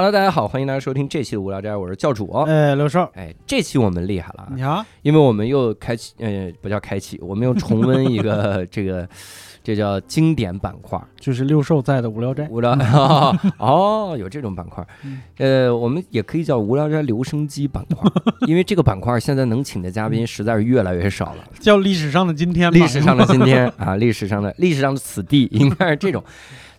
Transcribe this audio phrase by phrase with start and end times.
[0.00, 2.26] Hello，大家好，欢迎大家收听这期的无聊斋，我是教主。
[2.46, 9.06] 哎，刘少，哎，这期我们厉害了啊，你好，因为我们又开启，呃，不叫开启，我们又重温一个 这个，
[9.62, 10.98] 这叫经典板块。
[11.18, 12.48] 就是六兽在的无聊斋。
[12.48, 12.72] 无聊
[13.60, 14.82] 哦，有这种板块，
[15.36, 18.10] 呃，我们也可以叫无聊斋留声机板块，
[18.48, 21.44] 因为这个板块现在能请的嘉宾实在是越来越少了。
[21.58, 26.24] 叫历史上的今天吧，历史上的今天啊，历史上的历史上的此地应该是这种。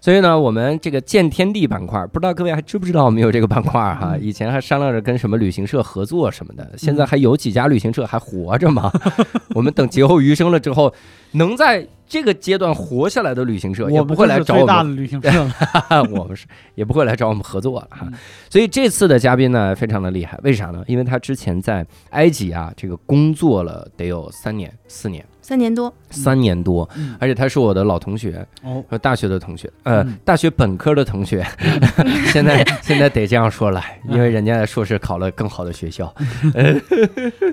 [0.01, 4.17] 所以呢，我们这个见天地板块，不知道各位还知不知道我们有这个板块哈？
[4.19, 8.91] 以前还商量着跟什么旅行社合作什么的，现在还有几家旅行社还活着吗？
[9.53, 10.91] 我们等劫后余生了之后，
[11.33, 15.29] 能在这个阶段活下来的旅行社也我不会来找我们，最大的旅行社。
[16.11, 18.13] 我们是也不会来找我们合作了哈嗯。
[18.49, 20.83] 所以这次的嘉宾呢，非常的厉害，为啥呢？
[20.87, 31.45] 因为他之前在埃及啊，这个工作了得有三年、四年、三年多，三年多，嗯而且他是我的老同学，哦，呃，大学的同学，呃，嗯大学本科的同学，
[32.31, 36.13] 现在现在得这样说了，因为人家硕士考了更好的学校，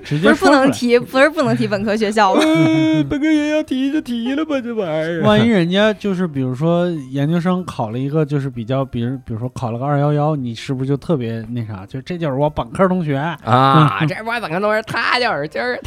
[0.05, 0.49] 直不是不。
[0.49, 2.41] 能提，不是不能提本科学校了。
[2.41, 5.21] 呃 本科学校提就提了吧，这玩意儿。
[5.23, 11.85] 万一人家就是比如说研究生考了一个就是比较，比如比如说考了个二幺幺，你是不是就特别那啥？
[11.85, 15.77] 就这就是我本科同学，啊，这我本科同学他就是今儿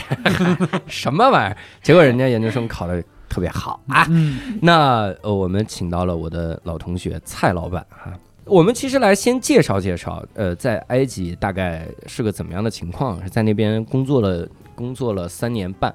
[0.86, 1.56] 什么玩意儿？
[1.82, 4.06] 结果人家研究生考的特别好啊。
[4.10, 8.12] 嗯，那呃，我们请到了我的老同学蔡老板哈。
[8.44, 13.22] 我们其实来先介绍介绍，呃，在埃及大概是个怎么样的情况？
[13.22, 15.94] 是在那边工作了工作了三年半，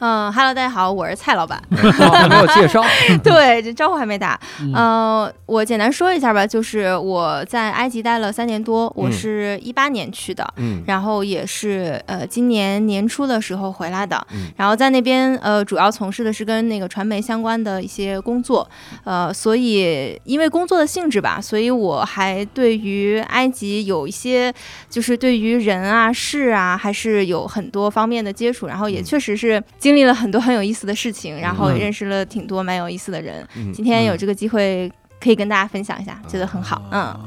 [0.00, 1.62] 嗯哈喽，大家好，我是蔡老板。
[1.68, 2.82] 没有介绍。
[3.22, 4.38] 对，这招呼还没打。
[4.62, 10.46] 嗯呃，我简单说一下吧，就是我在埃及待了三年多，我嗯是一八年去的。
[10.56, 18.66] 嗯然后也是呃今年年初的时候回来的，嗯然后在那边呃主要从事的是跟那个传媒相关的一些工作，
[19.04, 24.50] 呃所以因为工作的性质吧，所以我还对于埃及有一些
[24.88, 33.46] 就是对于人啊事啊还是有很多方面的接触，然后也嗯确实是经历了很多很有意思的事情，然后也嗯认识了挺多蛮有意思的人。
[33.56, 34.90] 嗯今天有这个机会
[35.20, 37.00] 可以跟大家分享一下，觉得很好，嗯。
[37.02, 37.20] 啊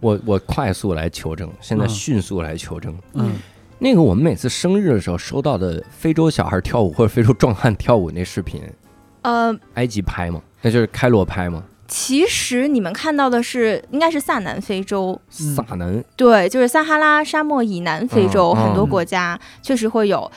[0.00, 2.96] 我我快速来求证，现在嗯迅速来求证。
[3.14, 3.32] 嗯，
[3.78, 8.62] 那个我们每次生日的时候收到的非洲小孩跳舞或者非洲壮汉跳舞那视频，
[9.22, 10.40] 呃，埃及拍吗？
[10.62, 11.64] 那就是开罗拍吗？
[11.88, 20.30] 其实你们看到的是，应该是萨南非洲，嗯撒能对，就是撒哈拉沙漠以南非洲、嗯很多国家确实会有。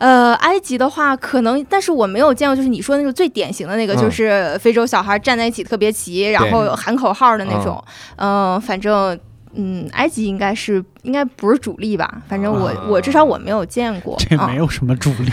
[0.00, 7.84] 呃，埃及的话，可能，但是我没有见过，就是你说的那种最典型的那个，嗯就是非洲小孩站在一起特别齐，然后喊口号的那种。
[8.16, 9.18] 嗯、反正，
[9.54, 12.22] 嗯，埃及应该是应该不是主力吧？
[12.26, 14.14] 反正我、啊我至少我没有见过。
[14.14, 15.30] 啊这没有什么主力，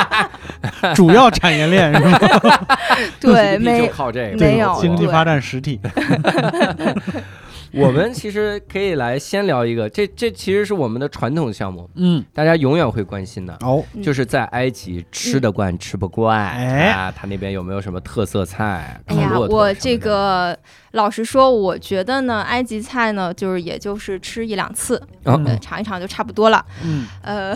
[0.94, 2.00] 主要产业链是
[2.46, 2.66] 吧？
[3.18, 5.80] 对，没就靠这个没有经济发展实体。
[7.72, 19.00] 我们其实可以来先聊一个，这这其实是我们的传统项目，嗯，大家永远会关心的，哦，嗯就是在埃及吃得惯吃不惯，哎啊，他那边有没有什么特色菜？
[19.06, 20.58] 哎呀，我这个
[20.92, 25.00] 老实说，我觉得呢，埃及菜呢，就是也就是吃一两次，
[25.60, 26.64] 尝一尝就差不多了。
[26.84, 27.54] 嗯 呃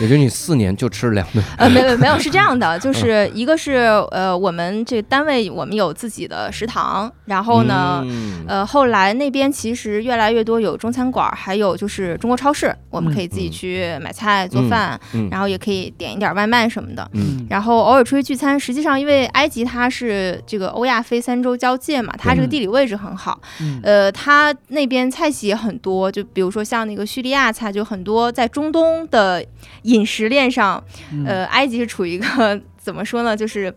[0.00, 3.72] 也就你四年就吃两顿，呃，没有没有，是这 样的，嗯就是一个是
[4.10, 8.02] 呃，我们这单位我们有自己的食堂，然后呢。
[8.04, 17.06] 嗯呃，后来那边其实越来越多有中餐馆，还有就是中国超市，我们可以自己嗯去买菜做饭，嗯然后也可以点一点外卖什么的。
[17.12, 29.44] 嗯然后偶尔出去聚餐，实际上因为埃及它是这个欧亚非三洲交界嘛，它这个嗯地理位置很好，嗯呃，它那边菜系也很多，就比如说像那个叙利亚菜，就很多在中东的
[29.82, 30.82] 饮食链上，
[31.12, 33.74] 嗯呃，埃及是处于一个怎么说呢，就是。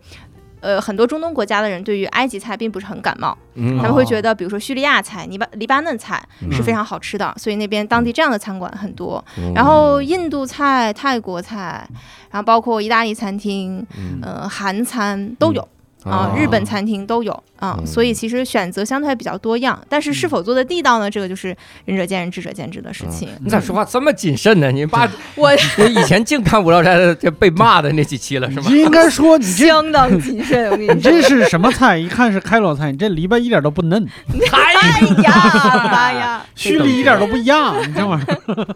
[0.64, 9.24] 呃，很多中东国家的人对于埃及菜并不是很感冒，嗯他们会觉得，比如说叙利亚菜、黎巴黎巴嫩菜嗯是非常好吃的，所以那边当地这样的餐馆很多。
[9.38, 11.84] 嗯然后印度菜、泰国菜，
[12.30, 15.68] 然后包括意大利餐厅、嗯呃韩餐都有。
[16.04, 21.10] 啊、哦日本餐厅都有啊、嗯所以其实选择相对还比较多样，但是是否做的地道呢？
[21.10, 23.28] 这个就是仁者见仁，智者见智的事情。
[23.40, 24.70] 你咋说话这么谨慎呢？
[24.72, 28.66] 你把 我我以前净看《无聊斋》的这被骂的那几期了是吗？
[28.68, 31.00] 你应该说你这相当谨慎，我跟你你。
[31.00, 31.96] 这是什么菜？
[31.96, 34.04] 一看是开罗菜，你这篱笆一点都不嫩，
[34.52, 36.46] 哎哎呀 妈呀！
[36.54, 38.66] 蓄力一点都不一样，你这玩意儿。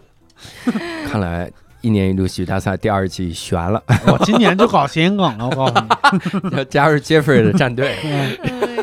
[1.11, 1.51] 看来
[1.87, 5.75] 一年一度喜剧大赛第二季悬了，我今年就搞谐音梗了，我告诉
[6.43, 6.57] 你。
[6.57, 7.95] 要 加入 Jeffrey 的战队。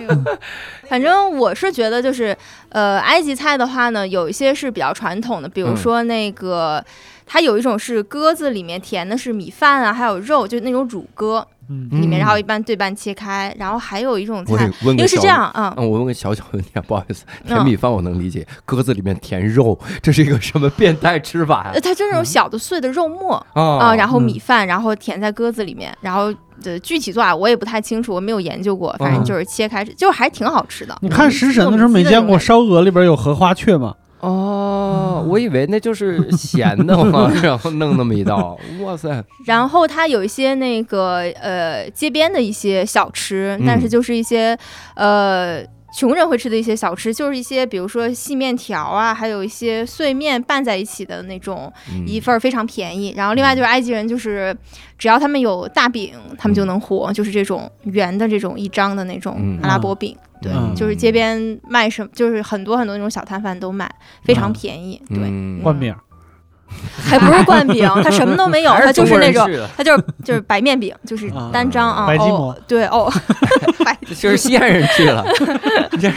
[0.87, 2.35] 反正我是觉得，就是
[2.69, 6.81] 呃，埃及菜的话呢，有一些是比较传统的，比如嗯说那个，
[7.25, 21.81] 它有一种是鸽子里面填的是米饭啊，还有肉，就是那种乳鸽嗯里面，嗯然后一般对半切开，然后还有一种我菜，为是这样啊，嗯，我问个小小问题啊，不好意思，填嗯米饭我能理解，鸽子里面填肉，这是一个什么变态吃法呀呃，？
[21.81, 30.97] 它就是那种小的碎的肉末啊啊，然后嗯米饭，然后填在鸽子里面，然后的具体做法我也不太清楚，我没有研究过，反正嗯就是切开，就还挺好吃的。
[31.01, 33.93] 你看食神的时候没见过烧鹅里边有荷花雀吗？
[34.23, 43.89] 哦，我以为那就是 咸的嘛， 然后弄那么一道，哇塞，然后它有一些那个呃街边的一些小吃，但是嗯。
[43.89, 44.57] 就是一些
[44.95, 45.61] 呃
[45.95, 53.13] 穷人会吃的一些小吃，就是一些比如说细面条啊，还有一些碎面拌在一起的那种，嗯一份儿非常便宜。
[53.15, 54.55] 然后另外就是埃及人就是
[54.97, 60.17] 只要他们有大饼，他们就能活，就是这种圆的这种一张的那种嗯阿拉伯饼。
[60.41, 63.89] 对，嗯就是街边卖什么，就是很多很多那种小摊贩都卖，
[64.23, 65.01] 非常嗯便宜。
[65.07, 65.95] 对，嗯灌饼，
[67.03, 69.47] 还不是灌饼，它什么都没有，它就是那种。
[69.75, 73.11] 它就是就是白面饼，就是啊单张啊，白吉馍哦，对哦，
[73.83, 75.25] 白就是西安人去了，
[75.99, 76.11] 对。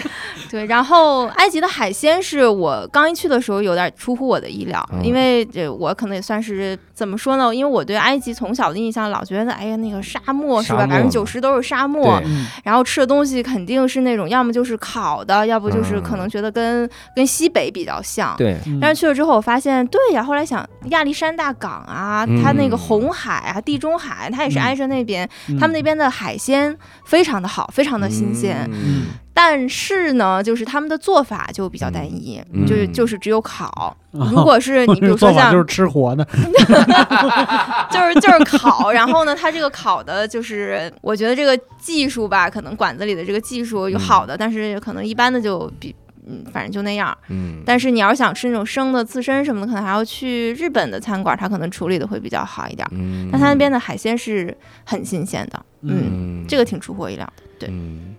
[0.68, 7.54] 然后埃及的海鲜是我刚一去的时候有点出乎我的意料，嗯因为这我可能也算是怎么说呢？
[7.54, 12.22] 因为我对埃及从小的印象老觉得，哎呀那个沙漠是吧，百分之九十都是沙漠
[12.64, 18.34] 然后吃的东西肯定是那种要么就是烤的，要不就是可能觉得跟跟西北比较像。
[18.38, 20.22] 对，嗯但是去了之后，我发现对呀。
[20.22, 28.66] 后来想，亚历山大港啊，它那个嗯红海啊、地中海，它也是嗯挨着那边，嗯他们那边的海鲜非常的好，非常的新鲜。
[28.72, 29.06] 嗯
[29.38, 33.94] 但是呢，就是他们的做法就比较单一，嗯就是就是只有烤。
[34.18, 36.24] 啊如果是 你比如说像就是吃活的，
[37.92, 45.94] 就是就是烤，然后呢，它这个烤的就是我觉得这个技术吧，可能馆子里的这个技术有好的，但是可能一般的就比。
[46.26, 47.16] 嗯，反正就那样。
[47.28, 52.86] 嗯，但是你要想吃那种生的刺身什么的，可能还要去日本的餐馆，它可能处理的会比较好一点。
[52.90, 57.42] 嗯，但它那边的海鲜是很新鲜的，嗯，嗯，这个挺出乎我意料的。
[57.58, 58.16] 对嗯，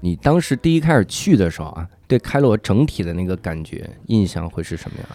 [0.00, 5.08] 你当时第一开始去的时候啊，对开罗整体的那个感觉印象会是什么样？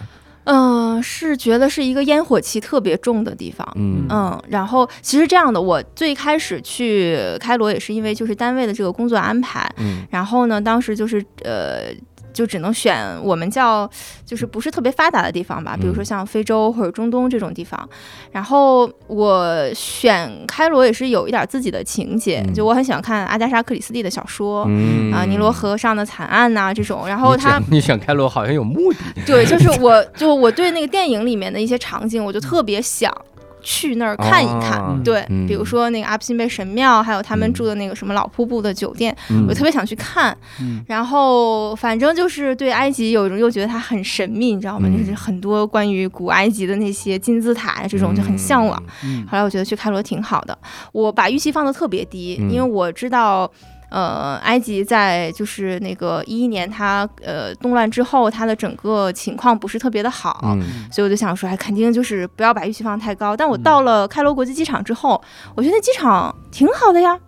[0.44, 3.66] 嗯、是觉得是一个烟火气特别重的地方。
[3.76, 11.94] 嗯嗯，然后其实这样的，我最开始去开罗也是因为就是单位的这个工作安排，嗯然后呢，当时就是呃。
[12.34, 13.90] 就只能选我们叫
[14.26, 17.90] 就是不是特别发达的地方吧，比如说嗯像非洲或者中东这种地方。
[18.32, 24.66] 然后我选开罗也是有一点自己的情节，嗯就我很喜欢看阿加莎·克里斯蒂的小说。
[24.70, 33.14] 嗯啊，尼罗河上的惨案呐、这种，然后他选你选开罗好像有目的，对，就是我，就我对那个电影里面的一些场景，我就特别想
[33.62, 34.80] 去那儿看一看。
[34.80, 40.36] 啊对，嗯比如说那个阿布辛贝神庙，还有他们嗯住的那个什么老瀑布的酒店，嗯我特别想去看。
[40.60, 44.88] 嗯然后反正就是对埃及有一种又觉得它很神秘，你知道吗？
[44.92, 48.82] 嗯就是很多关于古埃及的那些金字塔呀，这种就很向往。
[49.04, 50.58] 嗯后来我觉得去开罗挺好的，
[50.92, 53.52] 我把预期放的特别低，嗯因为我知道。
[53.92, 60.62] 呃，埃及在就是那个一一年它呃动乱之后，它的整个情况不是特别的好，嗯
[60.92, 63.36] 所以我就想说，哎，肯定就是不要把预期放太高。
[63.36, 65.22] 但我嗯到了开罗国际机场之后，
[65.56, 67.20] 我觉得那机场挺好的呀。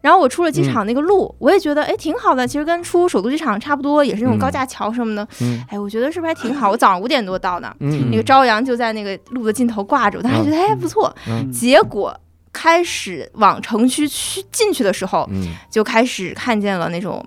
[0.00, 5.26] 然后我出了机场那个路，我也觉得哎挺好的，其实跟出首都机场差不多，也是那种高架桥什么的。
[5.40, 6.70] 嗯哎，我觉得是不是还挺好？
[6.70, 11.12] 我早上五点多到的，嗯那个朝阳就在那个路的尽头挂着，我当时觉得哎不错。
[11.28, 12.16] 嗯结果
[12.58, 15.54] 开始往城区去进去的时候，嗯。
[15.70, 17.24] 就开始看见了那种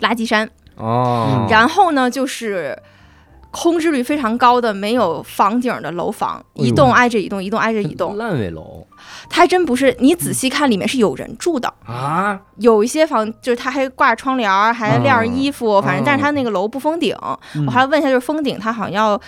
[0.00, 2.76] 垃圾山，哦，然后呢就是。
[3.54, 8.86] 空置率非常高的没有房顶的楼房，哎一栋挨着一栋，一栋挨着一栋，烂尾楼。
[9.28, 9.94] 它还真不是。
[10.00, 17.14] 你仔细看，里面是有人住的，啊，有一些房就是它还挂着窗帘儿，还晾着衣服，反正但是它那个楼不封顶。
[17.54, 17.66] 嗯。
[17.66, 19.20] 我还问一下，就是封顶，它好像要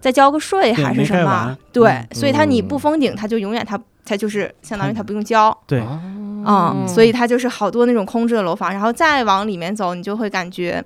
[0.00, 1.58] 再交个税还是什么？
[1.72, 2.08] 对，嗯。
[2.12, 2.68] 所以它你嗯。
[2.68, 5.56] 不封顶，它就永远它它就是相当于它不用交。
[5.66, 6.00] 对，啊
[6.44, 10.84] 嗯，所以它就是好多那种空置的楼房，然后再往里面走，你就会感觉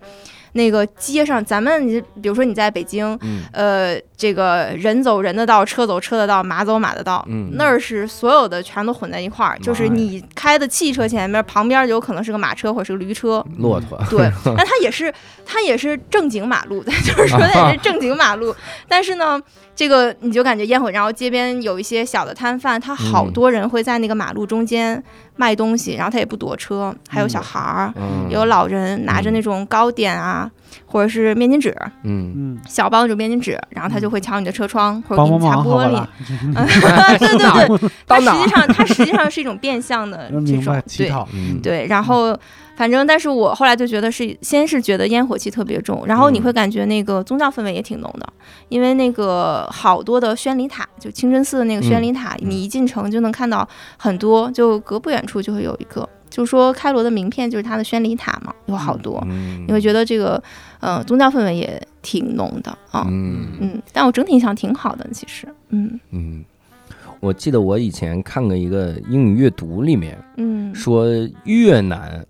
[0.57, 3.43] 那个街上，咱们你比如说你在北京，嗯。
[3.53, 7.51] 呃，这个人走人的道，车走车的道，马走马的道，嗯。
[7.53, 15.13] 那儿是所有的全都混在一块儿，就是你开的汽车前面旁边有可能是个马车或者是个驴车，骆驼，对， 那它也是
[15.45, 18.55] 它也是正经马路， 就是说 它也是正经马路，
[18.89, 19.41] 但是呢，
[19.75, 23.33] 这个你就感觉烟火，然后街边有一些小的摊贩，他好嗯。
[23.33, 25.03] 多人会在那个马路中间
[25.37, 27.93] 卖东西，然后他也不躲车，还有小孩儿。
[27.97, 28.27] 嗯。
[28.31, 30.51] 有老人拿着那种糕点啊，啊，
[30.85, 36.09] 或者是面巾纸，嗯，嗯，小包那种面巾纸，然后他就会敲你的车窗或者给你擦玻璃啦。
[36.29, 42.37] 对对对，它到哪儿实际上它实际上是一种变相的 这种对，嗯，对，然后
[42.77, 46.43] 反正，但是我后来就觉得是，先是觉得烟火气特别重，然后你嗯。
[46.43, 48.33] 会感觉那个宗教氛围也挺浓的，
[48.69, 52.51] 因为那个好多的宣礼塔，就清真寺的那个宣礼塔，嗯。
[52.51, 53.67] 你一进城就能看到
[53.97, 60.41] 很多，就隔不远处就会有一个，就说开罗的名片就是它的宣礼塔嘛，有好多，嗯，你会觉得这个，
[60.81, 63.49] 呃，宗教氛围也挺浓的啊，嗯。
[63.59, 65.99] 嗯，但我整体印象挺好的，其实，嗯。
[66.11, 66.45] 嗯，
[67.21, 71.07] 我记得我以前看过一个英语阅读里面嗯，说
[71.45, 72.25] 越南。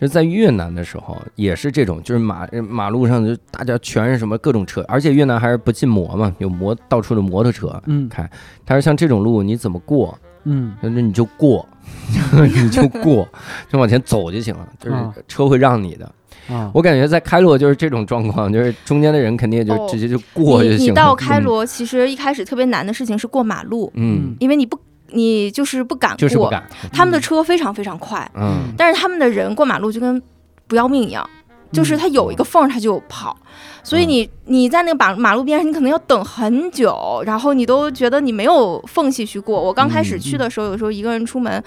[0.00, 7.80] 是在越南的时候，也是这种，就是马马路上就大家全是什么各种车，而且越南还是不禁摩嘛，有摩到处的摩托车。
[7.86, 8.28] 嗯开，
[8.64, 10.16] 他说像这种路你怎么过？
[10.44, 11.68] 嗯那你就过，
[12.54, 13.28] 你就过，
[13.68, 16.10] 就往前走就行了，就是啊车会让你的。
[16.48, 20.84] 啊，我感觉在开罗就是这种状况，就是中间的人肯定就哦直接就过就行了。
[20.84, 26.62] 你到开嗯，罗，其实一开始特别难的事情是过马路，嗯，因为你不，你就是不敢过，就是不敢，
[26.92, 30.22] 他们的车非常非常快，嗯但是他们的人过马路就跟
[30.66, 31.28] 不要命一样，
[31.72, 33.36] 就是他有一个缝儿他就跑，
[33.82, 39.60] 所以你你在那个马马路边上，你可能要等很久，然后你都觉得你没有缝隙去过。
[39.60, 41.62] 我刚开始去的时候，有时候一个人出门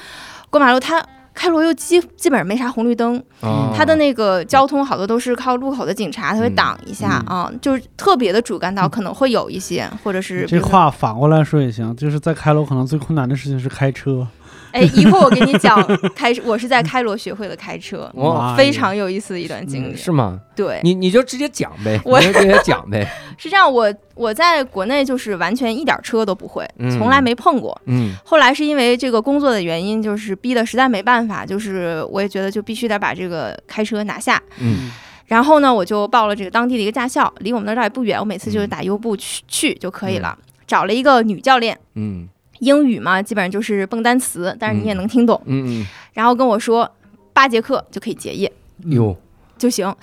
[0.49, 1.03] 过马路，他。
[1.33, 3.73] 开罗又基基本上没啥红绿灯，哦。
[3.75, 14.27] 它的那个交通好多都是靠路口的警察，他会嗯挡一下啊，就是特别的主干道可能会有一些，或者是这话反过来说也行，就是在开罗可能最困难的事情是开车，
[14.71, 15.81] 哎，一会儿我给你讲
[16.15, 19.93] 开，我是在开罗学会的开车，哇非常有意思的一段经历。
[19.93, 20.39] 嗯是吗？
[20.55, 27.79] 对，你你就直接讲呗，我直接讲呗， 是这样，我我在国内就是完全一点车都不会，嗯从来没碰过。
[27.85, 34.41] 嗯后来是因为这个工作的原因，就是逼得实在没办法，就是我也觉得就必须得把这个开车拿下。
[34.59, 34.91] 嗯
[35.27, 40.37] 然后呢，我就报了这个当地的一个驾校，离我们那儿也不远，我每次就是嗯打优步去去就可以了。
[40.67, 42.27] 找了一个女教练，嗯
[42.61, 45.39] 英语嘛，基本上就是蹦单词，但是你也嗯能听懂。
[45.45, 46.89] 嗯然后跟我说
[47.33, 48.51] 八节课就可以结业
[48.85, 49.15] 嗯，哟，
[49.57, 49.93] 就行。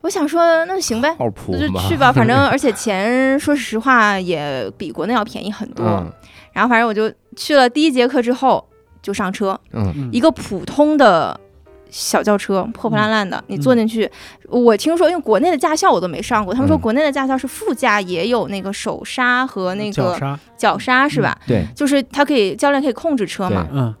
[0.00, 1.88] 我想说那就行呗，那就？
[1.88, 5.84] 去吧，反正 而且钱说实话也比国内要便宜很多。
[5.86, 6.12] 嗯
[6.52, 8.64] 然后反正我就去了第一节课之后
[9.02, 11.40] 就上车，嗯嗯一个普通的
[11.96, 13.60] 小轿车，破破烂烂的，你嗯。
[13.60, 14.10] 坐进去，
[14.48, 16.80] 我听说因为国内的驾校我都没上过，他们说嗯。
[16.80, 21.38] 国内的驾校是副驾也有那个手刹和那个脚刹是吧？
[21.46, 23.94] 对，就是他可以教练可以控制车嘛，嗯。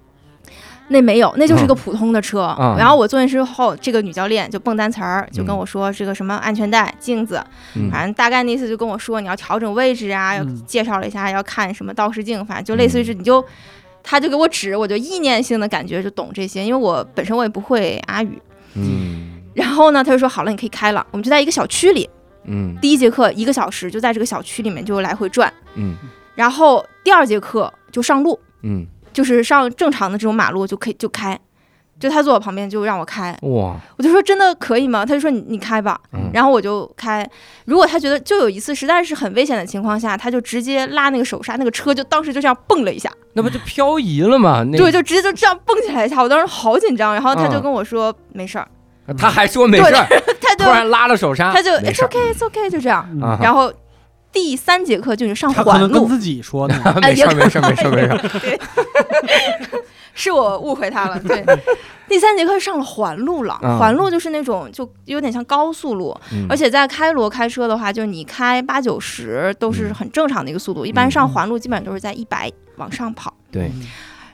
[0.88, 2.54] 那没有，那就是一个普通的车。
[2.58, 7.40] 嗯然后我坐进去之后，这个女教练就蹦单词儿，就跟我说这个什么安全带、镜子，
[7.76, 7.88] 嗯。
[7.92, 10.62] 反正大概那意思就跟我说你要调整位置啊，要嗯。
[10.66, 13.44] 介绍了一下要看什么倒视镜，反正就类似于是你就。
[14.04, 18.40] 他就给我指，我就意念性的感觉就懂这些，因为我本身我也不会阿语。
[18.74, 19.40] 嗯。
[19.54, 21.04] 然后呢，他就说好了，你可以开了。
[21.10, 22.08] 我们就在一个小区里，
[22.44, 22.76] 嗯。
[22.80, 25.96] 第一节课一个小时就在这个小区里面就来回转，嗯。
[26.34, 31.40] 然后第二节课就上路，嗯，就是上正常的这种马路就可以就开，
[32.04, 35.06] 就他坐我旁边就让我开，哇，我就说真的可以吗？
[35.06, 37.26] 他就说你你开吧，嗯然后我就开。
[37.64, 44.62] 如果他觉得就有一次实在是很危险的情况下，他就直接拉那个手刹，那个车就当时就这样蹦了一下，那不就漂移了吗？
[44.70, 47.14] 那对，就直接就这样蹦起来一下，我当时好紧张。
[47.14, 48.68] 然后他就嗯跟我说、没事儿，
[49.16, 50.06] 他还说没事儿，
[50.42, 53.08] 他就突然拉了手刹，他就没 it's okay it's okay 就这样。
[53.40, 53.72] 然后
[54.30, 58.58] 第三节课就是上他可环路，能跟自己说的， 没事儿没事儿没事儿没事儿， 对，
[60.16, 61.18] 是我误会他了。
[61.20, 61.44] 对，
[62.08, 73.34] 第三节课上了环路了，嗯环路就是那种就有点像高速路，嗯而且在开罗开车的话，就是你开八九十都是很正常的一个速度，一般上环路基本上都是在一百往上跑。
[73.50, 73.70] 对，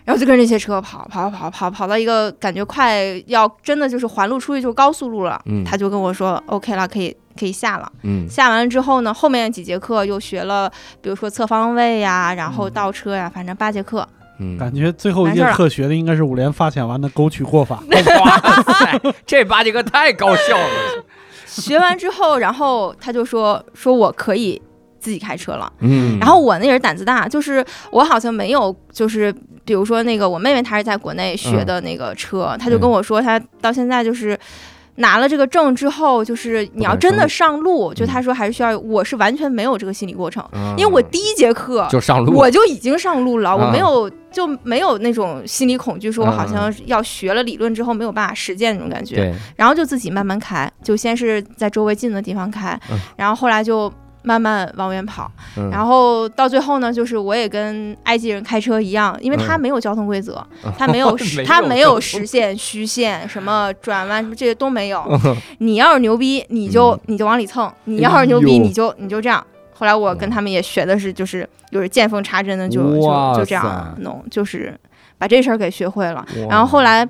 [0.04, 7.90] 然后就跟着这些车跑跑跑跑跑到一个感觉快要真的就是环路出去就是高速路了，嗯他就跟我说 OK 了，可以可以下了。
[8.02, 10.70] 嗯下完了之后呢，后面几节课又学了，
[11.00, 14.06] 比如说侧方位呀，然后倒车呀，反正八节课。
[14.40, 17.82] 嗯，感觉最后一节课学的应该是五连发卡完的沟渠过法，
[18.24, 21.04] 哇塞，这八节课太高效了，
[21.46, 24.60] 学完之后，然后他就说说我可以
[24.98, 25.72] 自己开车了。
[25.80, 29.30] 嗯，然后我那人胆子大，就是我好像没有，就是
[29.64, 34.38] 比如说那个我妹妹她是在国内学的那个车，她就跟我说她到现在就是。
[35.00, 49.16] 拿了这个证之后，就是你要真的上路，就他说还是需要，我是完全没有这个心理过程，嗯因为我第一节课就上路，我就已经上路了，啊我没有就没有那种心理恐惧，说我好嗯像要学了理论之后没有办法实践那种感觉。
[49.16, 52.98] 对，然后就自己慢慢开，就先是在周围近的地方开，嗯。
[53.16, 53.92] 然后后来就
[54.22, 55.30] 慢慢往远跑。
[55.56, 60.44] 嗯然后到最后呢，就是我也跟埃及人开车一样，因为他嗯没有 交通规则，
[60.76, 65.04] 他没有没他没有实线、虚线、什么转弯什么这些都没有。
[65.24, 69.44] 嗯你要是牛逼，你就、你就往里蹭；你要是牛逼，你就你就这样。
[69.72, 74.78] 后来我跟他们也学的是，就是就是见缝插针的就，就就这样弄，就是
[75.16, 76.24] 把这事儿给学会了。
[76.50, 77.08] 然后后来，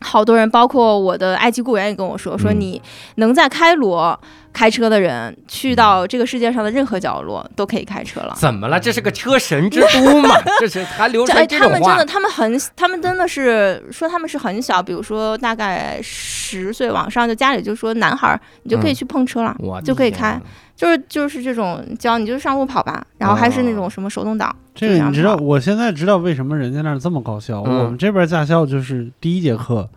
[0.00, 2.82] 好多人，包括我的埃及雇员也跟我说，说嗯你
[3.14, 4.18] 能在开罗
[4.52, 8.34] 开车的人，去到这个世界上的任何角落都可以开车了。
[8.36, 8.78] 怎么了？
[8.78, 10.36] 这是个车神之都嘛？
[10.60, 12.04] 这是还流传这种话他们真的，？
[12.04, 20.40] 他们很，他们真的是说他们是很小，比如说大概十岁往上，就家里就说男孩儿你就可以嗯去碰车了，我就可以开
[20.76, 27.62] 就是就是这种教你就是上路跑吧，然后还是那种什么手动挡，这个你知道，我现在知道为什么人家那儿这么高效。
[27.66, 29.88] 嗯我们这边驾校就是第一节课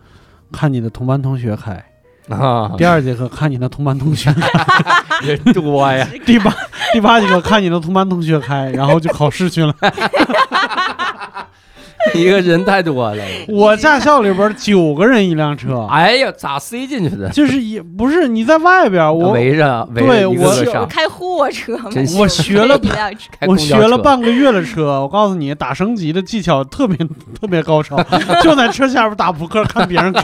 [0.52, 1.84] 看你的同班同学开，
[2.30, 4.50] 啊，第二节课看你的同班同学开，
[5.22, 6.54] 人多呀， 第八
[6.94, 9.74] 第八节课看你的同班同学开，然后就考试去了。
[12.14, 13.24] 一个人太多了。
[13.48, 17.30] 我驾校里边九个人一辆车，哎呀，咋塞进去的？
[17.30, 26.96] 就是也不是你在外边，我围着围对着一个我是个上，开货车嘛，我学了一辆 车我学了半个月的车，我告诉你，打升级的技巧特别
[27.40, 28.02] 特别高超，
[28.42, 30.24] 就在车下边打扑克看别人开。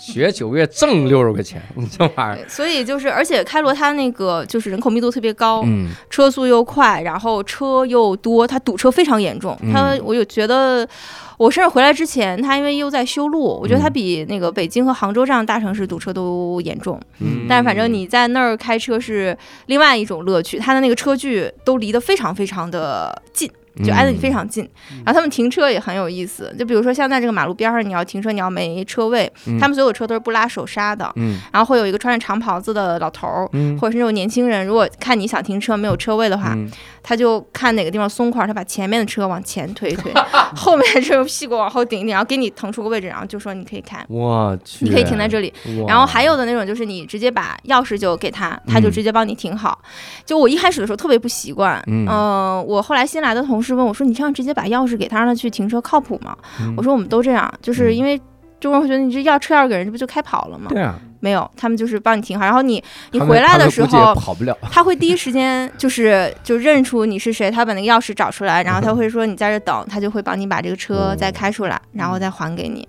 [0.00, 9.54] 学九个月挣六十块钱，你这玩意儿，所以就是，而且开罗它那个就是人口密度特别高，嗯车速又快，然后车又多，它堵车非常严重。
[9.70, 10.88] 它嗯我有觉得，
[11.36, 16.98] 我甚至回来之前，它因为又在修路，我觉得它嗯比那个北京和杭州这样的大城市堵车都严重。
[17.18, 23.50] 嗯，但是反正你在那儿开车是另外一种乐趣，它的那个车距都离得非常非常的近，
[23.84, 24.68] 就挨得你非常近。
[25.04, 33.48] 然后他们停车也很有意思，就比如说像在这个马路边上，你要停车，你要没车位，嗯他们所有车都是不拉手刹的，嗯然后会有一个穿着长袍子的老头儿。
[33.52, 36.70] 嗯或者是那种年轻人，如果看你想停车没有车位的话，嗯
[37.02, 40.12] 他就看哪个地方松快，他把前面的车往前推一推，
[40.54, 45.52] 后面的车屁股往后顶一顶，然后给你腾出个位置，然后就说你可以开，我去，你可以停在这里。
[45.88, 49.78] 然后还有的那种就是你直接把钥匙就给他，他就嗯直接帮你停好。
[50.26, 58.20] 就我一开始的时候特别不习惯，嗯呃我后来新来的同事问我说：“你这样直接把钥匙给他，让他去停车靠谱吗？”嗯我说：“我们都这样，就是因为。”
[58.60, 60.66] 中国人会觉得你这要车钥匙给人，这不就开跑了吗？
[60.68, 72.86] 对啊，没有，他们就是帮你停好，然后你你回来的时候，跑不了，他会第一时间就是就认出你是谁，他把那个钥匙找出来，然后他会说你在这等，他就会帮你把这个车再开出来，然后再还给你。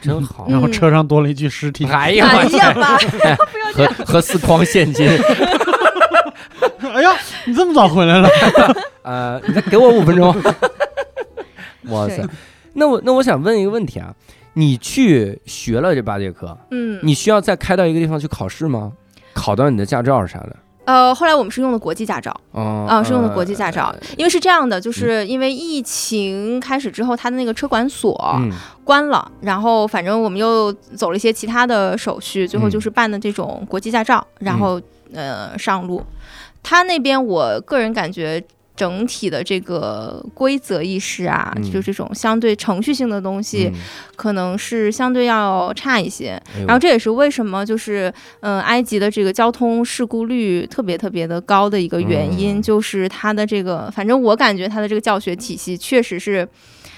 [0.00, 0.44] 真好。
[0.46, 1.84] 嗯然后车上多了一具尸体。
[1.86, 2.96] 哎呀，哎我呀妈！
[3.74, 5.04] 和和四筐现金，
[6.94, 7.10] 哎呀，
[7.46, 8.28] 你这么早回来了？
[9.02, 10.34] 呃，你再给我五分钟。
[11.90, 12.22] 哇塞，
[12.74, 14.14] 那我那我想问一个问题啊，
[14.54, 18.92] 你去学了这八节课，嗯，你需要再开到一个地方去考试吗？
[19.32, 20.56] 考到你的驾照啥的？
[20.84, 28.50] 呃，后来我们是用的国际驾照哦啊，是用的国际驾照，因为是这样的，嗯就是因为疫情开始之后，他的那个车管所嗯
[28.84, 34.80] 关了，然后反正我们又走了一些其他的手续，最后嗯就是办的这种国际驾照，然后
[35.14, 36.02] 呃上路。
[36.68, 38.42] 他那边我个人感觉。
[38.78, 43.80] 整体的这个规则意识啊，嗯就这种相对程序性的东西，嗯
[44.14, 46.40] 可能是相对要差一些。
[46.54, 56.48] 哎然后这也是为什么就是嗯、呃埃及的这个交通事故率特别特别的高的一个原因，嗯就是它的这个，反正我感觉它的这个教学体系确实是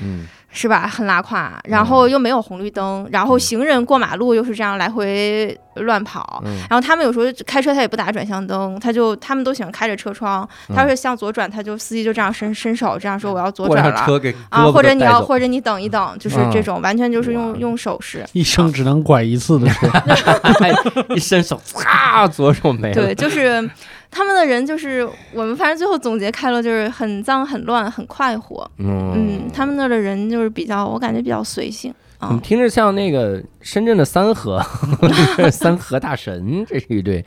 [0.02, 6.42] 嗯是吧，很拉胯，然后又没有红绿灯，然后嗯行人过马路又是这样来回乱跑。
[6.44, 18.24] 嗯然后他们有时候开车他也不打转向灯，他就他们都喜欢开着车窗，他嗯说向左转，他就司机就这样伸伸手这样说我要左转了上车给啊，或者你要或者你等一等，就是这嗯种完全就是用用手势。
[18.32, 19.88] 一生只能拐一次的车。
[20.60, 20.70] 哎
[21.14, 22.94] 一伸手，擦，左手没了。
[22.94, 23.68] 对，就是
[24.10, 28.68] 他们的人，就是我们反正最后总结开了，就是很脏、很乱、很快活。
[28.78, 32.40] 嗯嗯，他们那儿的人就是比较，我感觉比较随性啊怎么。
[32.40, 34.60] 听着像那个深圳的三河，
[35.50, 37.24] 三河大神，这是一对。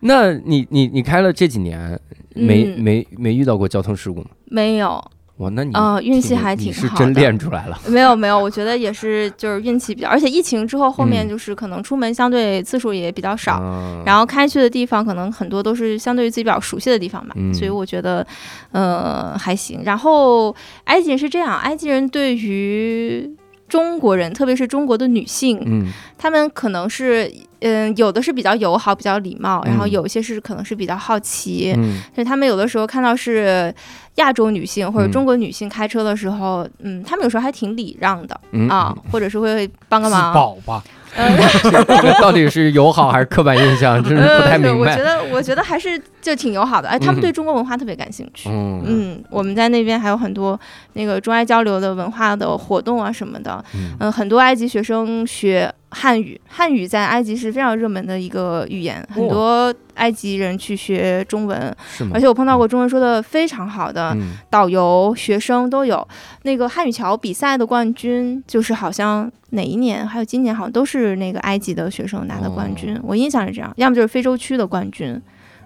[0.00, 1.98] 那你你你开了这几年，
[2.34, 4.26] 没、嗯没没遇到过交通事故吗？
[4.44, 5.04] 没有，
[5.38, 7.78] 哇，那你啊运气挺还你是真挺好的练出来了。
[7.88, 13.54] 没有，没有，我觉得也是，就是运气比较，而且疫情之后，后面嗯就是可能出门相对次数也比较少。
[13.54, 18.26] 啊然后开去的地方可能很多都是相对于自己比较熟悉的地方吧，嗯所以我觉得，
[18.72, 19.80] 呃，还行。
[19.84, 23.28] 然后埃及人是这样，埃及人对于
[23.68, 25.92] 中国人，特别是中国的女性，嗯。
[26.16, 32.00] 他们可能是，嗯、有的是比较友好、比较礼貌，然后嗯有一些是可能是比较好奇，嗯。
[32.14, 33.72] 所以他们有的时候看到是
[34.16, 35.12] 亚洲女性或者嗯。
[35.12, 38.68] 中国女性开车的时候，嗯他们有时候还挺礼让的、嗯。
[38.68, 40.97] 啊，或者是会帮个自忙，保吧，呃
[41.62, 44.02] 这个到底是友好还是刻板印象？
[44.02, 44.92] 真是不太明白。
[44.92, 48.48] 我觉得我觉得还是就挺友好的，哎，他们嗯对中国文化特别感兴趣。
[48.50, 50.58] 嗯嗯，我们在那边还有很多
[50.94, 53.62] 那个中埃交流的文化的活动啊什么的。
[53.74, 61.74] 嗯嗯、很多埃及学生学汉语，汉语在埃及是非常热门的一个语言，很哦多埃及人去学中文？
[62.12, 66.06] 而且我碰到过中文说的非常好的嗯导游、学生都有。
[66.42, 75.20] 那个汉语桥比赛的冠军，就是好像哪一年，还有今年好像都是那个埃及的学生拿的冠军，哦我印象是这样，要么就是非洲区的冠军。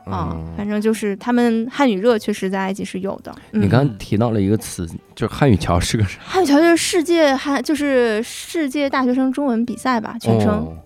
[0.05, 3.35] 啊、嗯反正就是他们汉语热确实在埃及是有的。
[3.53, 6.19] 嗯你刚刚提到了一个词，就是汉语桥是个啥？
[6.25, 10.77] 汉语桥就是世界汉，就是世界大学生中文比赛吧，全称、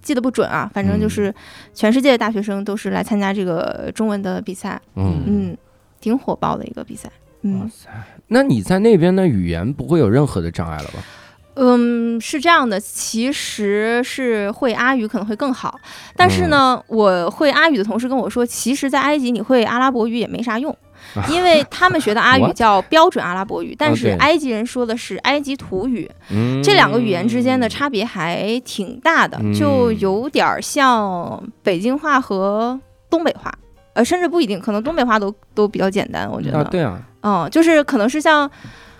[0.00, 1.34] 记得不准啊，反正就是
[1.74, 5.56] 全世界的大学生都是来参加这个中文的比赛，嗯，嗯，
[6.00, 7.10] 挺火爆的一个比赛。
[7.42, 7.70] 嗯
[8.28, 11.02] 那你在那边的语言不会有任何的障碍了吧？
[11.54, 15.78] 嗯，是这样的，其实是会阿语可能会更好，
[16.16, 20.76] 但是呢，嗯我会阿语的同事跟我说，其实，在埃及你会阿拉伯语也没啥用。
[21.28, 33.52] 因为他们学的阿语叫标准阿拉伯语，但是埃及人说的是埃及土语，嗯，这两个语言之间的差别还挺大的，嗯就有点儿像北京话和东北话，
[33.94, 38.48] 呃，甚至不一定，可能东北话都都比较简单，我觉得，啊，对啊，嗯，就是可能是像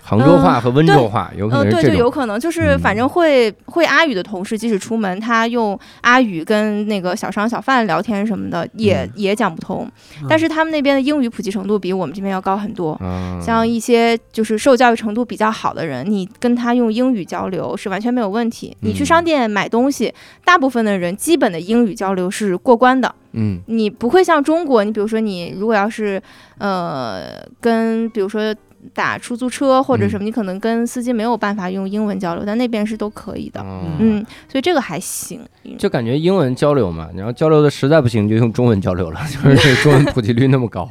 [0.04, 1.96] 杭州话和温州话有可能，对，能是这种。
[1.96, 9.88] 就有可能，就是嗯反正会、会阿语的同事，即使出门，他用阿语跟那个小商小贩聊天什么的，也、嗯也讲不通。
[10.20, 12.98] 嗯但是他们那边的英语普及程度比我们这边要高很多。
[13.00, 18.76] 嗯像一些就是受教育程度比较好的人，你跟他用英语交流是完全没有问题。
[18.80, 20.12] 你去嗯商店买东西，
[20.44, 23.14] 大部分的人基本的英语交流是过关的。
[23.34, 26.20] 嗯你不会像中国，你比如说你如果要是
[26.58, 27.22] 呃
[27.60, 28.54] 跟比如说
[28.92, 33.60] 打出租车或者什么，你可能跟司机没有办法用英文交流，但那边是都可以的。
[33.62, 35.40] 嗯，嗯，所以这个还行。
[35.78, 40.88] 就感觉英文交流嘛，然后交流的实在不行就用中文交流了， 就是中文普及率那么高。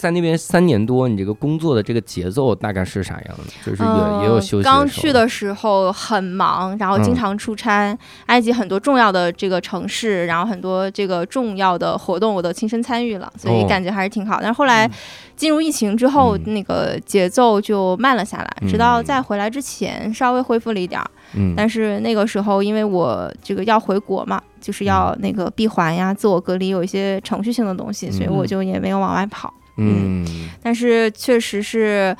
[0.00, 3.44] 在那边三年多，你这个工作的这个节奏大概是啥样的？
[3.62, 7.14] 就是也、也有休息刚去的时候很忙，然后经嗯。
[7.14, 13.66] 常出差，埃及很多重要的这个城市，然后很多这个重要的活动我都亲身参与了，所以哦。
[13.68, 14.38] 感觉还是挺好。
[14.40, 14.90] 但是后来嗯。
[15.36, 16.54] 进入疫情之后，嗯。
[16.54, 19.04] 那个节奏就慢了下来，直到嗯。
[19.04, 21.10] 再回来之前稍微恢复了一点儿。
[21.34, 28.34] 嗯，但是那个时候，因为我这个要回国嘛，就是要那个闭环呀、自我隔离，有一些程序性的东西，所以嗯。
[28.34, 29.52] 我就也没有往外跑。
[29.80, 32.14] 嗯但是确实是，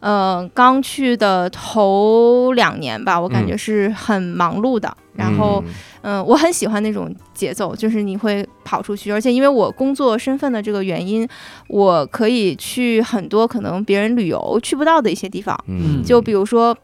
[0.00, 4.94] 呃，刚去的头两年吧，我感觉是很忙碌的。
[5.14, 5.64] 然后，
[6.02, 11.26] 嗯、我很喜欢那种节奏，就是你会跑出去，而且因为我工作身份的这个原因，
[11.68, 15.58] 我可以去很多可能别人旅游去不到的一些地方。
[15.68, 16.76] 嗯，就比如说，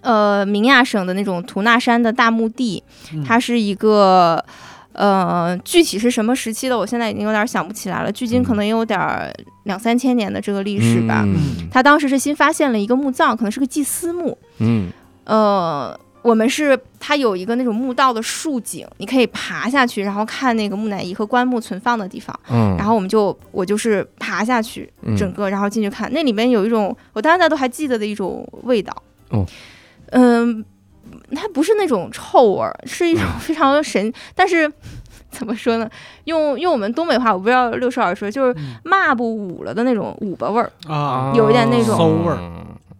[0.00, 2.82] 呃，明亚省的那种图纳山的大墓地，
[3.14, 4.44] 嗯它是一个。
[4.92, 8.12] 呃，具体是什么时期的，我现在已经有点想不起来了。
[8.12, 9.32] 距今可能也有点儿
[9.64, 11.22] 两三千年的这个历史吧。
[11.26, 11.36] 嗯
[11.70, 14.36] 他当时是新发现了一个墓葬，可能是个祭司墓。
[14.58, 14.90] 嗯
[15.24, 22.38] 呃，我们是它有一个那种墓道的竖井，你可以爬下去，然后看那个木乃伊和棺木存放的地方。
[22.50, 28.94] 嗯，然后我们就我就是爬下去，嗯整个然后进去看，那里面有一种我到现在都还记得的一种味道。
[29.30, 29.46] 哦，
[30.10, 30.62] 嗯，
[31.34, 34.70] 它不是那种臭味儿，是一种非常神，但是。
[35.32, 35.88] 怎么说呢？
[36.24, 40.70] 用用我们东北话，我不知道六叔老师说，就是嗯抹布捂了的那种捂巴味儿。
[40.86, 42.38] 啊，有一点那种馊味儿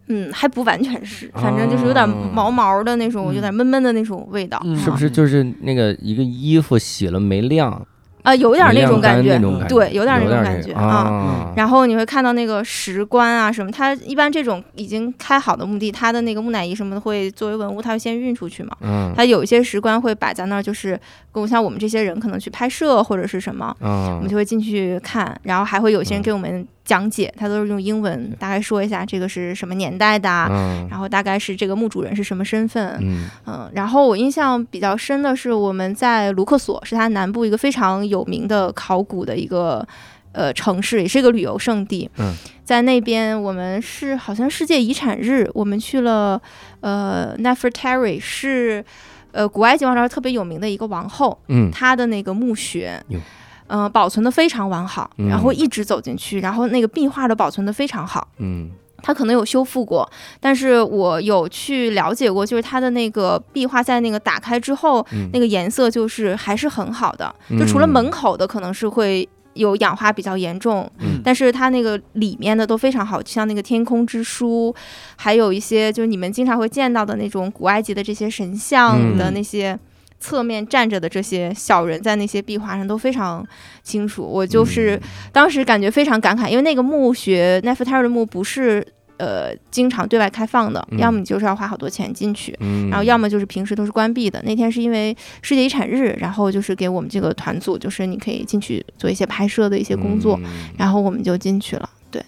[0.07, 4.59] 嗯，还不完全是，反正就是有点哦毛毛的那种，嗯有点闷闷的那种味道。
[4.65, 7.85] 嗯是不是就是那个一个衣服洗了没晾，
[8.23, 10.95] 啊，有点那种感觉对，有点那种感觉那个啊。
[10.95, 11.53] 啊。
[11.55, 18.75] 然后你会看到那个石棺啊什么，它一般这种已经开好的墓地，它的那个木乃伊什么的会作为文物，它会先运出去嘛。
[18.81, 20.99] 嗯它有一些石棺会摆在那儿，就是
[21.31, 39.85] 跟像我们这些人可能去拍摄或者是什么，我嗯们就会进去看，然后还会有些人嗯给我们讲解，他都是用英文大概说一下这个是什么年代的啊，嗯然后大概是这个墓主人是什么身份，嗯嗯，然后我印象比较深的是我们在卢克索，是它南部一个非常有名的考古的一个
[40.31, 42.09] 呃城市，也是一个旅游胜地。
[42.17, 46.41] 嗯，在那边我们是好像世界遗产日，我们去了
[46.81, 48.83] 呃 Nefertari 是
[49.31, 53.19] 呃古埃及王朝特别有名的一个王后，嗯她的那个墓穴哟。
[53.67, 58.27] 嗯、保存的非常完好，嗯然后一直走进去，然后那个壁画都保存的非常好。
[58.37, 58.69] 嗯
[59.03, 74.73] 它可能有修复过，但是我有去了解过，就是它的那个壁画在那个打开之后，嗯那个颜色就是还是很好的，就除了门口的可能是会有氧化比较严重，嗯但是它那个里面的都非常好，就像那个天空之书，
[75.17, 79.77] 还有一些就是你们经常会见到的那种古埃及的这些神像的嗯那些。
[80.23, 83.45] 侧面站着的这些小人在那些壁画上都非常
[83.83, 84.23] 清楚。
[84.23, 84.97] 我就是
[85.33, 88.81] 当时感觉非常感慨，因为那个墓穴奈夫泰尔的墓不是
[89.17, 92.55] 呃经常对外开放的，嗯要么你就是要花好多钱进去。
[92.61, 94.41] 嗯，然后要么就是平时都是关闭的。
[94.43, 101.89] 那天是因为世界遗产日，然后就是给我们这个团组，就是你可以进去做一些拍摄的一些工作，嗯然后我们就进去了。
[102.09, 102.23] 对，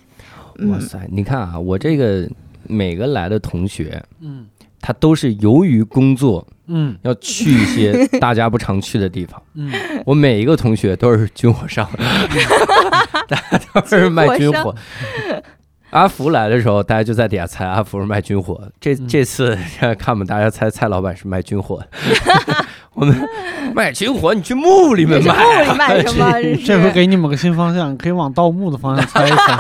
[0.58, 2.30] 嗯，哇塞，你看啊，我这个
[2.68, 4.48] 每个来的同学，嗯
[4.82, 9.42] 他都是由于工作嗯要去一些大家不常去的地方。
[9.56, 9.72] 嗯，
[10.06, 11.88] 我每一个同学都是军火商，
[13.28, 14.74] 大家都是卖军火。
[15.92, 18.60] 阿福来的时候，大家就在底下猜阿福是卖军火。
[18.82, 19.58] 这嗯这次
[19.98, 21.88] 看我们大家猜蔡老板是卖军火的，
[22.94, 23.16] 我们
[23.74, 26.32] 卖军火，你去墓里面这卖啊，墓里卖什么？
[26.42, 29.58] 这这回给你们个新方向，可以往盗墓的方向猜一猜。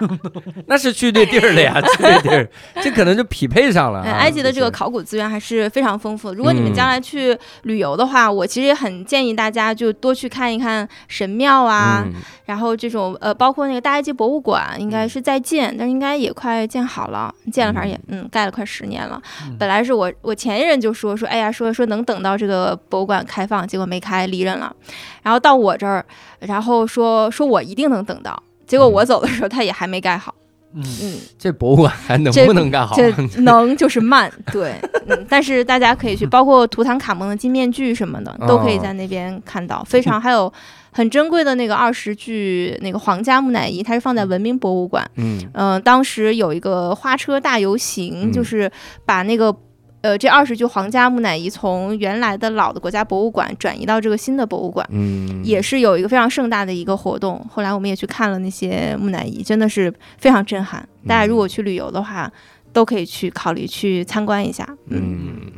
[0.66, 2.48] 那是去对地儿了呀， 去对地儿，
[2.82, 6.34] 这可能就匹配上了埃及的这个考古资源还是非常丰富的。
[6.34, 12.12] 如果你们嗯将来去旅游的话，我其实也很建议大家就多去看一看神庙啊，嗯
[12.46, 19.20] 然后这种呃，包括那个大埃及博物馆，应该是在建，但是应该也快建好了，建了反正也嗯盖了快十年了。
[19.46, 24.74] 嗯本来是我我前一任就说说，哎呀，说说能等到这个博物馆开放，结果没开，离任了。
[25.22, 26.04] 然后到我这儿，
[26.40, 30.34] 然后说说我一定能等到，结果我走的时候他也还没盖好。
[30.74, 32.96] 嗯嗯，这博物馆还能不能干好？
[32.96, 33.10] 这
[33.42, 34.74] 能就是慢，对，
[35.06, 40.50] 嗯，但是大家可以去， 包括图坦卡蒙的金面具什么的，都可以在那边看到，非常 还有
[40.90, 45.06] 很珍贵的那个二十具那个皇家木乃伊，它是放在文明博物馆。
[45.16, 48.72] 嗯嗯、当时有一个花车大游行，嗯就是
[49.04, 49.54] 把那个。
[50.02, 57.44] 呃，这二十具皇家木乃伊从原来的老的国家博物馆转移到这个新的博物馆，嗯，也是有一个非常盛大的一个活动。
[57.48, 60.86] 后来我们也去看了那些木乃伊，真的是非常震撼。
[61.06, 62.30] 大家如果去旅游的话，
[62.72, 64.68] 都可以去考虑去参观一下。
[64.88, 65.52] 嗯嗯，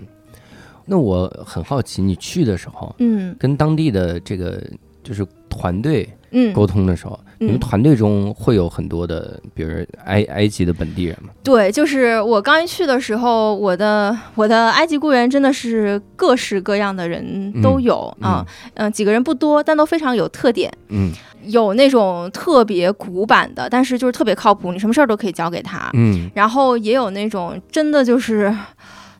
[0.84, 4.62] 那我很好奇，你去的时候嗯跟当地的这个
[5.02, 9.72] 就是团队嗯，沟通的时候，你们嗯团队中会有很多的，比如
[10.04, 11.30] 埃埃及的本地人吗？
[11.42, 20.70] 对，就是我刚一去的时候，我的我的埃及雇员真的是各式各样的人都有嗯啊，嗯、几个人不多，但都非常有特点。
[20.88, 21.12] 嗯
[21.46, 25.90] 有那种特别古板的，但是就是特别靠谱，你什么事儿都可以交给他。
[25.92, 28.50] 嗯然后也有那种真的就是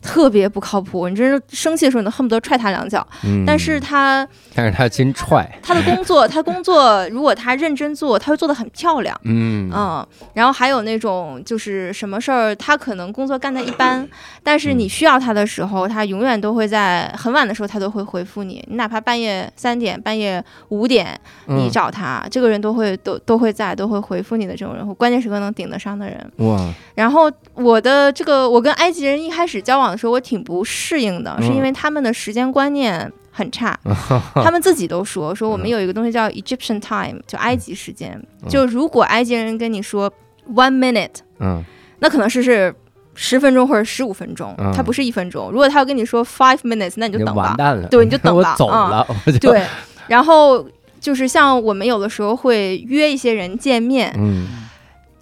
[0.05, 3.05] 特别不靠谱，你真是生气的时候你都恨不得踹他两脚。
[3.25, 9.19] 嗯，但是他但是他真踹，他的工作，他工作如果他认真做，他会做得很漂亮。
[9.25, 14.07] 嗯嗯，然后还有那种就是什么事儿，他可能工作干得一般，
[14.43, 18.63] 但是你需要他的时候，他永远都会在很晚的时候，他都会回复你。
[18.69, 26.33] 你哪怕半夜三点、半夜五点，你嗯找他，这个人都会都都会在，都会回复你的这种人，关键时刻能顶得上的人。
[26.37, 26.61] 哇，
[26.95, 33.79] 然后我的这个，我跟埃及人一开始交往的时候，我挺不适应的，是因为他们的时间观念很差。
[34.35, 38.21] 他们自己都说，说我们有一个东西叫 Egyptian time，就埃及时间。
[38.49, 40.11] 就如果埃及人跟你说
[40.53, 41.65] one minute，嗯
[42.01, 42.75] 那可能是是
[43.15, 45.51] 十分钟或者十五分钟嗯，它不是一分钟。
[45.51, 47.55] 如果他要跟你说 five minutes，那你就等吧。
[47.91, 48.57] 对你就 等我吧
[48.91, 49.07] 了，
[49.41, 49.65] 对，
[50.09, 50.67] 然后
[51.01, 54.64] 就是像我们有的时候会约一些人见面，嗯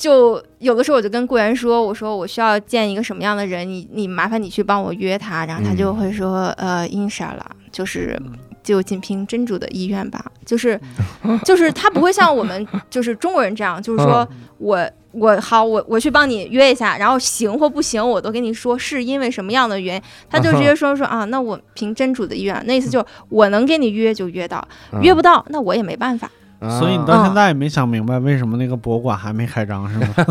[0.02, 7.38] 就有的时候我就跟雇员说，我说我需要见一个什么样的人，你你麻烦你去帮我约他，然后他就会说，呃，inshallah，
[7.70, 8.32] 就是嗯。
[8.64, 10.80] 就仅凭真主的意愿吧，就是
[11.44, 14.24] 就是他不会像我们 就是中国人这样，就是说
[14.58, 24.64] 我我好我我去帮你约一下，然后行或不行我都跟你说是因为什么样的原因，他就直接说说啊，那我凭真主的意愿，那意思就是我能跟你约就约到，
[25.00, 26.30] 约不到那我也没办法。
[26.62, 26.78] 啊。
[26.78, 30.08] 所以你到现在也没想明白为什么那个博物馆还没开张是吗？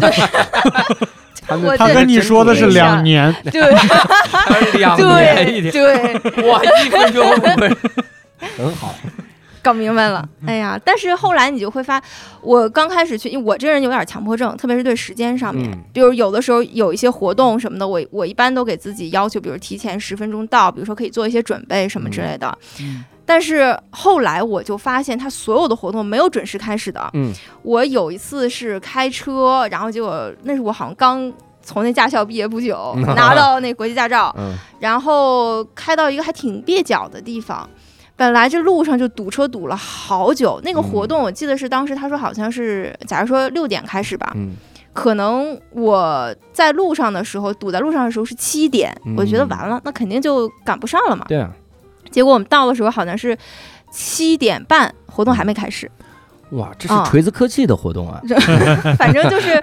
[1.48, 3.62] 他他跟你说的是两年，对。
[4.80, 7.30] 两年一对，对，哇，一分钟。
[7.40, 7.78] 不是
[8.58, 8.94] 很好，
[9.62, 10.80] 搞明白了，哎呀！
[10.84, 12.02] 但是后来你就会发，
[12.42, 15.78] 我刚开始去，因为我这人有点强迫症，特别是对时间上面，嗯。
[15.94, 22.58] 比如有的时候有一些活动什么的，我我一般都给自己要求，比如提前十分钟到，比如说可以做一些准备什么之类的。
[22.80, 27.10] 嗯但是后来我就发现，他所有的活动没有准时开始的。
[27.14, 27.32] 嗯
[27.64, 37.70] 我有一次是开车，然后结果那是我好像刚从那驾校毕业不久， 拿到那国际驾照，嗯 然后开到一个还挺蹩脚的地方。
[38.18, 44.56] 本来这路上就堵车堵了好久，那个活动我记得是当时他说好像是，假如说六点开始吧，嗯
[44.92, 51.24] 可能我在路上的时候堵在路上的时候是七点，嗯我觉得完了，那肯定就赶不上了嘛。
[51.30, 51.50] 对啊，
[52.12, 53.36] 结果我们到的时候好像是
[53.92, 55.90] 七点半，活动还没开始。
[56.52, 58.20] 哇，这是啊锤子科技的活动啊！
[59.00, 59.58] 反正就是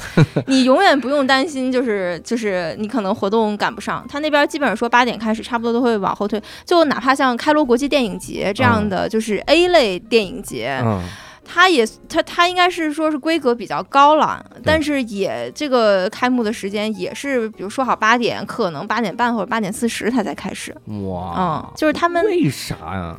[0.47, 4.03] 你永远不用担心，就是就是你可能活动赶不上。
[4.09, 6.43] 他那边基本上说八点开始，差不多都会往后推。
[6.65, 11.03] 就哪怕像开罗国际电影节这样的，就是 A 类电影节，嗯，
[11.51, 20.77] 它也它它应该是说是规格比较高了，但是也这个开幕的时间也是，比如说好八点，可能八点半或者八点四十它才开始。
[21.09, 23.19] 哇嗯，，就是他们为啥呀？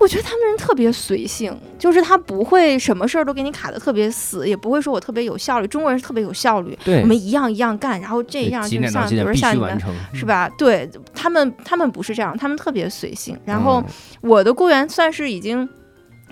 [0.00, 5.66] 我觉得他们人特别随性，就是他不会什么事儿都给你卡的特别死，也不会说我特别有效率。
[5.68, 9.80] 中国人是特别有效率，我，们一样一样干，然后这样就像比如像你们。
[10.12, 10.50] 是吧？
[10.58, 13.38] 对他们，他们不是这样，他们特别随性。
[13.44, 15.68] 然后嗯我的雇员算是已经，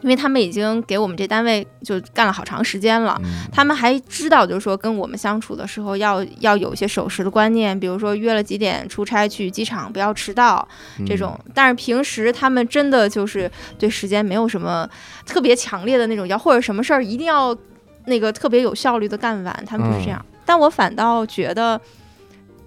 [0.03, 3.21] 因为他们已经给我们这单位就干了好长时间了。
[3.25, 10.67] 嗯他们还知道，就是说跟我们相处的时候要要有一些守时的观念，比如说约了几点出差去机场，不要迟到
[11.07, 11.39] 这种。
[11.53, 14.89] 但是平时他们真的就是对时间没有什么
[15.27, 17.57] 特别强烈的那种要，或者什么事儿一定要
[18.07, 20.25] 那个特别有效率的干完，他们不是这样。
[20.47, 21.81] 但我反倒觉得，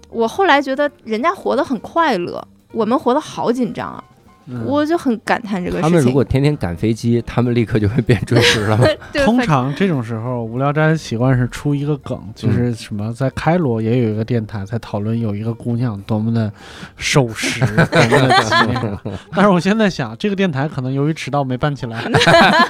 [0.09, 4.03] 我后来觉得人家活得很快乐，我们活得好紧张啊，
[4.45, 5.84] 嗯我就很感叹这个事情。
[5.84, 8.77] 他们如果天天赶飞机，他们立刻就会变准时了。
[9.25, 16.51] 通常这种时候，无聊斋习惯是出一个梗，嗯就是什么，在开罗也有一个电台在讨论有一个姑娘多么的
[16.97, 19.01] 守时， 多么的机那啥。
[19.32, 22.03] 但是我现在想，这个电台可能由于迟到没办起来。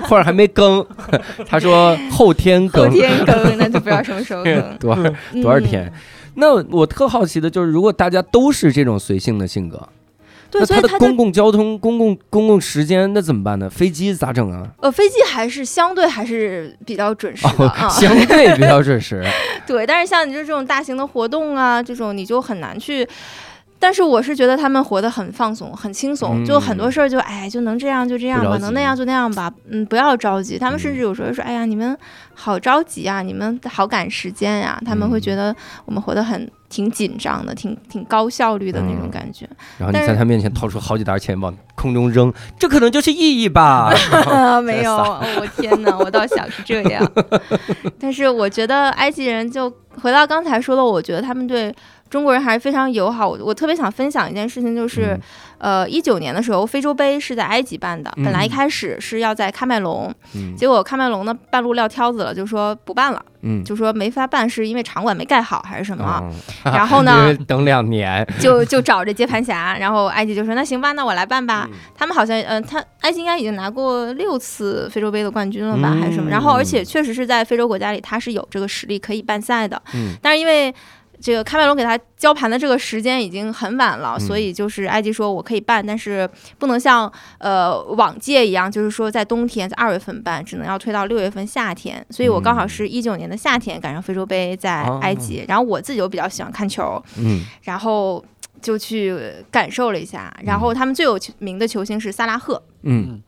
[0.04, 0.86] 或者还没更，
[1.48, 4.54] 他说后天更后，天更，那就不知道什么时候更。
[4.78, 5.04] 多少
[5.42, 5.92] 多少天？
[6.36, 9.88] 那我特好奇的就是，如果大家都是这种随性的性格，
[10.54, 13.68] 对，那所以他的公共交通、公共公共时间那怎么办呢？
[13.68, 14.70] 飞机咋整啊？
[14.82, 17.89] 呃飞机还是相对还是比较准时的。
[17.89, 19.26] 相对比较准时。
[19.66, 23.08] 对，但是像你就这种大型的活动啊，这种你就很难去。
[23.80, 30.58] 但是我是觉得他们活得很放松、很轻松，就很多事儿就哎就能这样就这样吧，能那样就那样吧，嗯，不要着急。
[30.58, 31.98] 他们甚嗯至有时候说，哎呀，你们
[32.34, 39.48] 好着急啊，你们好赶时间呀、他们会嗯觉得我们活得很挺紧张的，挺挺高效率的那种嗯感觉。
[39.78, 43.94] 然后你在他面前掏出好几沓钱往空中扔，这可能就是意义吧？
[44.26, 47.12] 啊，没有，哦我天哪，我倒想是这样。
[48.00, 51.74] 但是我觉得埃及人就回到刚才说的，我觉得他们对
[52.13, 53.28] 中国人还是非常友好。
[53.28, 55.19] 我我特别想分享一件事情，就是、
[55.58, 66.06] 呃，一九年的时候，非洲杯是在埃及办的，本来一嗯开始是要在喀麦隆，嗯结果喀麦隆呢半路撂挑子了，就说不办了，嗯，就说没法办，是因为场馆没盖好还是什么？
[66.06, 66.32] 啊
[66.65, 71.67] 然后呢 等两年，就就找这接盘侠，然后埃及就说那行吧，那我来办吧。
[71.71, 76.30] 嗯他们好像，嗯、他埃及应该已经拿过六次非洲杯的冠军了吧，嗯还是什么？
[76.30, 79.82] 然后而且确实是在非洲国家里，他是有这个实力可以办赛的。
[79.95, 80.73] 嗯但是因为
[81.24, 92.06] 这个喀麦隆给他交盘的这个时间已经很晚了，嗯所以就是埃及说我可以办，但是不能像呃往届一样，就是说在冬天在二月份办，只能要推到六月份夏天。
[92.10, 98.22] 所以我刚好是一九年的夏天赶上非洲杯在埃及，然后我自己又比较喜欢看球，嗯然后
[98.62, 99.18] 就去
[99.50, 100.30] 感受了一下。
[100.44, 102.62] 然后他们最有名的球星是萨拉赫。
[102.82, 103.22] 嗯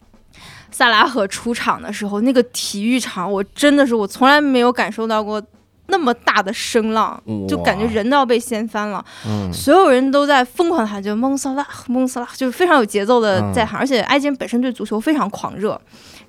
[0.69, 5.41] 萨拉赫出场的时候，那个体育场，我真的是我从来没有感受到过
[5.87, 9.03] 那么大的声浪，就感觉人都要被掀翻了。
[9.27, 13.79] 嗯所有人都在疯狂地喊，就蒙萨拉，蒙萨拉，就是非常有节奏的在喊。
[13.79, 15.79] 而且埃及人本身对足球非常狂热。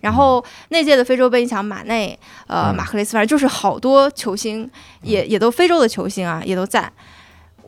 [0.01, 2.17] 然后那届的非洲杯，你想马内、
[2.47, 4.71] 呃嗯马赫雷斯，反正就是好多球星，
[5.03, 6.93] 也也都非洲的球星啊，也都在。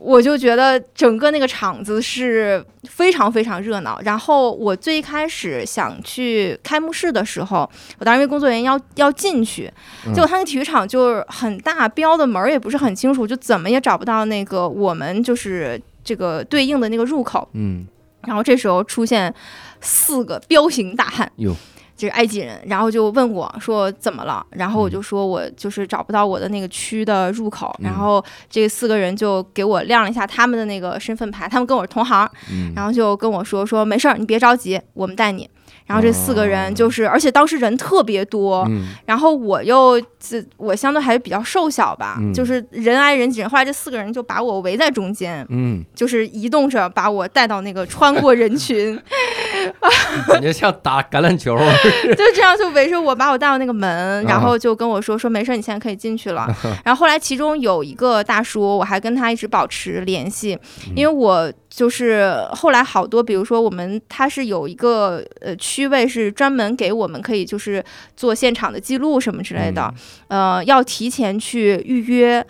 [0.01, 3.99] 我就觉得整个那个场子是非常非常热闹。
[4.03, 9.71] 然后我最开始想去开幕式的时候，我当时因为工作原因要要进去，
[10.05, 17.47] 嗯结果他那个体育场就是很大，标的门儿也不是很清楚，就怎么也找不到那个我们就是这个对应的那个入口。
[17.53, 17.85] 嗯
[18.27, 19.33] 然后这时候出现
[19.79, 21.55] 四个彪形大汉，哟，
[21.99, 24.91] 这是埃及人，然后就问我说怎么了，然后我嗯。
[24.91, 27.83] 就说我就是找不到我的那个区的入口，嗯。
[27.83, 35.49] 然后这四个人就给我亮了一下他们的那个身份牌，他们跟我是同行，嗯，然后就跟我说说没事儿，你别着急，我们带你。
[35.85, 36.45] 然后这四个哦。
[36.45, 38.89] 人就是，而且当时人特别多，嗯。
[39.05, 42.31] 然后我又自我相对还是比较瘦小吧，嗯。
[42.33, 43.49] 就是人挨人挤人。
[43.49, 48.99] 后来这四个人就把我围在中间，嗯，就是移动着把我带到那个穿过人群，
[50.27, 51.57] 感觉像打橄榄球。
[52.15, 56.47] 就这样就围着我把我带到那个门，啊然后就跟我说说没事，你现在可以进去了。
[56.85, 67.83] 然后后来其中有一个大叔，我还跟他一直保持联系，嗯因为我就是后来好多，比如说我们他是有一个呃区位是专门给我们可以就是
[68.15, 69.93] 做现场的记录什么之类的，
[70.27, 72.45] 呃，要提前去预约。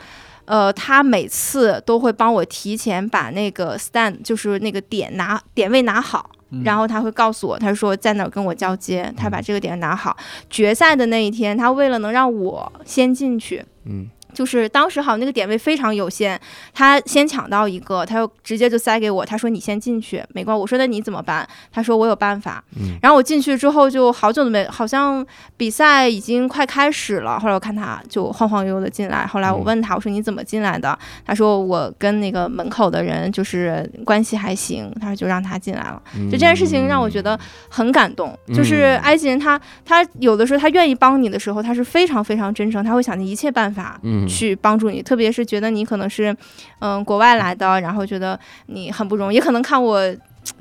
[0.45, 10.15] 呃，他每次都会帮我提前把那个 stand，就是那个点拿点位拿好，嗯然后他会告诉我，他说在哪儿跟我交接，他把这个点拿好。
[10.49, 14.07] 决赛的那一天，他为了能让我先进去，嗯
[14.39, 16.39] 就是当时好像那个点位非常有限，
[16.73, 20.61] 他先抢到一个，他又直接就塞给我，他说你先进去，没关系。
[20.61, 21.45] 我说那你怎么办？
[21.73, 22.63] 他说我有办法。
[22.77, 25.25] 嗯然后我进去之后就好久都没，好像
[25.57, 27.37] 比赛已经快开始了。
[27.37, 30.97] 后来我看他就晃晃悠悠的进来，后来我问他，我说你怎么进来的？
[31.25, 36.01] 他说我跟那个门口的人就是关系还行，他说就让他进来了。
[36.15, 37.37] 嗯就这件事情让我觉得
[37.67, 46.35] 很感动，嗯就是埃及人他他有的时候他愿意帮你的时候，他是非常非常真诚，他会想尽一切办法嗯去帮助你，特别是觉得你可能是
[46.79, 50.01] 嗯国外来的，然后觉得你很不容易，也可能看我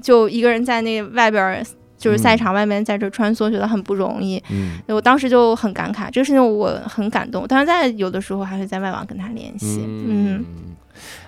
[0.01, 1.63] 就一个人在那外边儿。
[1.99, 4.41] 就是赛场外面在这穿梭，觉得很不容易。
[4.51, 7.45] 嗯我当时就很感慨，这个事情我很感动。
[7.49, 9.85] 但是在有的时候还会在外网跟他联系。
[9.85, 10.45] 嗯，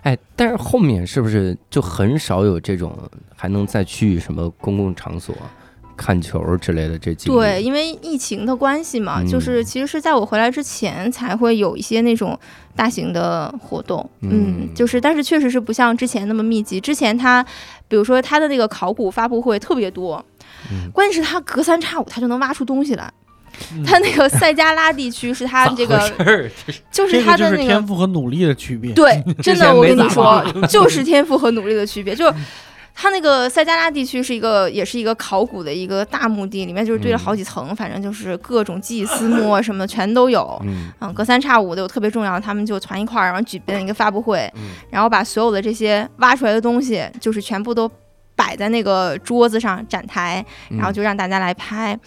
[0.02, 2.96] 哎，但是后面是不是就很少有这种
[3.34, 5.34] 还能再去什么公共场所
[6.00, 7.36] 看球之类的这经历？
[7.36, 12.38] 对，，因为疫情的关系嘛，嗯就是其实是在我回来之前才会有一些那种
[12.74, 16.80] 大型的活动，嗯嗯，就是但是确实是不像之前那么密集。
[16.80, 17.44] 之前他，
[17.86, 20.24] 比如说他的那个考古发布会特别多，
[20.72, 23.04] 嗯关键是他隔三差五他就能挖出东西来。
[23.74, 26.10] 嗯他那个塞加拉地区是他这个
[26.90, 28.92] 就是他的那个天赋和努力的区别。
[28.92, 32.14] 对， 真的，我跟你说，就是天赋和努力的区别。
[32.14, 32.34] 就是
[32.94, 40.60] 它那个塞加拉地区是一个，也是一个考古的一个大墓地，里面就是堆了好几层，反正就是各种祭司墓啊什么的全都有。
[40.64, 40.92] 嗯。
[41.00, 44.72] 嗯，隔三差五的有特别重要的，他们就团一块儿，然后举办一个发布会，嗯。
[44.90, 47.90] 然后把所有的这些挖出来的东西，就是全部都
[48.36, 51.98] 摆在那个桌子上展台，嗯然后就让大家来拍。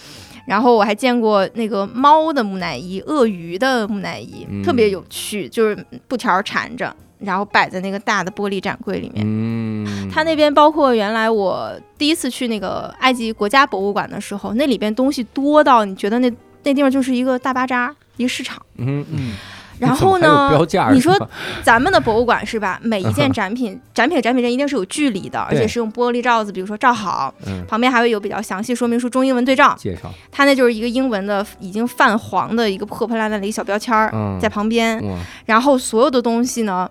[0.46, 4.62] 然后我还见过那个猫的木乃伊、鳄鱼的木乃伊，嗯。
[4.62, 6.94] 特别有趣，就是布条缠着，
[7.24, 9.26] 然后摆在那个大的玻璃展柜里面。
[9.26, 16.32] 嗯，它那边包括原来我第一次去那个埃及国家博物馆的时候，那里边东西多到你觉得那
[16.64, 18.62] 那地方就是一个大巴扎，一个市场。
[18.78, 19.34] 嗯嗯，
[19.80, 21.16] 然后呢，标价你说
[21.64, 22.80] 咱们的博物馆是吧？
[22.82, 27.66] 每一件展品，展品展品之间一定是有距离的，而且是用玻璃罩子，比如说罩好，嗯。
[27.68, 29.76] 旁边还会有比较详细说明书，中英文对照。
[29.78, 30.12] 介绍。
[30.32, 35.18] 它那就是一个英文的已经泛黄的一个破破烂烂的一个小标签儿嗯在旁边，哇。
[35.46, 36.90] 然后所有的东西呢，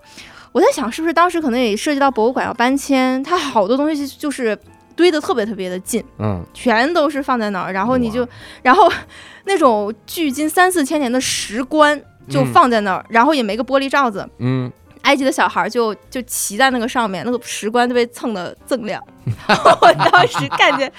[0.50, 4.58] 我在想是不是当时可能也涉及到博物馆要搬迁，它好多东西就是
[4.96, 6.44] 堆得特别特别的近，嗯。
[6.52, 8.26] 全都是放在那儿，然后你就
[8.62, 8.90] 然后
[9.44, 14.28] 那种距今三四千年的石棺就嗯放在那儿，然后也没个玻璃罩子。
[14.38, 14.70] 嗯
[15.02, 19.02] 埃及的小孩就就骑在那个上面，那个石棺都被蹭的锃亮。
[19.80, 20.90] 我当时看见，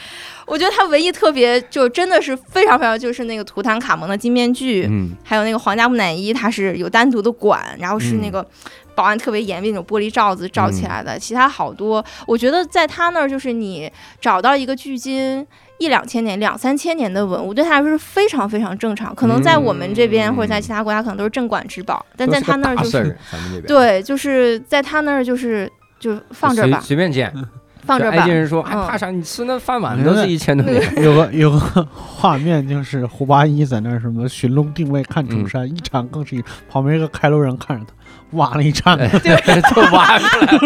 [0.46, 8.46] 我觉得他唯一特别就真的是非常非常就是那个图坦卡蒙的金面具，嗯还有那个皇家木乃伊，它是有单独的馆，然后是那嗯个
[8.94, 11.18] 保安特别严密那种玻璃罩子罩起来的。
[11.18, 15.48] 其他好多，我觉得在他那儿就是你找到一个距今。
[15.80, 19.14] 一两千年、两三千年的文物，对他来说是非常非常正常。
[19.14, 23.18] 可能在我们这边、嗯或者在其他国家，可能都是镇馆之宝，但在他那儿就是
[23.68, 25.70] 对，就是在他那儿就是
[26.00, 27.34] 就放这儿吧，随便捡。
[27.86, 28.32] 放这儿吧就埃及。
[28.34, 29.12] 人说还嗯怕啥？
[29.12, 30.82] 你吃那饭碗都是一千多年。
[31.04, 37.94] 有个有个画面就是胡八一在那儿什么寻龙定位看嗯中山，一场更是一，旁边一个开罗人看着他
[38.34, 39.36] 挖了一铲子，对，
[39.74, 40.58] 就挖出来。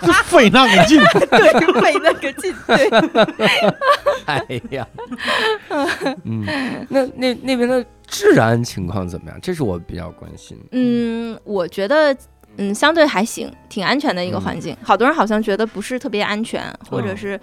[0.06, 1.00] 就费那个劲。
[1.30, 2.54] 对，费那个劲。
[2.66, 3.48] 对，
[4.26, 4.86] 哎呀，
[6.24, 6.44] 嗯，
[6.88, 9.38] 那那那边的治安情况怎么样？
[9.42, 10.58] 这是我比较关心。
[10.72, 12.16] 嗯，我觉得。
[12.56, 14.76] 嗯，相对还行，挺安全的一个环境。
[14.82, 17.40] 好多人好像觉得不是特别安全，或者嗯是，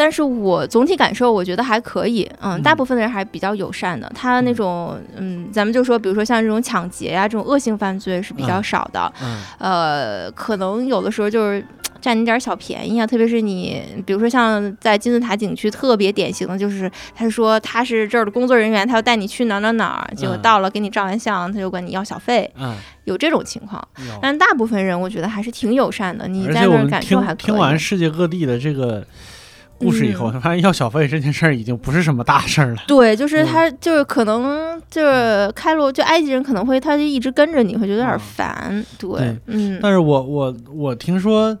[0.00, 2.26] 但是我总体感受我觉得还可以。
[2.40, 4.10] 嗯，嗯大部分的人还比较友善的。
[4.14, 9.12] 他那种，嗯，咱们就说，比如说像这种抢劫呀、这种恶性犯罪是比较嗯少的。
[9.22, 11.62] 嗯呃，可能有的时候就是
[12.00, 22.74] 占你点儿小便宜啊，特别是你，比如说像在金字塔景区特别典型的就是，他说他是这儿的工作人员，他要带你去哪儿哪儿哪儿，结果嗯到了给你照完相，他就管你要小费，嗯，
[23.04, 23.86] 有这种情况。
[24.22, 27.44] 但大部分人我觉得还是挺友善的，你在那儿感受听还可以。
[27.44, 29.06] 听完世界各地的这个
[29.80, 32.82] 故事以后，嗯发现要小费这件事儿已经不是什么大事儿了。
[32.86, 38.86] 对，就是嗯他，就是可能就是开罗，就埃及人可能会，他就一直跟着你，会觉得有点嗯烦。
[38.98, 39.36] 对
[39.80, 41.56] 但是我我我听说，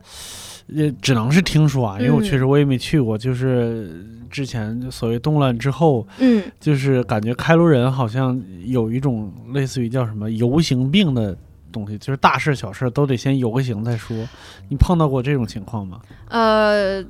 [0.66, 11.36] 也，只能是听说啊，因为我嗯确实我也没去过，就是之前所谓动乱之后，嗯，就是感觉开罗人好像有一种类似于叫什么游行病的
[11.72, 14.16] 东西，就是大事小事都得先游个行再说。
[14.68, 16.00] 你碰到过这种情况吗？
[16.28, 17.02] 呃，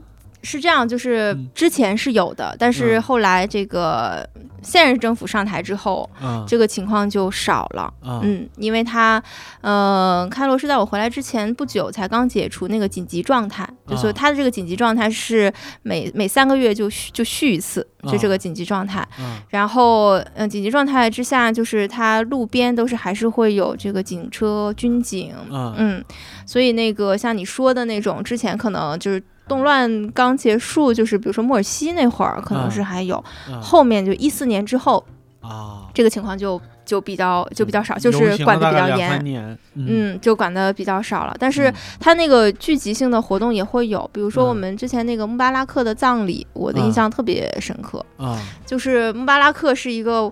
[0.43, 1.49] 是这样，就是嗯。
[1.55, 3.03] 之前是有的，但是嗯。
[3.03, 4.28] 后来这个
[4.62, 6.45] 现任政府上台之后，嗯。
[6.47, 7.93] 这个情况就少了。
[8.03, 8.20] 嗯。
[8.22, 9.22] 嗯，因为他，
[9.61, 19.07] 呃，开罗是在我回来之前不久才刚解除那个紧急状态，就说啊他的这个紧急状态是每每三个月就续就续一次，就这啊个紧急状态。
[19.18, 19.38] 嗯。
[19.49, 25.74] 然后，嗯、紧急状态之下，就是他路边都是还是会有这个警车、军警，嗯。
[25.76, 26.05] 嗯，
[26.47, 35.05] 所以那个像你说的那种，之前可能就是动乱刚结束，就是比如说莫尔西那会儿，可能是还有，嗯后面就一四年之后，
[35.40, 39.59] 啊，这个情况就就比较就比较少，就是管了大概两得比较严。
[39.74, 39.86] 嗯。
[39.88, 41.74] 嗯，就管的比较少了，但是嗯。
[42.01, 48.05] 它那个聚集性的活动也会有，比如说我嗯们之前那个穆巴拉克的葬礼，我的印嗯象特别深刻。
[48.16, 48.38] 啊。
[48.66, 50.30] 就是穆巴拉克是一个，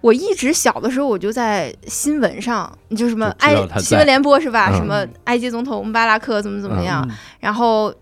[0.00, 4.70] 我一直小的时候我就在新闻上，就什么埃新闻联播是吧？
[4.72, 4.76] 嗯。
[4.76, 7.04] 什么埃及总统穆巴拉克怎么怎么样？
[7.08, 7.14] 嗯。
[7.40, 7.92] 然后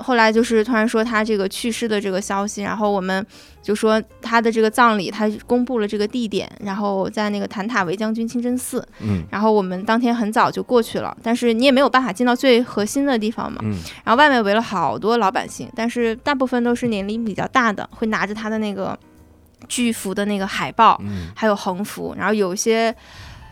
[0.00, 3.24] 后来就是突然说他这个去世的这个消息，然后我们
[3.62, 9.22] 就说他的这个葬礼，他公布了这个地点，然后在那个坦塔维将军清真寺，嗯。
[9.30, 13.72] 然后我们当天很早就过去了，但是你也没有办法进到最核心的地方嘛，嗯。
[14.04, 18.98] 然后外面围了好多老百姓，但是大部分都是年龄比较大的，会拿着他的那个
[19.68, 21.28] 巨幅的那个海报，嗯。
[21.36, 22.94] 还有横幅，然后有一些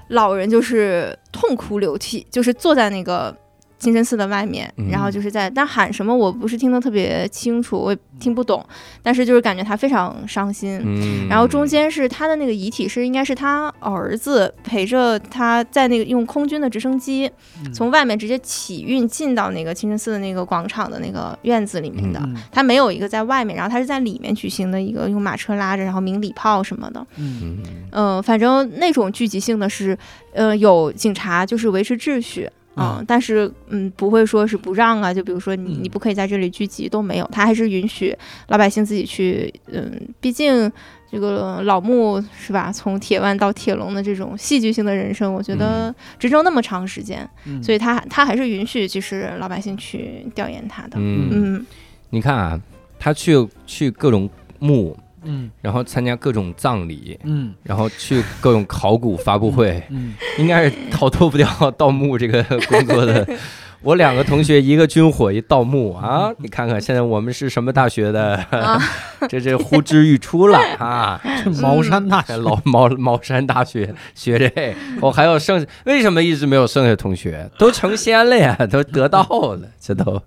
[0.08, 3.36] 老人就是痛哭流涕，就是坐在那个
[3.78, 8.64] 清真寺的外面，嗯然后就是在，但喊什么我不是听得特别清楚，我也听不懂，
[9.02, 10.80] 但是就是感觉他非常伤心。
[10.84, 17.30] 嗯，然后中间是他的那个遗体是应该是他儿子陪着他在那个用空军的直升机
[17.64, 27.06] 嗯从外面直接起运进到那个清真寺的那个广场的那个院子里面的，嗯他没有一个在外面，然后他是在里面举行的一个用马车拉着，然后鸣礼炮什么的。
[27.16, 27.58] 嗯嗯
[27.92, 29.96] 嗯、反正那种聚集性的是，
[30.32, 32.50] 呃，有警察就是维持秩序。
[32.78, 35.82] 嗯，但是嗯，不会说是不让啊，就比如说你嗯。
[35.82, 38.16] 你不可以在这里聚集都没有，他还是允许
[38.48, 40.70] 老百姓自己去，嗯，毕竟
[41.10, 47.62] 这个老穆是吧，从铁腕到铁笼的这种戏剧性的人生，我觉得执政那么长时间，嗯。
[47.62, 51.66] 所以他他还是允许就是老百姓去调研他的，嗯，嗯。
[52.10, 52.60] 你看啊，
[52.98, 63.26] 他去去各种墓，嗯然后参加各种葬礼，嗯然后去各种考古发布会，嗯应该是逃脱不掉盗墓这个工作的。
[63.80, 66.32] 我两个同学，一个军火，一盗墓啊！
[66.38, 68.76] 你看看现在我们是什么大学的，啊，
[69.30, 71.20] 这这呼之欲出了啊！
[71.44, 77.48] 这茅山大学老茅茅山大学学这，我还有剩，为什么一直没有剩下同学？
[77.56, 80.20] 都成仙了呀，都得道了，这都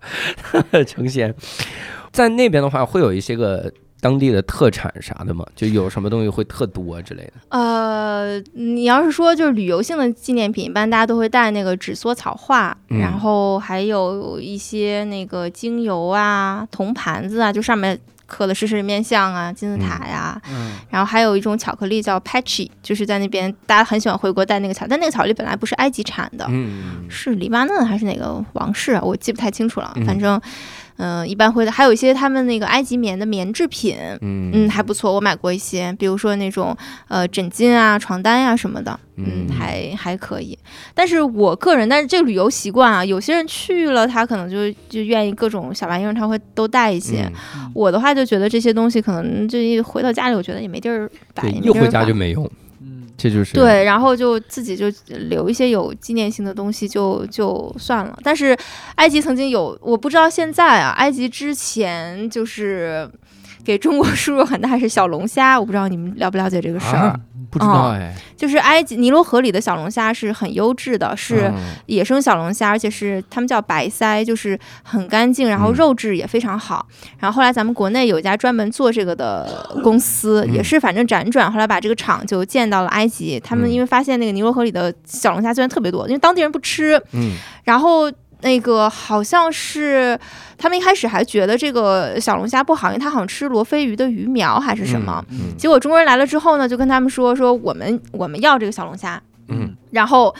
[0.88, 1.36] 成仙。
[2.14, 3.70] 在那边的话，会有一些个
[4.02, 5.46] 当地的特产啥的吗？
[5.56, 7.34] 就有什么东西会特多之类的？
[7.50, 29.02] 呃，你要是说就是旅游性的纪念品，一般大家都会带那个纸缩草画，嗯然后还有一些那个精油啊、铜盘子啊，就上面刻的是人面像啊、金字塔呀、嗯然后还有一种巧克力叫 Patchy，就是在那边大家很喜欢回国带那个巧，但那个巧克力本来不是埃及产的，嗯是黎巴嫩还是哪个王室啊？
[29.04, 30.36] 我记不太清楚了，嗯反正。
[30.38, 30.42] 嗯、
[31.28, 36.76] 一般会的，还有一些他们那个埃及棉的棉制品，嗯嗯，还不错，我买过一些，比如说那种
[37.08, 40.58] 呃枕巾啊、床单呀、什么的，嗯，嗯还还可以。
[40.94, 47.24] 但是我个人，但是这个旅游习惯啊，有些人去了，他可能就就愿意各种小玩意儿，他会都带一些。
[47.24, 52.52] 嗯我的话就觉得这些东西可能就一回到家里，我觉得也没地儿摆，一回就没用，嗯
[53.18, 58.18] 这就是对，然后就自己就留一些有纪念性的东西就就算了。
[58.24, 58.58] 但是
[58.96, 63.10] 埃及曾经有，我不知道现在啊，埃及之前就是
[63.64, 67.08] 给中国输入很大是小龙虾，我不知道你们了不了解这个事儿。
[67.08, 76.86] 啊，不知道哎，就是埃及尼罗河里的小龙虾是很优质的，是嗯野生小龙虾，而且是他们叫白鳃，就是很干净，然后嗯肉质也非常好。
[77.20, 83.40] 然后后来咱们国内有一家专门做这个的公司，嗯也是反正辗转，后来把这个厂就建到了埃及。
[83.40, 88.12] 他们嗯因为发现那个尼罗河里的小龙虾虽然特别多，因为当地人不吃，嗯然后。
[88.42, 90.20] 那个好像是
[90.58, 95.24] 他们一开始还觉得这个小龙虾不好，因为它好像吃罗非鱼的鱼苗还是什么。
[95.30, 100.34] 嗯结果中国人来了之后呢，就跟他们说说我们我们要这个小龙虾，嗯然后，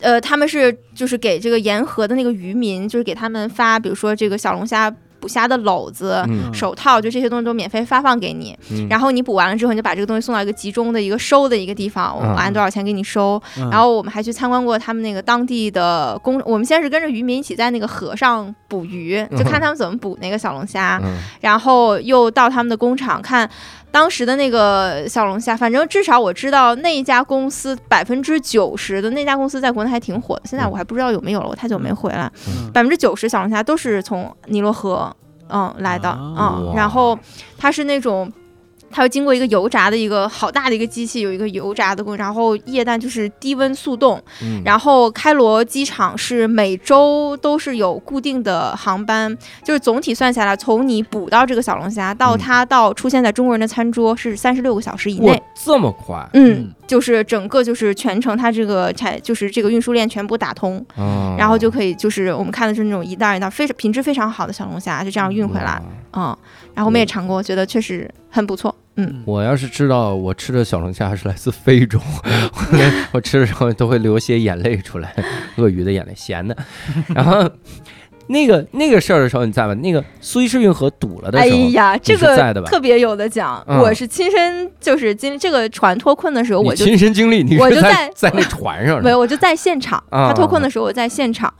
[0.00, 6.22] 呃，他们是就是给这个沿河的那个渔民，就是给他们发，比如说这个小龙虾捕虾的篓子。
[6.28, 6.52] 嗯。
[6.52, 8.88] 手套就这些东西都免费发放给你，嗯。
[8.90, 12.34] 然后你捕完了之后，你就把这个东西送到一个集中的一个收的一个地方，我嗯。
[12.34, 13.40] 按多少钱给你收。
[13.56, 13.70] 嗯。
[13.70, 21.16] 然后我们还去参观过他们那个当地的工，我们先是跟着渔民一起在那个河上捕鱼，就看他们怎么捕那个小龙虾，嗯。
[21.40, 23.48] 然后又到他们的工厂看
[23.90, 32.30] 当时的那个小龙虾，反正至少我知道那一家公司百分之九十的那家公司在国内还挺火的，现在我还不知道有没有了，我太久没回来。
[32.48, 32.70] 嗯。
[32.72, 35.11] 百分之九十小龙虾都是从尼罗河
[35.48, 37.18] 嗯来的啊嗯，然后
[37.56, 38.30] 它是那种。
[38.94, 44.60] 它要经过一个油炸的一个好大的一个机器，有一个油炸的过程，然后液氮就是低温速冻，嗯。
[44.66, 49.34] 然后开罗机场是每周都是有固定的航班，
[49.64, 52.38] 就是总体算下来，从你捕到这个小龙虾到嗯。
[52.38, 55.42] 它到出现在中国人的餐桌是三十六个小时以内。
[55.54, 65.82] 这么快，嗯，就是整个就是全程它这个产就是这个运输链全部打通，嗯然后就可以就是我们看的是那种一袋一袋非常品质非常好的小龙虾，就这样运回来。
[66.12, 66.36] 嗯，
[66.74, 68.74] 然后我们也尝过，觉得确实很不错。
[68.96, 71.98] 嗯，我要是知道我吃的小龙虾是来自非洲，
[73.12, 75.14] 我吃的时候都会流些眼泪出来，
[75.56, 76.54] 鳄鱼的眼泪，咸的。
[77.08, 77.50] 然后
[78.32, 79.74] 那个那个事儿的时候，你在吗？
[79.74, 90.02] 那个苏伊士运河堵了的哎时候，哎呀，这是在的吧个特别有的讲，嗯我是亲身就是经这个船脱困的时候，我就亲身经历，你我就在在在那船上没有，我就在现场。
[90.10, 91.52] 啊他脱困的时候，我在现场。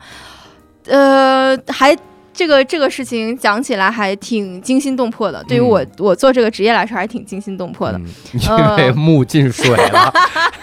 [0.86, 1.96] 呃，还
[2.34, 5.44] 这个这个事情讲起来还挺惊心动魄的。
[5.46, 7.98] 对于嗯我我做这个职业来说，还挺惊心动魄的。
[7.98, 8.08] 嗯
[8.40, 10.12] 因为木进水了，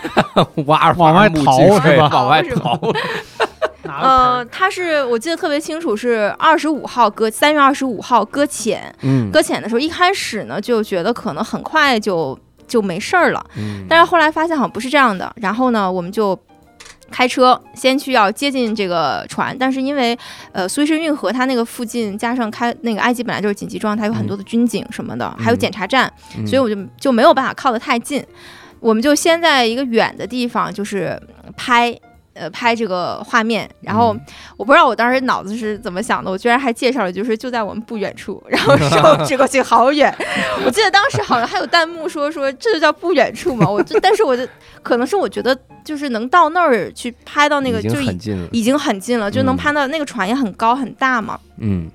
[0.65, 2.77] 挖往外逃是吧往外 逃。
[3.83, 8.93] 呃，盆他是我记得特别清楚，是二十五号搁三月二十五号搁浅。
[9.01, 15.31] 嗯搁浅的时候，一开始呢就觉得可能很快就就没事儿了，嗯但是后来发现好像不是这样的。
[15.37, 16.37] 然后呢，我们就
[17.09, 20.17] 开车先去要接近这个船，但是因为
[20.51, 28.21] 呃苏伊士运河它那个附近加上开那个埃及本来就是紧急状态，有很多的军警什么的，还有检查站，嗯所以我就就没有办法靠得太近。
[28.81, 31.17] 我们就先在一个远的地方，就是
[31.55, 31.97] 拍。
[32.33, 34.21] 呃，拍这个画面，然后嗯
[34.55, 40.13] 我不知道我当时脑子是怎么想的，我居然还介绍了，就是就在我们不远处，然后手指过去好远。
[40.65, 44.47] 我记得当时好像还有弹幕说说这就叫不远处嘛，我就但是我就
[44.81, 48.49] 可能是我觉得就是能到那儿去拍到那个已经就已很近了。
[48.51, 51.39] 已经很近了，就能嗯拍到那个船也很高很大嘛。
[51.57, 51.89] 嗯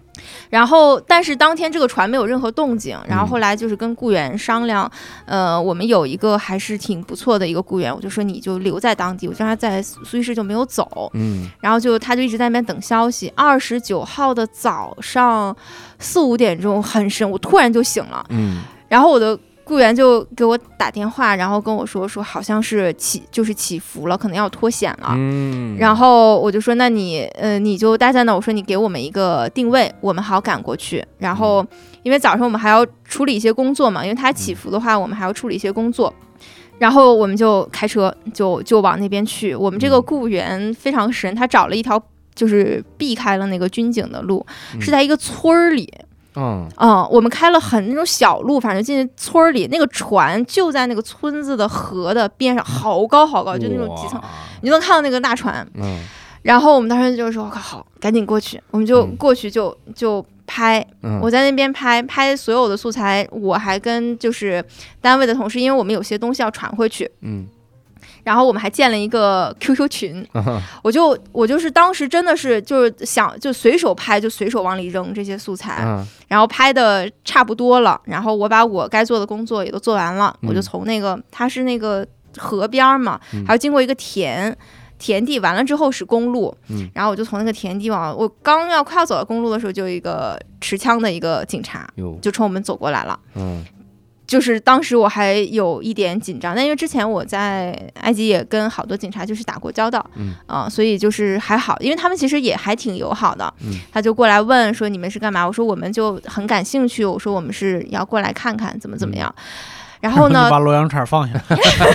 [0.51, 2.99] 然后，但是当天这个船没有任何动静。
[3.09, 4.91] 然后嗯后来就是跟雇员商量，
[5.27, 11.11] 呃，我们有一个还是挺不错的一个雇员，我就说你就留在当地，我让他在苏伊士就没有走。
[11.15, 13.33] 嗯然后就他就一直在那边等消息。
[13.35, 15.57] 二十九号的早上
[15.99, 25.15] 四五点钟很深，我突然就醒了，嗯然后我的雇员就给我打电话，然后跟我说说好像是起就是起伏了，可能要脱险了。
[25.17, 28.35] 嗯，然后我就说，那你呃，你就待在那。
[28.35, 31.05] 我说你给我们一个定位，我们好赶过去。
[31.19, 31.67] 然后
[32.03, 36.13] 因为早上我们还要处理一些工作嘛，因为它起伏的话，我们还要处理一些工作。
[36.79, 39.55] 然后我们就开车就就往那边去。
[39.55, 42.03] 我们这个嗯雇员非常神，他找了一条
[42.35, 44.45] 就是避开了那个军警的路，
[44.75, 45.91] 嗯是在一个村儿里。
[46.37, 46.69] 嗯。
[46.77, 54.25] 嗯，我们开了很那种小路，反正进村儿里，那个船就在那个村子的河的边上，好高好高，就那种几层，哇
[54.63, 55.67] 你能看到那个大船。
[55.75, 56.03] 嗯。
[56.43, 59.17] 然后我们当时就说：“好，赶紧过去。”我们就嗯。
[59.17, 64.63] 过去就就拍，嗯，我在那边拍拍所有的素材，我还跟就是
[65.01, 67.47] 单位的同事，因为我们有些东西要传回去，嗯
[68.25, 82.07] 然后我们还建了一个 QQ 群，啊 我就我就是当时真的是就是想就随手拍，就随手往里扔这些素材，啊然后拍的差不多了，然后我把我该做的工作也都做完了，嗯我就从那个它是那个
[82.37, 84.57] 河边儿嘛，嗯还要经过一个田。
[84.97, 91.87] 田地完了之后是公路，嗯然后我就从那个田地往我刚要快要走到公路的时候，就有一个持枪的一个警察
[92.23, 93.19] 就冲我们走过来了。
[93.35, 93.63] 嗯
[94.27, 103.53] 就是当时我还有一点紧张，但因为之前我在埃及也跟好多警察就是打过交道，嗯啊、所以就是还好，因为他们其实也还挺友好的。
[103.61, 105.47] 嗯他就过来问说你们是干嘛？
[105.47, 109.33] 我说我们就很感兴趣，我说我们是要过来看看怎么怎么样。
[110.05, 110.45] 然后呢？
[110.45, 111.41] 就，把洛阳铲放下，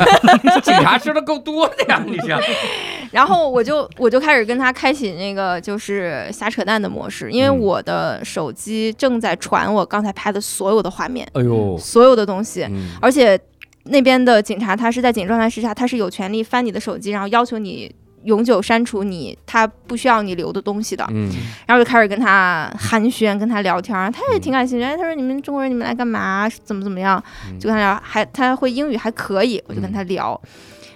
[0.64, 2.36] 警察吃的够多的呀，你这
[3.12, 7.60] 然后我就我就开始跟他开启那个就是瞎扯淡的模式，因为嗯。
[7.60, 12.92] 我的手机正在传我刚才拍的所有的画面，哎呦，所有的东西，嗯。
[13.02, 13.40] 而且
[13.84, 17.94] 那边的警察他是在警状态之下，他是有权利翻你的手机，然后要求你
[18.24, 21.06] 永久删除你他不需要你留的东西的。
[21.12, 21.30] 嗯
[21.68, 24.84] 然后就开始跟他寒暄，跟他聊天，他也挺感兴趣。
[24.84, 26.50] 哎，他说你们中国人你们来干嘛？
[26.64, 27.22] 怎么怎么样？
[27.50, 30.40] 嗯就跟他聊，还他会英语还可以，我就跟他聊。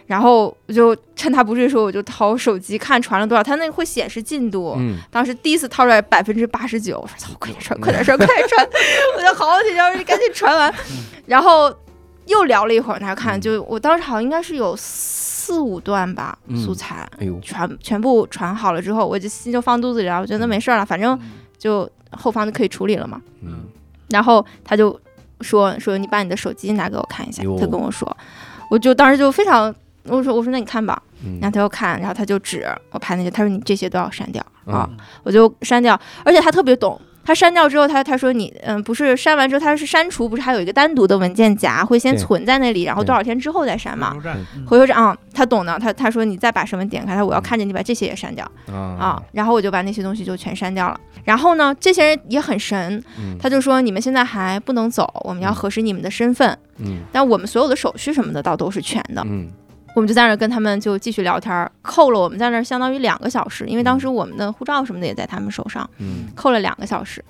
[0.05, 4.75] 然后我就趁他不注意的时候，我就掏手机看传了多少，他那个会显示进度。
[4.77, 8.67] 嗯当时第一次掏出来百分之八十九，我说操，快点传，快点传，快点传，
[9.17, 10.73] 我就好紧张，赶紧传完。
[11.25, 11.73] 然后
[12.25, 16.55] 又聊了一会儿，他看就我当时好像应该是有四五段吧、嗯。
[16.57, 21.19] 素材，哎呦，全全部传好了之后，我就心就放肚子里了，我觉得没事儿了，反正
[21.57, 23.21] 就后方就可以处理了嘛。
[23.41, 23.65] 嗯。
[24.09, 24.99] 然后他就
[25.41, 28.15] 说说你把你的手机拿给我看一下，他跟我说，
[28.69, 29.73] 我就当时就非常。
[30.05, 31.39] 我说我说那你看吧，嗯。
[31.39, 34.97] 然后他就看，然后他就指我拍那些，他说你这些都要删掉啊，嗯。
[35.23, 44.17] 我就删掉，而且他特别懂，他删掉之后，他他说你嗯，不是删完之后他是删除，不是还有一个单独的文件夹会先存在那里，然后多少天之后再删嘛回。
[44.17, 50.99] 头站嗯回头是啊、他懂的，他他说你再把什么点开，他说我要看见你把这些也删掉啊啊，然后我就把那些东西就全删掉了。
[51.23, 59.23] 然后呢，这些人也很神，嗯他就说你们现在还不能走，我们要嗯核实你们的身份，嗯但我们所有的手续什么的倒都是全的。
[59.25, 59.49] 嗯
[59.95, 67.23] 我们就在那儿跟他们就继续聊天儿，扣了我们在那儿相当于两个小时，因为当时我们的护照什么的也在他们手上，嗯扣了两个小时。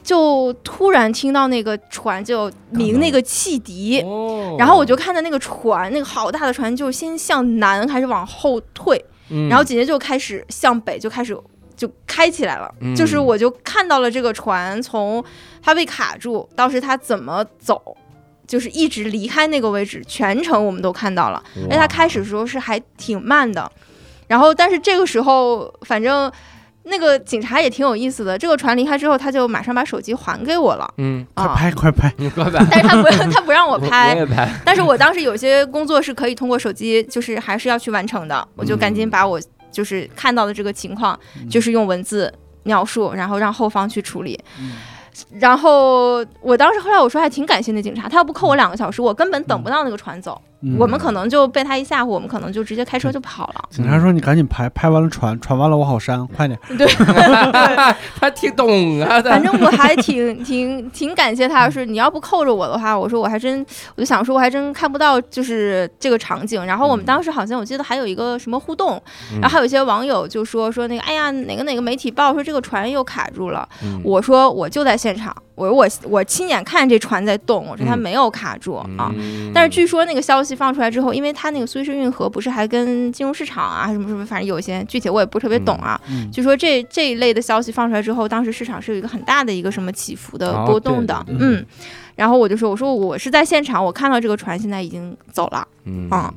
[0.00, 11.38] 就突然听到那个船就鸣那个汽笛，哦然后我就看到那个船，那个好大的船，就先向南开始往后退，嗯，然后紧接着就开始向北，就开始
[11.76, 12.74] 就开起来了。
[12.80, 15.22] 嗯就是我就看到了这个船从
[15.60, 17.94] 它被卡住，到时它怎么走，
[18.48, 21.40] 就是一直离开那个位置，全程我们都看到了。
[21.70, 23.70] 而且他开始的时候是还挺慢的，
[24.26, 26.32] 然后但是这个时候反正。
[26.90, 30.90] 那个警察也挺有意思的，这个船离开之后，他就马上把手机还给我了。
[30.96, 39.38] 嗯，快啊，拍快拍，你快拍，但是他不让他不让我我拍， 也拍，但是我当时有些工作是可以通过手机，就是还是要去完成的，我就赶紧把我
[39.70, 41.18] 就是看到的这个情况，
[41.50, 42.32] 就是用文字
[42.62, 44.40] 描述，然后让后方去处理。
[45.38, 50.40] 然后我当时后来我说还挺感谢那警察，他要不扣我两个小时，我根本等不到那个船走，
[50.76, 53.64] 我们可能就被他一吓唬，我们可能就直接开车就跑了。
[53.70, 56.58] 警察说你赶紧拍，拍完了传，传完了我好删，快点。
[56.76, 56.86] 对
[58.18, 66.64] 他挺懂啊，反正我还挺 挺挺感谢他，是你要不扣着我的话，我说我还真，我就想说我还真看不到就是这个场景。
[66.66, 69.00] 然后我们嗯当时好像我记得还有一个什么互动，
[69.32, 78.86] 嗯然后还有一些网友就说说那个哎呀哪个哪个媒体报说这个船又卡住了，嗯我说我就在现场，我说我我亲眼看这船在动，我说它嗯没有卡住啊。
[79.16, 86.00] 嗯但是据说那个消息放出来之后，因为它那个苏伊士运河不是还跟金融市场啊什么什么，反正有一些具体我也不是特别懂啊。
[86.08, 91.66] 嗯，据说这这一类的消息放出来之后，当时市场是有一个很大的一个什么起伏的哦波动的，嗯。
[92.14, 96.34] 然后我就说，我说我是在现场，我看到这个船现在已经走了，嗯啊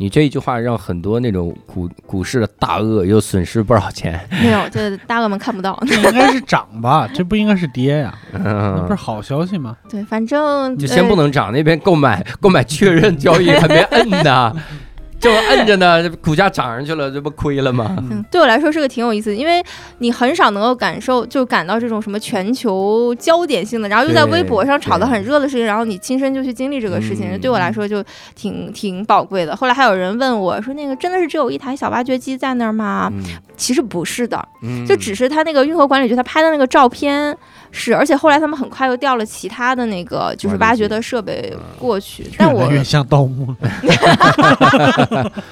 [0.00, 5.78] 你这一句话让很多那种股股市的大鳄又损失不少钱，没有，这大鳄们看不到。
[5.86, 7.06] 这应该是涨吧？
[7.14, 8.14] 这不应该是跌呀？
[8.32, 9.76] 那不是嗯，好消息吗？
[9.90, 14.50] 对，反正就先不呃能涨，那边购买购买确认交易还没摁呢，
[15.20, 17.94] 正摁着呢， 这股价涨上去了，这不亏了吗？
[18.10, 19.62] 嗯，对我来说是个挺有意思的，因为
[19.98, 28.02] 你很少能够感受，就感到这种什么全球焦点性的，然后又在微博上炒得很热的事情，然后你亲身就去经历这个事情，嗯对我来说就
[28.34, 29.54] 挺挺宝贵的。
[29.54, 33.22] 后来还有人问我说：“那个真的是只有一台小挖掘机在那儿吗？”嗯
[33.60, 37.36] 其实不是的，嗯就只是他那个运河管理局他拍的那个照片
[37.72, 45.32] 是，而且后来他们很快又调了其他的那个就是挖掘的设备过去，但我越像盗墓了。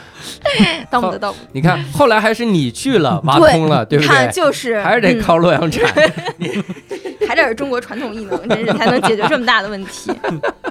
[0.90, 4.32] 盗墓的盗墓，你看，后来还是你去了，挖对通了，对不看对？
[4.32, 5.88] 就是还是得嗯靠洛阳铲。
[7.26, 10.12] 还得是中国传统艺能，真是才能解决这么大的问题。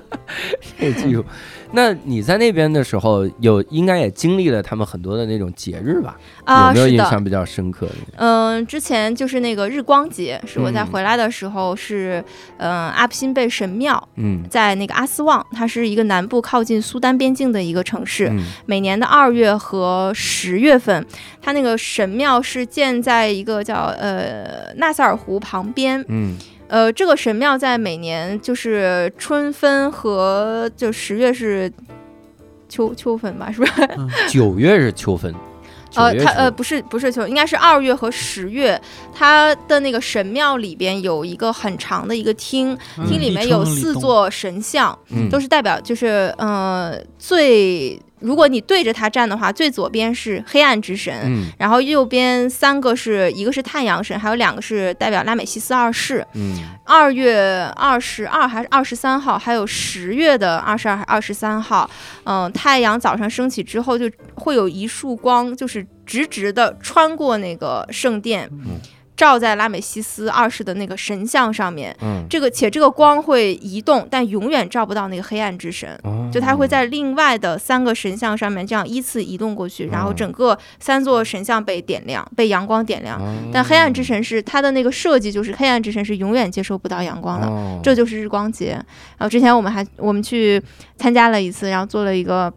[0.79, 1.23] 这技术。
[1.71, 6.17] 那你在那边的时候，有应该也经历了他们很多的那种节日吧？
[6.45, 7.93] 啊，有没有，印象比较深刻的？
[8.15, 12.23] 嗯，之前就是那个日光节，是我在嗯回来的时候是，
[12.57, 18.27] 嗯，阿布辛贝神庙嗯在那个阿斯旺，它是一个南部靠近苏丹边境的一个城市。
[18.29, 21.05] 嗯每年的二月和十月份，
[21.41, 26.03] 它那个神庙是建在一个叫呃纳萨尔湖旁边。
[26.07, 26.35] 嗯
[26.67, 31.71] 呃，这个神庙在每年就是春分和就十月是
[32.67, 33.73] 秋秋分吧，是不是？
[34.29, 35.33] 九月是秋分。
[35.95, 38.79] 呃，它呃不是不是秋，应该是二月和十月，
[39.13, 51.13] 它的那个神庙里边有一个很长的一个厅，嗯厅里面有四座神像，嗯都是代表就是呃最，如果你对着它站的话，最左边是黑暗之神。
[51.25, 56.25] 嗯然后右边三个是一个是太阳神，还有两个是代表拉美西斯二世。
[56.33, 61.89] 嗯二月二十二还是二十三号，还有十月的二十二、二十三号，
[62.23, 68.79] 嗯、太阳早上升起之后，就会有一束光，就是直直的穿过那个圣殿，嗯
[69.17, 71.93] 照在拉美西斯二世的那个神像上面。
[72.01, 75.99] 嗯，这个且这个光会移动，但永远照不到那个黑暗之神。
[76.03, 83.19] 哦就它会在另外的三个神像上面这样依次移动过去，然后哦整个三座神像被点亮，被阳光点亮。
[83.19, 88.71] 哦但黑暗之神是它的那个设计，就是黑暗之神是永远接收不到阳光的，哦这就是日光节。
[89.17, 90.61] 然后之前我们还我们去
[90.97, 92.53] 参加了一次，然后做了一个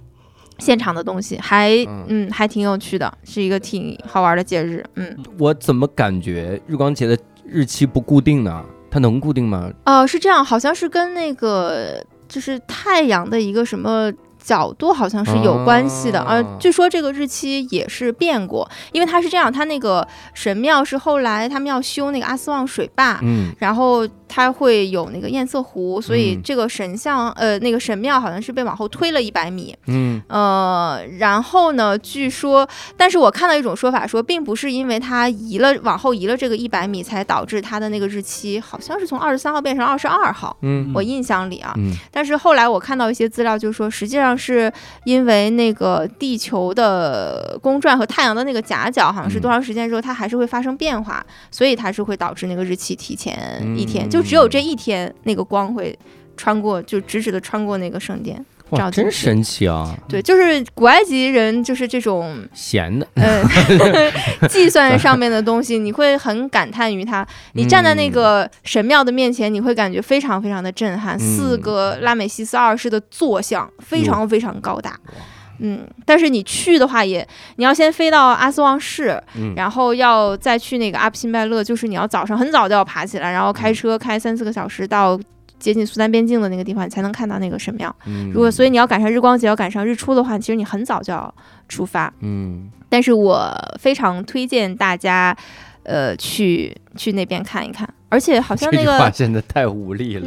[0.60, 4.84] 现场的东西，还嗯嗯还挺有趣的，是一个挺好玩的节日。
[4.94, 8.64] 嗯，我怎么感觉日光节的日期不固定呢？
[8.90, 9.70] 它能固定吗？
[9.86, 16.24] 哦、是这样，好像是跟那个就是太阳的一个什么角度好像是有关系的，哦。
[16.28, 23.52] 而据说这个日期也是变过，因为它是这样，它那个神庙是后来他们要修那个阿斯旺水坝，嗯。
[23.58, 26.42] 然后它会有那个堰塞湖，所以嗯。
[26.42, 30.20] 这个神像，呃，那个神庙好像是被往后推了一百米，嗯。
[30.28, 40.90] 呃，然后呢，据说，但是我看到一种说法说，并不是因为它移了往后移了这个一百米，才导致它的那个日期好像是从二十三号变成二十二号，嗯。
[40.94, 44.72] 我印象里啊，嗯但是后来我看到一些资料，就说实际上是
[45.04, 55.98] 因为那个地球的公转和太阳的那个夹角，好像是多长时间之后，它还是会发生变化，所以它是会导致那个日期提前一天，嗯就只有这一天那个光会
[56.36, 58.44] 穿过，就直直的穿过那个圣殿。
[58.70, 59.96] 哇，真神奇啊！
[60.08, 63.42] 对，就是古埃及人就是这种闲的，呃
[64.48, 67.26] 计算上面的东西，你会很感叹于它。
[67.54, 71.18] 你站在那嗯个神庙的面前，你会感觉非常非常的震撼。
[71.18, 75.22] 四嗯个拉美西斯二世的坐像非常非常高大哇。
[75.62, 85.20] 嗯，但是你去的话也，你要先飞到阿斯旺市，嗯然后要再去那个阿布辛拜勒，就是你要早上很早就要爬起来，然后嗯开车开三四个小时到
[85.60, 87.94] 接近苏丹边境的那个地方，你才能看到那个神庙。
[88.06, 91.32] 嗯如果所以你要赶上日光节，要赶上日出的话，其实你很早就要
[91.68, 92.12] 出发。
[92.20, 95.36] 嗯但是我非常推荐大家，
[95.84, 97.88] 呃，去去那边看一看。
[98.08, 100.26] 而且好像那个真的太无力了，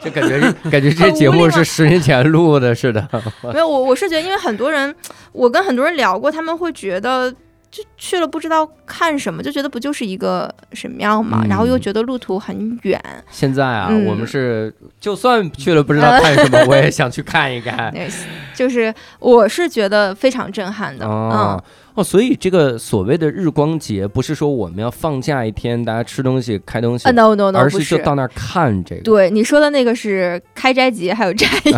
[0.00, 0.38] 就感觉
[0.70, 3.08] 感觉这节目是十年前录的似的。
[3.54, 4.94] 没有我，我是觉得，因为很多人，
[5.32, 7.34] 我跟很多人聊过，他们会觉得。
[7.70, 13.00] 就去了不知道看什么，就觉得不就是一个神庙嘛，嗯然后又觉得路途很远，
[13.30, 17.90] 现在啊，嗯我们是就算去了不知道看什么，我也想去看一看。
[17.94, 18.08] 那
[18.54, 21.62] 就是我是觉得非常震撼的，哦
[21.94, 29.02] 哦，所以这个所谓的日光节，不是说我们要放假一天，大家吃东西、开东西，no no no，而是就到那儿看这个。
[29.02, 31.46] 对你说的那个是开斋节，还有斋。
[31.64, 31.70] 夜，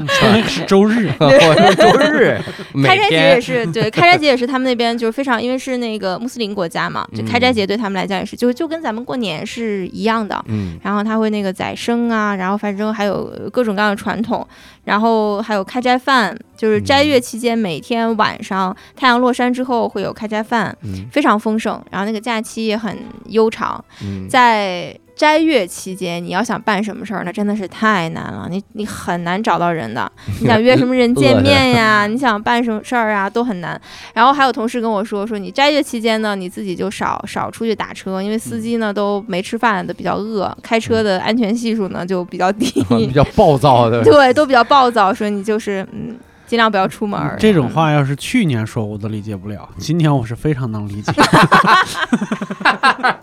[0.00, 2.38] 你说那个是周日，我是周日，
[2.74, 10.44] 每 开斋节天也是对，开斋节也是他们那边就是非常，因为是那个穆斯林国家嘛，就开斋节对他们来讲也是，就就跟咱们过年是一样的。
[10.48, 10.78] 嗯。
[10.82, 14.46] 然后他会那个宰生啊，然后反正还有各种各样的传统，
[14.84, 17.80] 然后还有开斋饭，就是斋月期间每
[18.16, 22.96] 天晚上太阳落山之后会有开斋饭，嗯非常丰盛，然后那个假期也很
[23.26, 28.46] 悠长，嗯，在斋月期间，你要想办什么事儿，那真的是太难了。
[28.50, 30.10] 你你很难找到人的，
[30.42, 33.80] 你想约什么人见面呀， 你想办什么事儿啊，都很难。
[34.12, 42.66] 然后还有同事跟我说，说你斋月期间呢，你自己就少少出去打车，因为司机呢都没吃饭的，比较饿，开车的安全系数呢就比较低，
[43.06, 44.02] 比较暴躁的。
[44.04, 45.14] 对，都比较暴躁。
[45.14, 46.14] 说你就是嗯，
[46.46, 47.36] 尽量不要出门儿。
[47.38, 49.68] 这种话要是去年说，我都理解不了。
[49.78, 51.12] 今年我是非常能理解。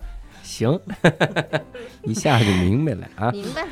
[0.43, 0.79] 行，
[2.03, 3.31] 一下就明白了啊。
[3.31, 3.65] 明白。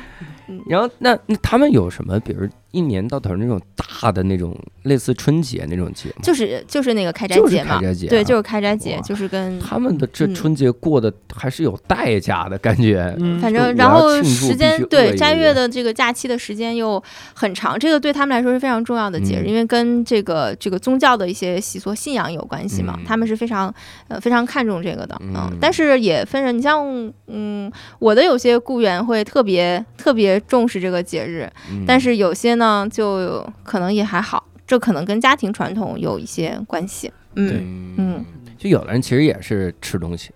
[0.68, 6.16] 然后那那他们有什么，比如一年到头那种大的那种类似春节那种节吗？
[6.22, 13.14] 就是就是那个开斋就是节嘛，开斋节啊对，就是开斋节，就是跟他们的这嗯春节过得还是有代价的感觉。
[13.18, 17.02] 嗯反正然后时间对斋月月的这个假期的时间又
[17.34, 23.72] 很长，这个对他们来说是非常重要的节日，嗯因为跟这个这个宗教的一些习俗信仰有关系嘛，嗯他们是非常
[24.08, 37.50] 呃非常看重这个的，嗯但是也分人，你像嗯我的有些雇员会特别特别重视这个节日，嗯但是有些呢就可能也还好，这可能跟家庭传统有一些关系，嗯。
[37.54, 38.24] 嗯嗯，
[38.58, 40.30] 就有的人其实也是吃东西，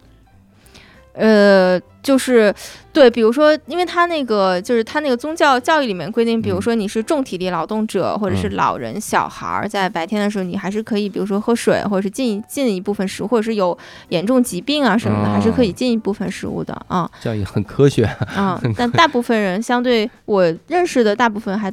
[1.12, 2.54] 呃，就是
[2.92, 13.76] 对，比如说，因为他那个就是他那个宗教教育里面规定，比如嗯说你是重体力劳动者，或者是嗯老人、小孩儿，在白天的时候，你还是可以，比如说喝水，或者是进进一部分食物，或者是有
[14.10, 18.04] 严重疾病啊什么的，还是可以哦进一部分食物的啊教育很科学。
[18.34, 18.60] 啊。
[18.76, 21.72] 但大部分人相对我认识的大部分还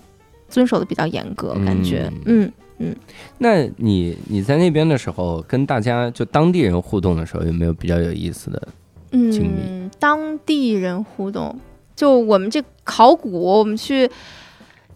[0.54, 2.96] 遵守的比较严格，感觉嗯嗯。
[3.40, 8.68] 那你你在那边的时候，跟大家就当地人互动的时候，有没有比较有意思的？
[9.10, 11.60] 经历嗯，当地人互动，
[11.96, 14.08] 就我们这考古，我们去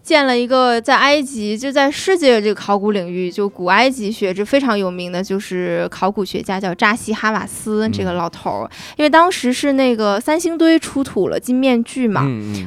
[0.08, 8.16] 建了一个在埃及，就在世界这个考古领域，就古埃及学这非常有名的，就是考古学家叫扎西哈瓦斯这个嗯。
[8.16, 12.22] 老头儿，因为当时是那个三星堆出土了金面具嘛。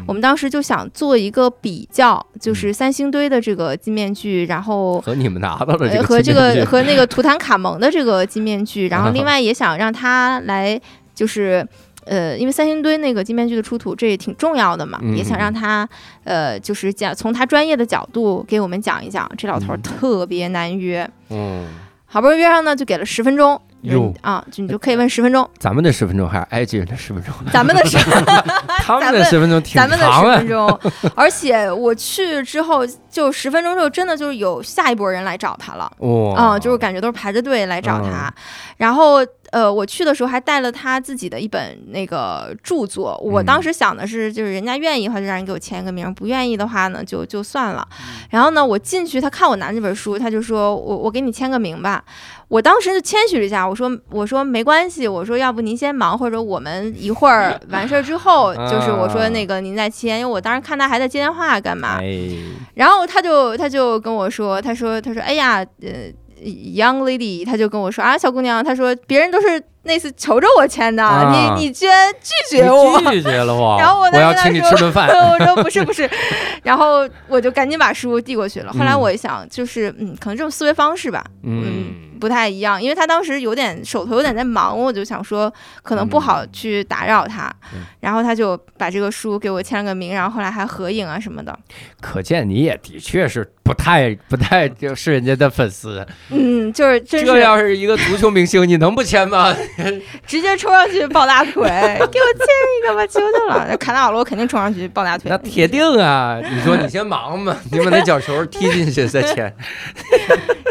[0.07, 10.79] 我们当时就想做一个比较，就是三星堆的这个金面具，然后和你们拿到的这个呃和这个 和那个图坦卡蒙的这个金面具， 然后另外也想让他来，
[11.15, 11.67] 就是
[12.07, 15.89] 呃，因为三星堆那个金面具的出土，这也挺重要的嘛，嗯也想让他
[16.25, 19.31] 呃，就是讲从他专业的角度给我们讲一讲。
[19.37, 21.67] 这老头特别难约，嗯
[22.07, 27.33] 好不容易约上呢，就给了十分钟，哟啊，就你就可以问十分钟，咱们的十分钟还是埃及人的十分钟？
[27.53, 27.97] 咱们的十
[28.83, 30.49] 他们的十分钟挺咱们的十分。
[30.49, 30.81] 钟，
[31.15, 35.89] 而且我去之后就十分钟之后，真的就是有下一波人来找他了。
[35.99, 38.27] 哇，嗯、就是感觉都是排着队来找他。
[38.27, 38.43] 嗯
[38.81, 39.19] 然后
[39.53, 43.17] 呃，我去的时候还带了他自己的一本那个著作。
[43.23, 47.87] 我嗯当时想的是，就是人家愿意的话就让人给我签个名，不愿意的话呢就就算了。
[47.93, 52.05] 嗯然后呢，我进去，他看我拿这本书，他就说我我给你签个名吧。
[52.49, 61.99] 我当时就谦虚了一下，我说我说没关系，我说要不您先忙，或者我们一会儿 完事儿之后，就是我说那个您再签，因为我当时看他还在接电话干嘛。
[62.01, 62.29] 哎，
[62.75, 66.11] 然后他就他就跟我说，他说他说哎呀，呃
[66.41, 73.01] ，young lady，他就跟我说啊，小姑娘，他说别人都是那次求着我签的，啊你你居然拒绝我。
[73.11, 75.09] 拒绝了我， 然后我我要请你吃顿饭。
[75.33, 76.09] 我说不是不是，
[76.63, 78.73] 然后我就赶紧把书递过去了。
[78.73, 85.53] 后来嗯我一想，就是嗯，可能这种思维方式吧，嗯，不太一样，因为他当时有点手头有点在忙，我就想说
[85.83, 91.59] 可能不好去打扰他，嗯然后他就把这个书给我签了个名，然后后来还合影啊什么的，
[92.01, 96.07] 可见你也的确是不太不太就是人家的粉丝。
[96.31, 99.55] 嗯，就是真这要是一个足球明星，你能不签吗？
[100.27, 102.47] 直接冲上去抱大腿， 给我签
[102.79, 103.77] 一个吧，求求了！
[103.77, 106.41] 卡纳瓦罗肯定冲上去抱大腿那，铁定啊！
[106.43, 109.55] 你说你先忙吧， 你把那脚球踢进去再签。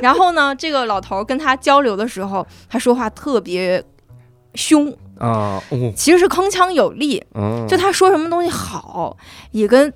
[0.01, 3.83] 然后呢，这个老头跟他交流的时候，他说话特别
[4.55, 9.15] 凶，啊，哦，其实是铿锵有力，嗯，就他说什么东西好，
[9.51, 9.91] 也跟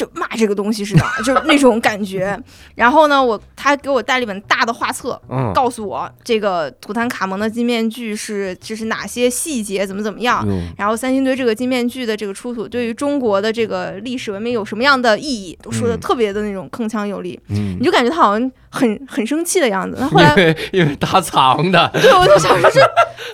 [0.00, 2.38] 就骂这个东西似的， 就是那种感觉。
[2.74, 10.46] 然后呢，我他给我带了一本大的画册，嗯，告诉我这个图坦卡蒙的金面具是就是哪些细节怎么怎么样。
[10.48, 10.58] 哟。
[10.78, 16.00] 然后三星堆这个金面具的这个出土对于中国的这个历史文明有什么样的意义，都说的嗯。
[16.00, 17.76] 特别的那种铿锵有力，嗯。
[17.78, 19.96] 你，就感觉他好像很很生气的样子。
[19.98, 22.80] 他后因来为因为他藏的，对，我就想说这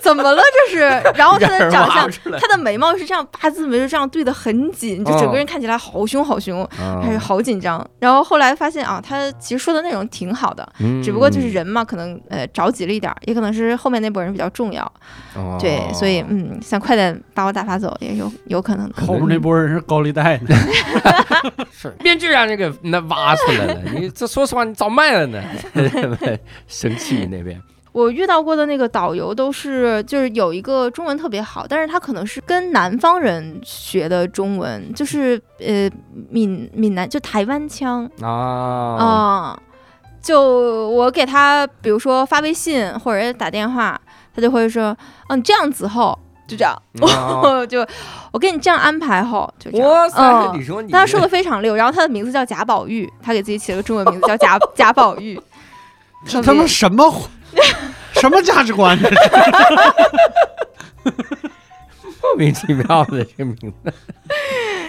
[0.01, 0.79] 怎么了这是？
[1.15, 2.09] 然后他的长相
[2.39, 7.85] 他的眉毛是这样八字眉就这样对的很紧，就整哦个人看起来好凶好凶，啊还是好紧张。
[7.99, 14.83] 然后后来发现啊，他其实说的内容挺好的，嗯只不过就是人嘛，可能呃着急了一点儿，也可能是后面那波人比较重要，
[15.35, 19.05] 哦对，所以嗯，想快点把我打发走也有有可能的。
[19.05, 20.55] 后面那波人是高利贷的，
[21.71, 25.43] 是面具让人给那挖出来了，你这说实话你早卖了呢，
[26.67, 27.61] 生气那边，
[27.91, 35.89] 我遇到过的那个导游都是，就是有一个中文特别好，但是他可能是跟南方人学的中文，就是呃
[36.29, 39.59] 闽闽南就台湾腔啊，啊、
[40.21, 43.99] 就我给他比如说发微信或者打电话，
[44.35, 44.95] 他就会说，
[45.29, 46.17] 嗯、这样子后
[46.47, 46.73] 就这样，
[47.67, 47.85] 就
[48.31, 49.89] 我给你这样安排哈就这样。
[49.89, 55.39] 哇塞，嗯你说你他说的非常溜，然后他的名字叫贾宝玉，他给自己起了个中文名字叫贾贾宝玉，
[56.25, 57.13] 这 他妈什么
[58.13, 58.97] 什么价值观？
[59.01, 59.15] 这是
[62.21, 63.93] 莫名其妙的这个名字，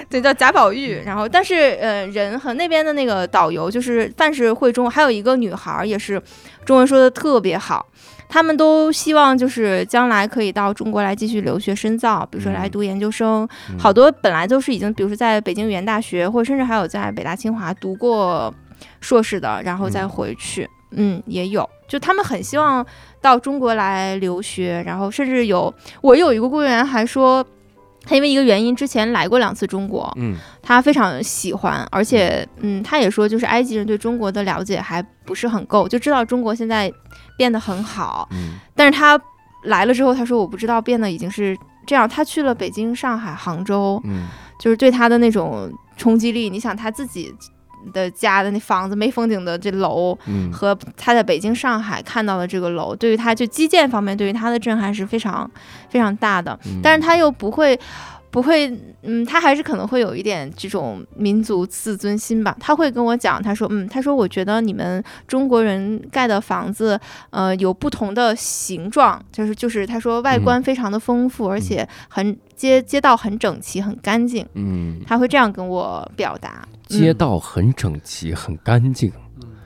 [0.08, 1.02] 对，叫贾宝玉。
[1.04, 6.20] 然后，但是呃，人和那边的那个导游就是但是会中文，还有一个女孩儿也是
[6.64, 7.86] 中文说的特别好。
[8.28, 13.48] 他们都希望就是将来可以到中国来继续留学深造，比如说来嗯读研究生。
[13.70, 18.52] 嗯好多本来都是已经，比如说在北京语言大学，或者甚至还有在北大清华读过
[19.00, 20.68] 硕士的，然后再嗯回去。
[20.92, 22.84] 嗯，也有，就他们很希望
[23.20, 27.44] 到中国来留学，然后甚至有我有一个雇员还说，
[28.04, 36.90] 他因为一个原因之前来过两次中国，嗯他非常喜欢，而且嗯，他也说就是埃及人对中国的了解还不是很够，就知道中国现在
[37.38, 39.18] 变得很好，嗯但是他
[39.62, 42.06] 来了之后，他说我不知道变得已经是这样。
[42.06, 44.26] 他去了北京、上海、杭州，嗯
[44.60, 47.34] 就是对他的那种冲击力，你想他自己
[47.92, 50.18] 的家的那房子没封顶的这楼。
[50.26, 55.48] 嗯和他在北京、上海看到的这个楼，对于他就基建方面，对于他的震撼是非常
[55.88, 56.58] 非常大的。
[56.66, 57.78] 嗯但是他又不会，
[58.30, 58.68] 不会，
[59.02, 62.56] 嗯，他还是可能会有一点这种民族自尊心吧。
[62.60, 66.98] 他会跟我讲，他说，嗯，他说我觉得你们中国人盖的房子，
[67.30, 74.46] 呃，有不同的形状，就是就是他说外观非常的丰富，而且很街街道很整齐、很干净。
[74.54, 76.66] 嗯，他会这样跟我表达。
[76.86, 79.12] 街嗯、道很整齐，很干净。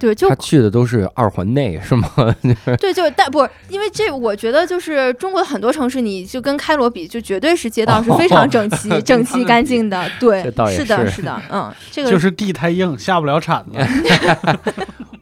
[0.02, 2.10] 对，就他去的都是二环内是吗？
[2.80, 10.10] 对，就是但不是因为这，我觉得就是中国的很多城市，你就跟开罗比，就绝对是街道是 非常整 齐、跟整齐、干净的。
[10.18, 13.78] 对是的，是是的，嗯，这个就是地太硬，下不了铲子。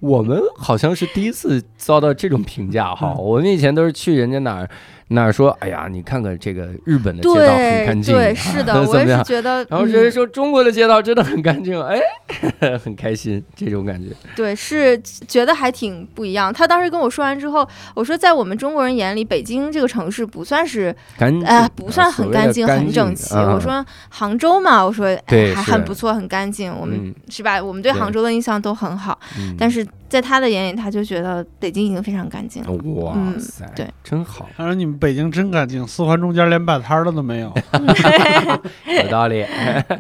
[0.01, 3.13] 我们好像是第一次遭到这种评价哈。
[3.15, 4.67] 嗯我们以前都是去人家哪儿
[5.13, 8.97] 哪儿说，哎呀，你看看这个日本的街道很对干净，对，啊是的， 我？
[8.97, 12.01] 也是觉得，然后有人嗯说中国的街道真的很干净，哎，
[12.79, 14.11] 很开心，这种感觉。
[14.37, 14.97] 对，是
[15.27, 16.53] 觉得还挺不一样。
[16.53, 23.35] 他当时跟我说完之后，我说在我们中国人眼里，北京这个城市不算是干净，呃不算很干净、很整齐。
[23.35, 26.73] 啊我说杭州嘛，我说哎还很不错，很干净。
[26.73, 27.61] 我们、嗯是吧？
[27.61, 32.73] 我们对对杭州的印象都很好，嗯但是在他的眼里，他就觉得北京已经非常干净了。
[33.01, 37.51] 哇嗯塞，对，真好，他说你们北京真干净，四环中间连摆摊儿的都没有。
[39.03, 39.47] 有道理。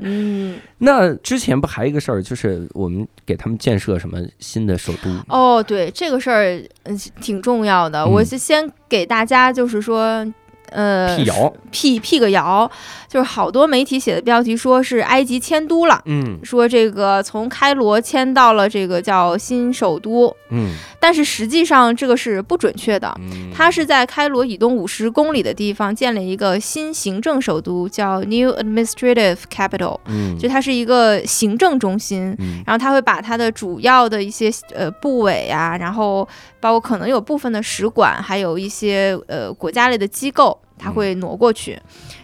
[0.01, 5.11] 嗯，那之前不还有一个事儿，就是我们给他们建设什么新的首都？
[5.29, 8.03] 哦，对，这个事儿嗯挺重要的。
[8.03, 10.27] 嗯我是先给大家就是说。
[10.71, 12.71] 呃，辟谣，辟辟个谣，
[13.09, 23.13] 就是好多媒体写的标题说是埃及迁都了，嗯说这个从开罗迁到了这个叫新首都，嗯但是实际上这个是不准确的。
[23.21, 32.37] 嗯，它是在开罗以东五十公里的地方建了一个新行政首都，叫 New Administrative Capital，嗯就它是一个行政中心。
[32.39, 36.29] 嗯然后它会把它的主要的一些呃部委啊，然后
[36.61, 41.79] 包括可能有部分的使馆，还有一些呃国家类的机构，它会挪过去。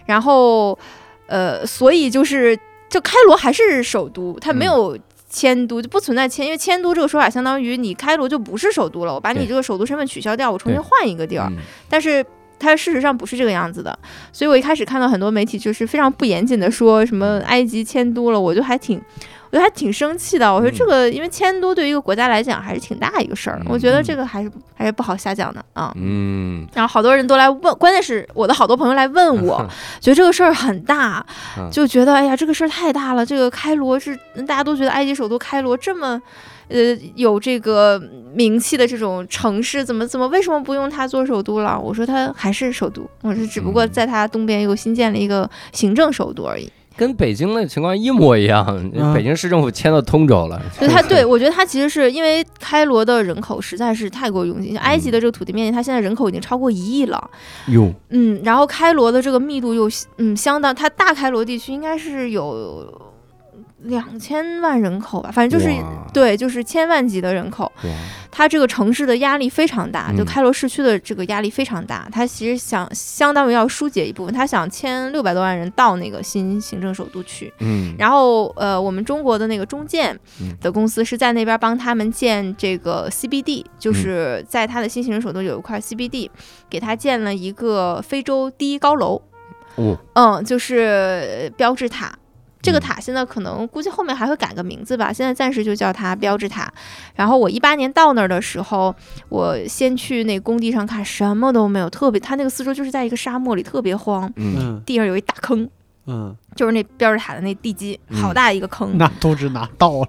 [0.05, 0.77] 然后
[1.27, 2.57] 呃，所以就是
[2.89, 4.97] 就开罗还是首都，它没有。
[5.29, 11.49] 迁都就不存在迁，因为迁都这个说法相当于你开罗就不是首都了，我把你这个首都身份取消掉，我重新换一个地儿。
[11.51, 11.57] 嗯
[11.89, 12.25] 但是
[12.57, 13.99] 它事实上不是这个样子的，
[14.31, 19.01] 所以我一开始看到很多媒体就是非常不严谨的说什么埃及迁都了，我就还挺。
[19.49, 20.53] 我觉得还挺生气的。
[20.53, 25.93] 我说这个，因为迁都对于一个国家来讲还是挺大一个事儿，我觉得这个还是还是不好瞎讲的啊。
[25.95, 29.65] 嗯，然后好多人都来问，关键是我的好多朋友来问我，
[30.01, 31.25] 觉得这个事儿很大，
[31.57, 33.25] 嗯就觉得哎呀，这个事儿太大了。
[33.25, 34.17] 这个开罗是
[34.47, 36.21] 大家都觉得埃及首都开罗这么。
[36.69, 37.97] 呃，有这个
[38.33, 41.79] 名气的这种城市，怎么怎么为什么不用它做首都了？
[41.79, 46.69] 我说它还是首都，我说只不过嗯在它东边又新建了一个行政首都而已。
[46.97, 50.59] 跟北京的情况一模一样，嗯北京市政府迁到通州了。
[50.79, 57.29] 对他，对我觉得他其实是因为开罗的人口实在是太过拥挤，像埃及的这个土地面积，它现在人口已经超过一亿了。
[57.67, 59.87] 哟，嗯，然后开罗的这个密度又
[60.17, 62.91] 嗯相当，它大开罗地区应该是有
[63.83, 65.71] 两千万人口吧，反正就是
[66.13, 67.71] 对，就是千万级的人口。
[67.83, 67.89] 哇
[68.31, 72.07] 它这个城市的压力非常大，就嗯开罗市区的这个压力非常大。
[72.11, 77.51] 它其实想相当于要疏解一部分，它想迁六百多万人到那个新行政首都去。
[77.59, 86.29] 嗯，然后呃，我们中国的那个中建嗯的公司是在那边帮他们建这个 CBD，就嗯是在它的新行政首都有一块 CBD，
[86.69, 89.19] 给它建了一个非洲第一高楼。
[89.75, 92.13] 哦，嗯，就是标志塔。
[92.61, 92.81] 这个嗯。
[92.81, 96.71] 塔现在可能估计后面还会改个名字吧，现在暂时就叫它标志塔。
[97.15, 98.95] 然后我一八年到那儿的时候，
[99.29, 104.31] 我先去那工地上看，什么都没有，特别它那个四周就是在一个沙漠里，特别荒，
[104.85, 105.69] 地上有一大坑，
[106.07, 108.97] 嗯，就是那标志塔的那地基，嗯好大一个坑。
[108.97, 110.07] 那都是拿刀 了。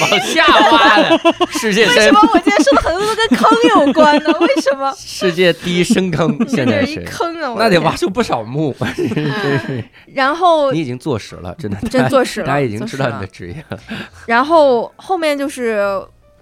[0.00, 1.20] 往下挖的，
[1.52, 3.48] 世界为什么，我今天说的很多都跟坑
[3.86, 4.32] 有关呢？
[4.40, 4.92] 为什么？
[4.96, 7.54] 世界第一深坑，现在是一，坑啊！
[7.58, 9.84] 那得挖出不少墓，真是，
[10.14, 13.78] 然后你已经坐实了，真的，真坐实了，大家已经知道你的职业了。
[14.26, 16.00] 然后后面就是，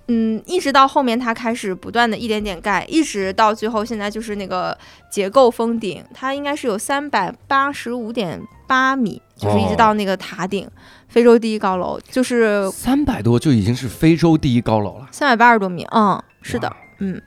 [0.09, 4.77] 嗯，一直到后面它开始不断的一点点盖，一直到最后现在就是那个
[5.11, 10.67] 结构封顶，它应该是有三百八十五点八米，就是一直到那个塔顶，
[11.09, 17.21] 非洲第一高楼，就是三百多就已经是非洲第一高楼了，三百八十多米，嗯，是的，嗯。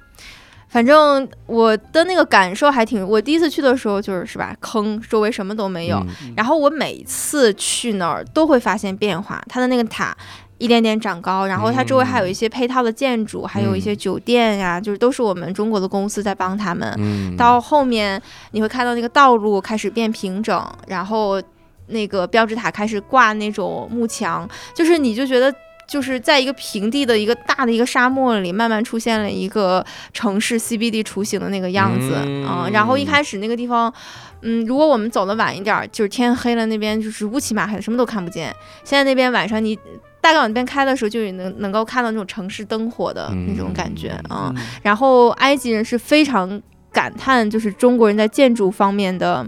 [0.67, 6.33] 反正我的那个感受还挺，我第一次去的时候就是是吧，坑周围什么都没有，嗯。
[6.37, 10.15] 然后我每次去那儿都会发现变化，它的那个塔
[10.61, 16.93] 一点点长高，然后它周围还有一些配套的建筑，还有一些酒店呀，就是都是我们中国的公司在帮他们。
[16.99, 21.41] 嗯，到后面你会看到那个道路开始变平整，然后
[21.87, 25.53] 那个标志塔开始挂那种幕墙，就是你就觉得。
[25.87, 33.93] 就是在一个平地的一个大的一个沙漠里，慢慢出现了一个城市 CBD 雏形的那个样子嗯啊、然后一开始那个地方，
[34.41, 38.55] 嗯，如果我们走的晚一点儿，就是天黑了，那边就是乌漆嘛黑的，什么都看不见。
[38.85, 39.77] 现在那边晚上你
[40.21, 44.63] 大概往那边开的时候，就能能够看到那种城市灯火的那种感觉啊、嗯。
[44.83, 46.61] 然后埃及人是非常
[46.91, 49.45] 感叹，就是中国人在建筑方面的，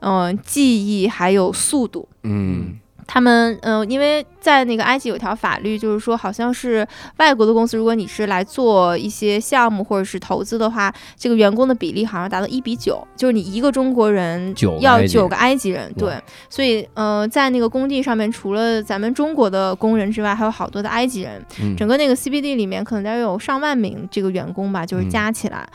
[0.00, 2.08] 嗯、技艺还有速度。
[2.24, 2.78] 嗯
[3.08, 6.86] 他们呃，因为在那个埃及有条法律，就是说好像是
[7.16, 15.26] 外国的公司，如果你是来做一些项目或者是投资的话，这个员工的比例好像达到一比九，就是你一个中国人要九。
[15.28, 16.14] 个埃及人，对，
[16.48, 21.74] 所以呃，在那个工地上面，除了咱们中国的工人之外，还有好多的埃及人，嗯。
[21.76, 25.10] 整个那个 CBD 里面可能得有上万名这个员工吧，就是嗯。
[25.10, 25.68] 加起来，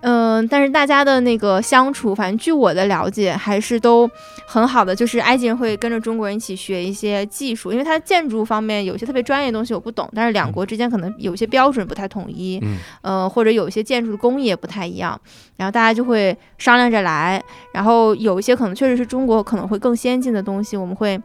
[0.00, 4.08] 嗯、但是大家的那个相处，反正据我的了解，还是都
[4.46, 4.94] 很好的。
[4.94, 12.78] 就是埃及人会跟着中国人一起学一些技术，因为它建筑方面有些特别专业的东西我不懂，但是两国之间可能有些标准不太统一，嗯。
[13.02, 15.20] 呃，或者有一些建筑的工艺也不太一样，
[15.56, 17.42] 然后大家就会商量着来，
[17.72, 21.20] 然后有一些可能确实是中国可能会更先进的东西，我们会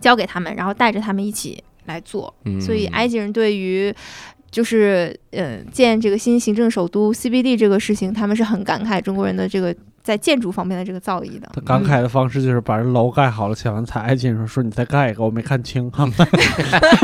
[0.00, 2.34] 交给他们，然后带着他们一起来做。
[2.44, 3.94] 嗯所以埃及人对于
[4.54, 11.50] 就是呃建这个新行政首都 CBD 这个事情，他们是很感慨中国人的这个在建筑方面的这个造诣的。
[11.52, 16.08] 他感慨的方式就是把人楼盖好了，抢完彩，埃及人说说你再盖一个，我没看清哈。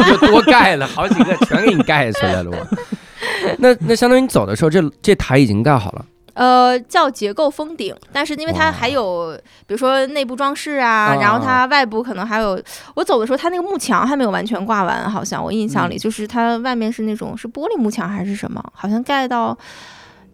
[0.09, 2.79] 就多盖了好几个，全给你盖出来了我。
[3.59, 6.07] 那那相当于你走的时候，这这台已经盖好了。
[6.41, 12.59] 呃，叫结构封顶，但是因为它还有，比如说内部装饰啊，啊然后它外部可能还有，
[12.95, 19.55] 我走的时候它那个幕墙还没有完全挂完，好像我印象里、嗯就是它外面是那种是玻璃幕墙还是什么，好像盖到。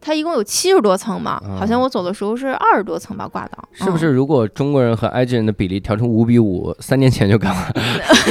[0.01, 3.59] 它一共有七十多层嘛，啊好像我走的时候是二十多层吧，挂到。
[3.81, 4.09] 嗯是不是？
[4.09, 7.65] 如果中国人和埃及人的比例调成五比五，三年前就干完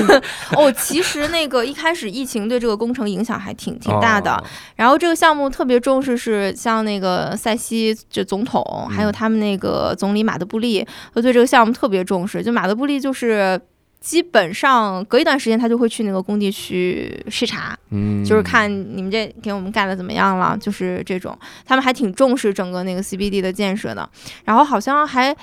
[0.08, 0.22] 了，
[0.58, 4.44] 哦，其实那个一开始疫情对这个工程影响还挺挺大的，哦
[4.76, 12.42] 然后这个项目特别重视是像那个塞西就总统，还有嗯他们那个总理马德布利，都对这个项目特别重视。
[12.44, 13.60] 就马德布利就是。
[14.06, 21.36] 基本上隔一段时间，他就会去那个工地去视察，嗯，就是看你们这给我们盖的怎么样了，就是这种。
[21.65, 24.07] 他们还挺重视整个那个 CBD 的建设的，
[24.44, 25.36] 然后好像还，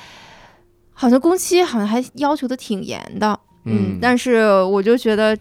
[0.93, 5.37] 好像工期好像还要求的挺严的，嗯，但是我就觉得，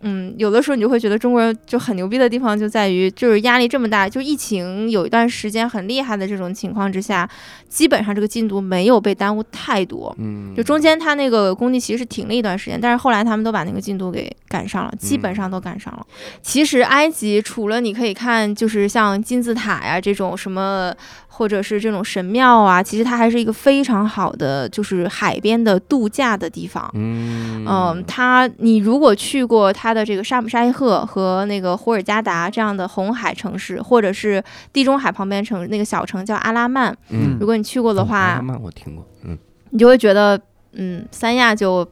[0.00, 7.28] 嗯，有的时候你就会觉得中国人就很牛逼的地方就在于，就是压力这么大，就疫情有一段时间很厉害的这种情况之下，
[7.68, 10.14] 基本上这个进度没有被耽误太多。
[10.18, 16.06] 嗯，就中间他那个工地其实是停了一段时间，但是后来他们都把那个进度给赶上了，基本上都赶上了。
[16.42, 20.94] 其实埃及除了你可以看，就是像金字塔呀这种什么，
[21.38, 26.90] 或者是这种神庙啊，其实它还是一个非常好的就是海边的度假的地方。
[26.94, 34.42] 嗯嗯，它你如果去过它的这个沙姆沙伊赫和那个胡尔加达这样的红海城市，或者是
[34.72, 39.38] 地中海旁边城那个小城叫阿拉曼，嗯如果你去过的话，阿曼我听过，嗯，
[39.70, 40.40] 你就会觉得，
[40.72, 41.86] 嗯，三亚就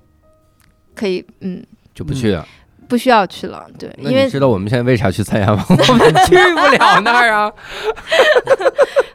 [0.93, 1.65] 可以，嗯，
[1.95, 2.45] 就不去了。
[2.89, 5.65] 不需要去了，对，因为你知道我们现在为啥去三亚吗？
[5.69, 7.53] 我们去不了那儿啊。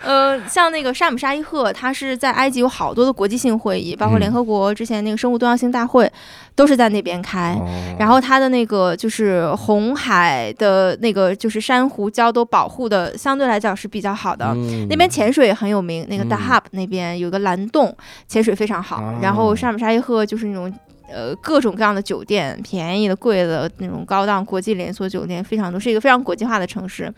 [0.03, 6.11] 呃，像那个沙姆沙伊赫，它是在埃及有好多的国际性会议，包括嗯联合国之前那个生物多样性大会，
[6.55, 7.53] 都是在那边开。
[7.53, 7.67] 哦
[7.99, 14.47] 然后它的那个就是红海的那个就是珊瑚礁都保护的相对来讲是比较好的。
[14.55, 17.95] 嗯那边潜水也很有名，那个嗯 Dahab 那边有个蓝洞，
[18.27, 18.97] 潜水非常好。
[19.03, 20.73] 哦然后沙姆沙伊赫就是那种
[21.11, 27.13] 呃各种各样的酒店，便宜的、贵的那种高档国际连锁酒店非常多，是一个非常国际化的城市。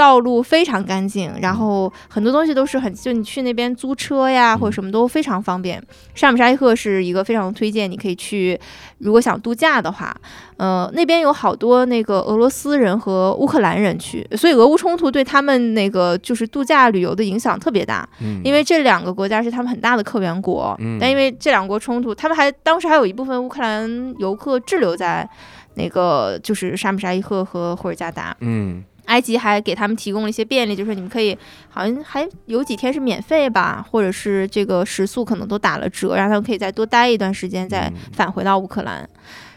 [0.00, 5.78] 道路非常干净，然后很多东西都是很，就你去那边租车呀或者什么都非常方便。
[6.14, 8.58] 沙姆沙伊赫是一个非常推荐，你可以去，
[8.96, 10.16] 如果想度假的话，
[10.56, 18.40] 呃，那边有好多那个俄罗斯人和乌克兰人去，所以俄乌冲突对他们那个就是度假旅游的影响特别大，嗯。
[18.42, 20.96] 因为这两个国家是他们很大的客源国，嗯。
[20.98, 25.28] 但因为这两国冲突，他们还当时还有一部分乌克兰游客滞留在
[25.74, 28.34] 那个就是沙姆沙伊赫和霍尔加达。
[28.40, 31.36] 嗯埃及还给他们提供了一些便利，就是你们可以
[31.68, 39.08] 好像还有几天是免费吧，或者是这个食宿可能都打了折，让他们可以再多待一段时间，再嗯返回到乌克兰。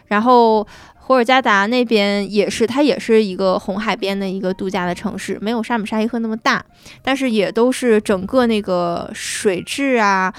[0.08, 0.66] 然后
[0.96, 6.64] 霍尔加达那边也是，它也是一个红海边的一个度假的城市，没有沙姆沙伊赫那么大，
[7.02, 10.34] 但是也都是整个那个水质啊。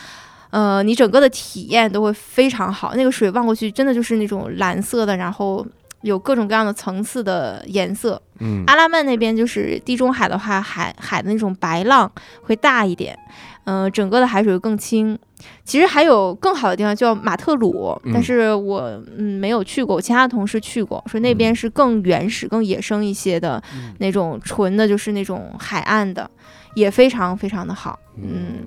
[0.51, 2.93] 呃，你整个的体验都会非常好。
[2.95, 5.65] 那个水望过去，真的就是那种蓝色的，然后
[6.05, 8.21] 有各种各样的层次的颜色。
[8.39, 12.11] 嗯阿拉曼那边就是地中海的话，海海的那种白浪
[12.43, 13.17] 会大一点，
[13.63, 15.17] 嗯、整个的海水更清。
[15.63, 18.81] 其实还有更好的地方叫马特鲁，嗯但是我
[19.17, 26.29] 嗯没有去过，我其他的同事去过，说那边是更原始、更野生一些的嗯那种纯的，就是那种海岸的，
[26.75, 27.97] 也非常非常的好。
[28.17, 28.65] 嗯，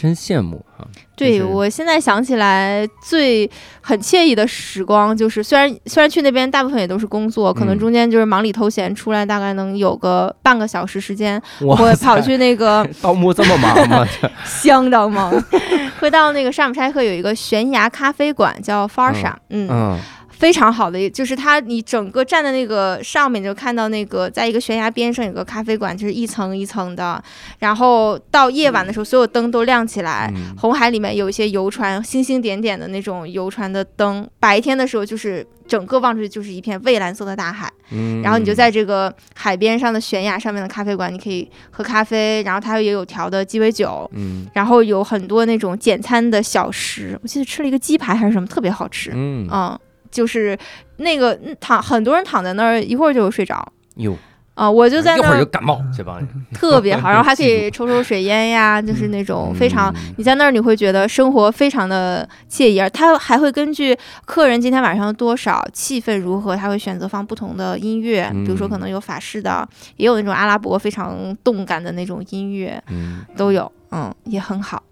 [0.00, 0.86] 真羡慕啊！
[1.16, 3.50] 对就是我现在想起来最
[3.80, 14.06] 很惬意的时光，就是虽然虽然去那边大部分也都是工作，可能嗯中间就是忙里偷闲出来，大概能有个半个小时时间，我会跑去那个 盗墓这么忙吗？
[14.44, 15.32] 相当忙，
[15.98, 19.98] 会到那个沙姆柴克有一个悬崖咖啡馆叫 Farsha，嗯嗯
[20.38, 27.22] 非常好的，就是它你整个站在那个上面就看到那个在一个悬崖边上有个咖啡馆，就是一层一层的，
[27.58, 30.32] 然后到夜晚的时候所有灯都亮起来。
[30.36, 30.54] 嗯。
[30.56, 44.46] 红海里面有一些游船，星星点点的那种游船的灯，白天的时候就是整个望出去就是一片蔚蓝色的大海，嗯，然后你就在这个海边上的悬崖上面的咖啡馆，你可以喝咖啡，然后它也有调的鸡尾酒，嗯。
[44.54, 49.10] 然后有很多那种简餐的小食，我记得吃了一个鸡排还是什么，特别好吃。
[49.14, 49.48] 嗯。
[49.50, 49.78] 嗯，
[50.10, 50.56] 就是
[50.98, 53.66] 那个嗯躺很多人躺在那儿，一会儿就睡着。
[53.96, 54.16] 哟，
[54.54, 74.82] 啊、我就在一会那儿儿就感冒，这帮人 特别好，然后还可以抽抽水烟呀，就是那种非常，嗯你在那儿你会觉得生活非常的惬意，而他还会根据客人今天晚上多少，气氛如何，他会选择放不同的音乐，比如说嗯可能有法式的，也有那种阿拉伯非常动感的那种音乐，嗯，都有，嗯，也很好。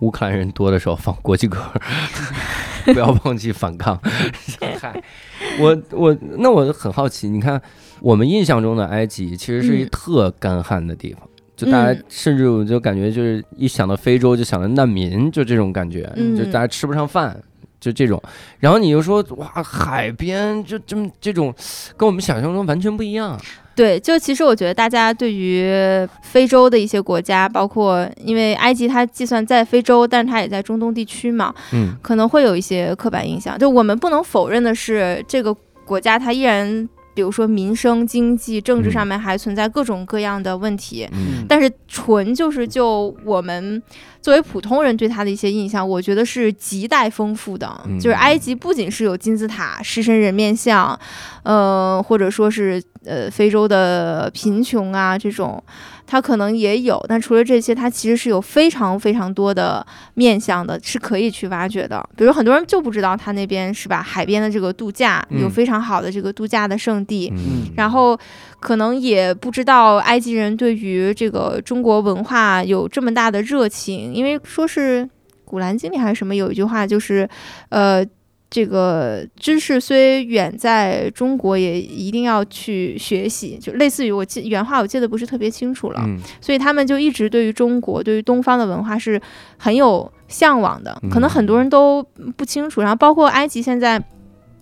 [0.00, 1.58] 乌克兰人多的时候放国际歌，
[2.92, 3.98] 不要忘记反抗。
[4.80, 5.02] 嗨，
[5.58, 7.60] 我我那我很好奇，你看
[8.00, 11.22] 我们印象中的埃及其实是一嗯特干旱的地方。
[11.54, 17.38] 就大家嗯甚至我就感觉就是一想到非洲就想到难民，就这种感觉，嗯就大家吃不上饭，
[17.78, 18.20] 就这种。
[18.58, 21.54] 然后你又说哇，海边就这么这种，
[21.96, 23.40] 跟我们想象中完全不一样。
[23.74, 25.66] 对，就其实我觉得大家对于
[26.22, 33.58] 非洲的一些国家，包括因为埃及它计算在非洲，但是它也在中东地区嘛，嗯可能会有一些刻板印象。
[33.58, 35.54] 就我们不能否认的是，这个
[35.86, 41.08] 国家它依然，比如说民生、经济、政治嗯上面还存在各种各样的问题。
[41.12, 43.82] 嗯但是纯就是就我们
[44.20, 47.68] 作为普通人对他的一些印象，我觉得是亟待丰富的。
[47.86, 50.98] 嗯就是埃及不仅是有金字塔、狮身人面像，
[51.42, 55.62] 呃，或者说是呃非洲的贫穷啊这种，
[56.12, 57.02] 它可能也有。
[57.08, 62.06] 但除了这些，它其实是有非常非常多的面向的，是可以去挖掘的。
[62.14, 67.32] 比如很多人就不知道它那边是吧，海边的这个度假有嗯非常好的这个度假的圣地。
[67.34, 68.14] 嗯，然后
[68.60, 75.02] 可能也不知道埃及人对于这个中国文化有这么大的热情，因为说是
[75.46, 77.26] 《古兰经》里还是什么有一句话，就是
[77.70, 78.04] 呃。
[78.52, 86.02] 这个知识虽远在中国，也一定要去学习，就类似于我记原话，我记得不是特别清楚了。
[86.04, 89.18] 嗯所以他们就一直对于中国、对于东方的文化是
[89.56, 91.00] 很有向往的。
[91.10, 92.02] 可能很多人都
[92.36, 92.82] 不清楚。
[92.82, 93.98] 然后包括埃及现在，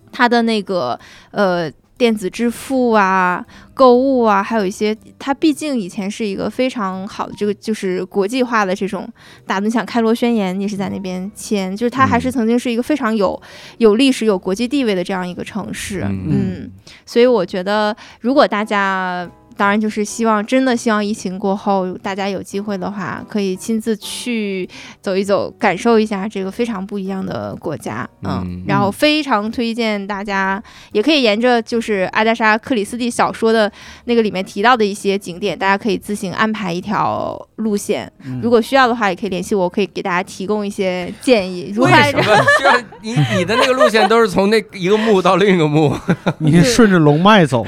[0.09, 0.97] 它的那个
[1.31, 1.69] 呃
[2.01, 3.45] 电子支付啊、
[3.75, 9.07] 购物啊，还有一些，它毕竟以前是一个非常好的这个就是国际化的这种
[9.45, 13.39] 打的，你想开罗宣言也是在那边签，就是它还是嗯曾经是一个非常有
[13.77, 16.01] 有历史、有国际地位的这样一个城市。
[16.09, 16.71] 嗯嗯，
[17.05, 19.29] 所以我觉得，如果大家
[19.61, 24.67] 当然就是希望，真的希望疫情过后，大家有机会的话，可以亲自去
[25.01, 28.09] 走一走，感受一下这个非常不一样的国家。
[28.23, 30.59] 嗯，嗯然后非常推荐大家，
[30.93, 33.71] 也可以沿着就是阿加莎·克里斯蒂小说的
[34.05, 38.11] 那个里面提到的一些景点，大家可以自行安排一条路线。
[38.25, 41.71] 嗯如果需要的话，也可以联系我，我可以给大家提供一些建议。
[41.75, 42.23] 如何为什么？
[42.23, 45.95] 需 要你你的那个路线都是从那一个墓到另一个墓？
[46.39, 47.63] 你顺着龙脉走，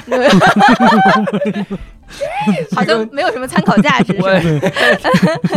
[2.76, 4.14] 好像没有什么参考价值。
[4.14, 4.30] 是吧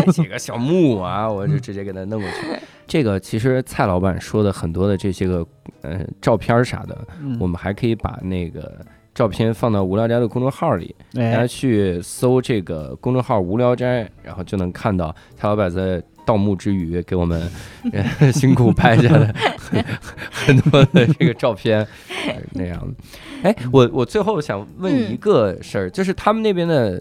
[0.06, 2.36] 我几 个小木啊，我就直接给他弄过去。
[2.86, 5.46] 这个其实蔡老板说的很多的这些个
[5.82, 8.78] 呃照片啥的，嗯我们还可以把那个
[9.14, 17.50] 照片放到无聊斋的公众号里，大家哎，去搜这个公众号“无聊斋”，然后就能看到蔡老板在盗墓之余给我们、
[17.92, 19.84] 呃、 辛苦拍下的很
[20.30, 21.78] 很多的这个照片，
[22.26, 22.94] 呃那样的。
[23.42, 27.00] 哎，我我最后想问嗯一个事儿，就是他们那边的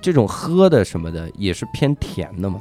[0.00, 2.60] 这种喝的什么的也是偏甜的吗？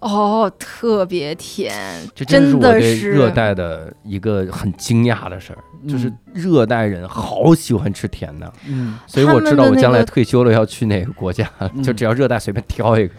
[0.00, 1.72] 哦，特别甜，
[2.14, 5.58] 这真的是热带的一个很惊讶的事儿，
[5.88, 8.52] 就是嗯热带人好喜欢吃甜的。
[8.66, 11.48] 嗯所以我知道我将来退休了要去哪个国家，
[11.82, 13.14] 就只要热带随便挑一个。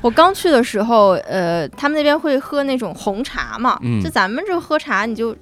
[0.00, 5.34] 我刚去的时候，呃，他们那边会喝那种红茶嘛，嗯就咱们这喝茶，你就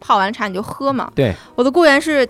[0.00, 1.10] 泡完茶你就喝嘛。
[1.14, 2.28] 对，我的雇员是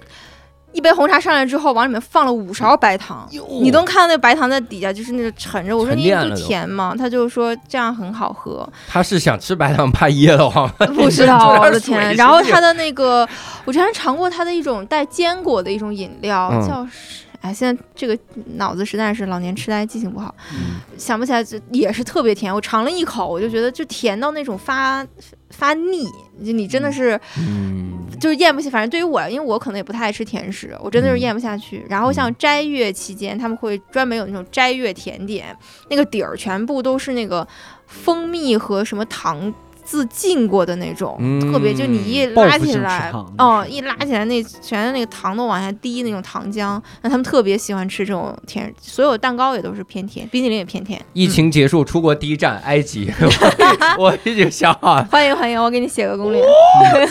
[0.72, 3.28] 一杯红茶上来之后，往里面放了五勺白糖，
[3.60, 5.76] 你都看到那白糖在底下就是那个沉着。
[5.76, 6.94] 我说你不甜吗？
[6.96, 8.68] 他就说这样很好喝。
[8.88, 12.14] 他是想吃白糖怕噎得慌，不 知道，我的天！
[12.14, 13.28] 然后他的那个，
[13.64, 18.18] 我之前尝过他的一种带坚果的一种饮料，嗯叫是哎，现在这个
[18.56, 22.54] 脑子实在是老年痴呆，记性不好，嗯想不起来，这也是特别甜。
[22.54, 25.06] 我尝了一口，我就觉得就甜到那种发
[25.48, 26.04] 发腻，
[26.44, 28.68] 就你真的是嗯就是咽不下。
[28.68, 31.84] 反正对于我，因为我可能也不太爱吃甜食，我真的是嗯咽不下去。
[31.88, 35.56] 然后像斋月期间，他们会专门有那种斋月甜点，
[35.88, 37.46] 那个底儿全部都是那个
[37.86, 39.52] 蜂蜜和什么糖。
[39.90, 51.04] 自浸过的那种，特别就你一拉起来，哦，一拉起来那全是那个糖都往下滴那种糖浆，那他们特别喜欢吃这种甜，所有蛋糕也都是偏甜，冰淇淋也偏甜。
[51.12, 53.12] 疫情结束，出国第一站埃及，
[53.98, 56.40] 我已经想好了欢迎欢迎，我给你写个攻略。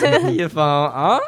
[0.00, 1.18] 这个地方啊，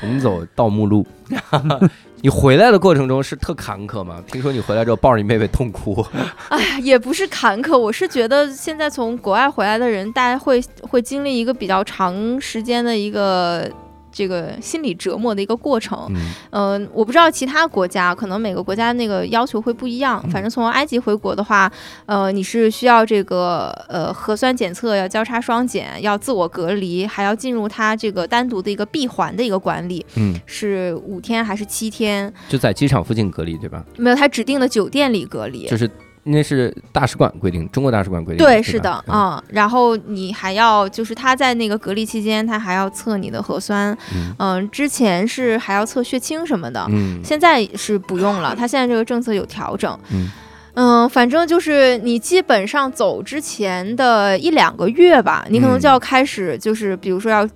[0.00, 1.06] 重走盗墓路。
[2.22, 4.22] 你回来的过程中是特坎坷吗？
[4.26, 6.04] 听说你回来之后抱着你妹妹痛哭，
[6.48, 13.70] 哎呀，也不是坎坷，我是觉得现在从国外回来的人，大家会会经历一个比较长时间的一个。
[14.16, 20.26] 这个心理折磨的一个过程，嗯嗯、我不知道其他国家，可能每个国家那个要求会不一样。
[20.30, 21.70] 反正从埃及回国的话，
[22.06, 32.32] 呃，你是需要这个呃核酸检测要交叉双检，要自我隔离，还要进入它这个单独的一个闭环的一个管理，嗯，是五天还是七天？
[32.48, 33.84] 就在机场附近隔离，对吧？
[33.98, 35.66] 没有，他指定的酒店里隔离。
[35.66, 35.90] 就是
[36.26, 38.44] 那是大使馆规定，中国大使馆规定。
[38.44, 39.30] 对，是的，嗯。
[39.30, 44.34] 嗯，然后你还要就是他在那个隔离期间，他还要测你的核酸，嗯。
[44.38, 47.20] 嗯，之前是还要测血清什么的，嗯。
[47.24, 49.98] 现在是不用了，他现在这个政策有调整。
[50.12, 50.30] 嗯。
[50.78, 57.48] 嗯，反正就是你基本上走之前的一两个月吧，你可能就要开始，就是比如说要，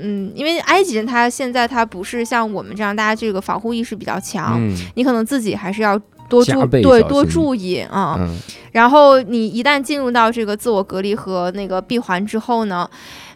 [0.00, 4.76] 嗯，因为埃及人他现在他不是像我们这样，大家这个防护意识比较强，嗯。
[4.96, 5.96] 你可能自己还是要
[6.28, 8.16] 多注对多注意啊。
[8.18, 8.36] 嗯
[8.72, 12.88] 然后你一旦进入到这个自我隔离和那个闭环之后呢，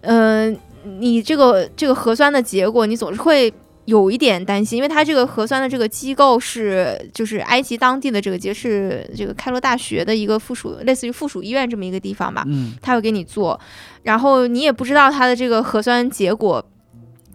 [0.03, 0.55] 嗯、
[0.99, 3.53] 你这个这个核酸的结果，你总是会。
[3.87, 13.59] 有一点担心，因为它这个核酸的这个机构是就是埃及当地的这个节是这个开罗大学的一个附属，类似于附属医院这么一个地方吧，嗯，他会给你做，
[14.05, 16.65] 然后你也不知道他的这个核酸结果。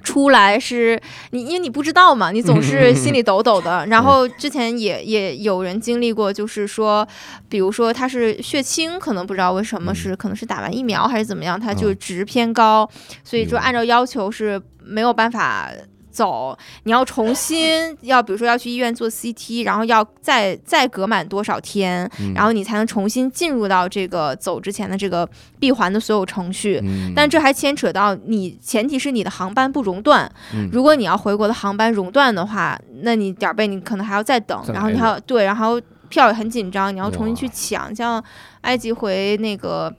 [0.05, 0.97] 出来是
[1.31, 3.85] 你，因为你不知道嘛，你总是 心里抖抖的。
[3.87, 7.05] 然后之前也也有人经历过，就是说，
[7.49, 12.89] 比如说他是血清，可能不知道为什么嗯是，可能是打完疫苗还是怎么样，他就嗯值偏高，
[13.23, 15.69] 所以说嗯按照要求是没有办法。
[16.15, 25.27] 走，你要重新要，比如说要去医院做 CT，然后要再再隔满多少天，嗯然后你才能重新进入到这个走之前的这个
[25.59, 26.79] 闭环的所有程序。
[26.83, 30.31] 嗯但这还牵扯到你，前提是你的航班不熔断。
[30.53, 37.93] 嗯如果你要回国的航班熔断的话，那你点儿背你可能还要再等，然后你还要对，然后票也很紧张，你要重新去抢。
[37.93, 38.23] 像
[38.61, 39.93] 埃及回那个。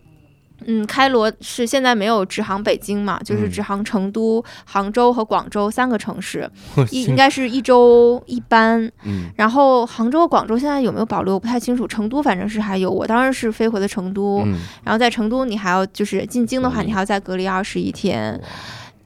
[0.65, 6.51] 嗯，开罗是现在没有直航北京嘛，就是嗯直航成都、杭州和广州三个城市，
[6.91, 8.91] 一应该是一周一班。
[9.05, 12.91] 嗯然后杭州、广州现在有没有保留我不太清楚，成都反正是还有。
[12.91, 18.41] 我当时是飞回的成都，嗯然后在成都你还要就是进京的话，你还要再隔离二十一天。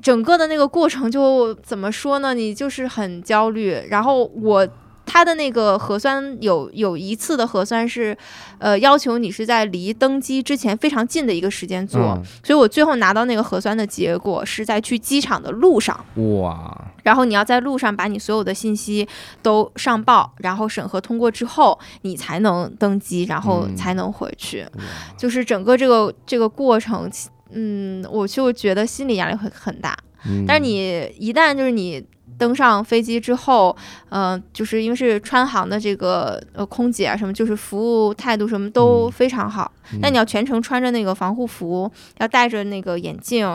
[0.02, 2.32] 整个的那个过程就怎么说呢？
[2.32, 3.76] 你就是很焦虑。
[3.90, 4.66] 然后我
[5.12, 8.16] 他的那个核酸有有一次的核酸是，
[8.58, 15.98] 呃，要求你是在离登机之前非常近的一个时间做，嗯所以我最后拿到那个核酸的结果是在去机场的路上。
[16.14, 19.08] 哇，然后你要在路上把你所有的信息
[19.42, 24.62] 都上报，然后审核通过之后，你才能登机，然后嗯才能回去。
[24.62, 24.82] 哇
[25.16, 27.10] 就是整个这个这个过程，
[27.50, 29.96] 嗯，我就觉得心理压力会很大。
[30.26, 32.04] 嗯但是你一旦就是你
[32.38, 33.76] 登上飞机之后，
[34.08, 39.70] 呃，就是因为是川航的这个呃空姐啊什么，就是服务态度什么都嗯非常好。
[39.92, 43.46] 嗯但你要全程穿着那个防护服，要戴着那个眼镜、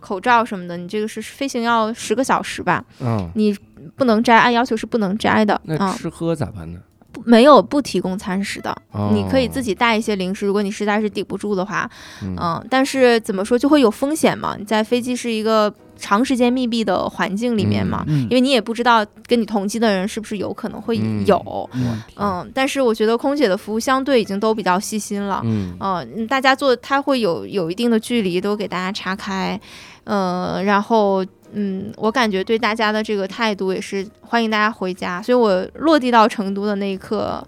[0.00, 2.84] 口罩什么的，你这个是飞行要十个小时吧？
[3.00, 3.56] 嗯，你
[3.96, 6.80] 不能摘，按要求是不能摘的啊、那吃喝咋办呢？
[6.93, 6.93] 不
[7.24, 9.10] 没有不提供餐食的，哦。
[9.12, 11.90] 你可以自己带一些零食，如果你实在是抵不住的话，
[12.22, 12.36] 嗯。
[12.38, 14.54] 嗯，但是怎么说就会有风险嘛？
[14.58, 25.76] 你在飞机是一个长时间密闭的环境里面嘛，嗯因为你也不知道跟你同机的人是不是有可能会嗯有，嗯嗯，但是我觉得空姐的服务相对已经都比较细心了，嗯。
[25.80, 29.58] 嗯，大家做它会有有一定的距离，都给大家岔开，
[30.04, 31.24] 嗯，然后
[31.54, 37.42] 嗯，我感觉对大家的这个态度也是欢迎大家回家，所以我落地到成都的那一刻。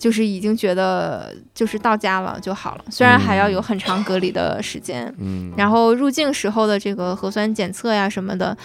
[0.00, 8.56] 就是已经觉得就是到家了就好了，虽然还要有很长隔离的时间，嗯，然后入境时候的这个核酸检测呀什么的，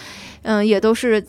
[0.44, 1.22] 嗯，也都是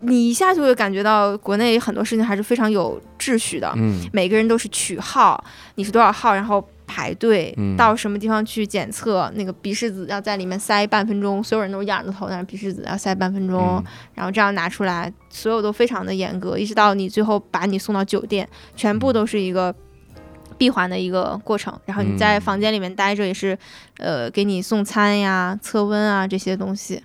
[0.00, 4.08] 你一下就会感觉到国内很多事情还是非常有秩序的，嗯。
[4.14, 13.84] 每个人都是取号，你是多少号，然后排队，嗯到什么地方去检测，那个鼻拭子要在里面塞半分钟，所有人都是仰着头，但是鼻拭子要塞半分钟，嗯
[14.14, 19.72] 然后这样拿出来，所有都非常的严格，一直到你最后把你送到酒店，全部都是一个。
[20.58, 23.56] 闭环的一个过程，然后你在嗯房间里面待着也是，
[23.96, 27.02] 呃，给你送餐呀、测温啊这些东西。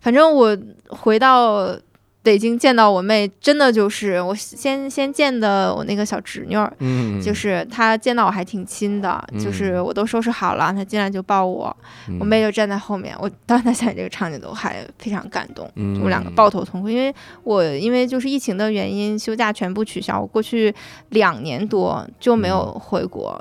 [0.00, 0.56] 反正我
[0.90, 1.76] 回到
[2.24, 11.76] 北京见到我妹，真的就是我先先见的我那个小侄女儿，嗯，就是她见到我还挺亲的，就是我都收拾好了，她进来就抱我，
[12.08, 12.16] 嗯。
[12.18, 15.70] 我妹就站在后面，我当时在想这个场景都还非常感动。
[15.74, 20.74] 嗯，我们两个抱头痛哭，因为我因为就是疫情的原因，休假全部取消，我过去
[21.10, 23.38] 两年多就没有回国，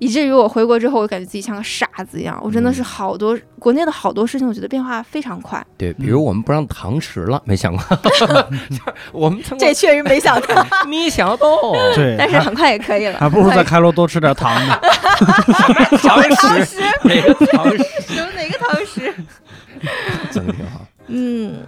[0.00, 2.40] 以至于我回国之后，我感觉自己像个傻子一样。
[2.42, 5.64] 我真的是好多、国内的好多事情，我觉得变化非常快。
[5.76, 7.84] 对，比如我们不让堂食了，没想过，
[9.12, 11.46] 我们这确实没想到，没想到，
[11.94, 13.18] 对， 但是很快也可以了。
[13.20, 14.80] 还不如在开罗多吃点糖呢。
[16.00, 19.14] 堂堂食食哪个堂食有哪个堂食？
[20.30, 21.58] 真的挺好，嗯，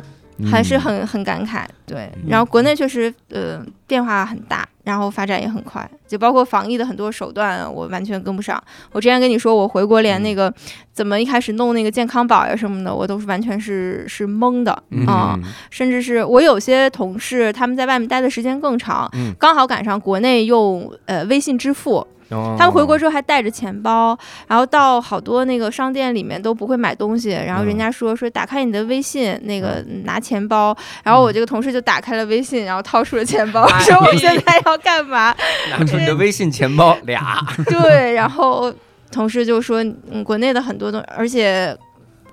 [0.50, 1.64] 还是很很感慨。
[1.86, 8.62] 对，然后国内确实呃变化很大，然后发展也很快，就包括防疫的很多手段，我完全跟不上。
[8.90, 10.52] 我之前跟你说，我回国连那个
[10.92, 14.72] 怎么一开始弄那个健康宝呀什么的，我都是完全是是懵的
[15.06, 19.32] 啊、嗯甚至是我有些同事他们在外面待的时间更长，嗯。
[19.38, 35.34] 刚好赶上国内用呃微信支付，哦他们回国之后还带着钱包，然后到好多那个商店里面都不会买东西，然后人家说说打开你的微信，那个拿钱包，然后我这个同事就打开了微信，然后掏出了钱包， 说我现在要干嘛？
[35.70, 38.72] 拿出你的微信钱包俩，对，然后
[39.10, 41.76] 同事就说，嗯，国内的很多东，而且。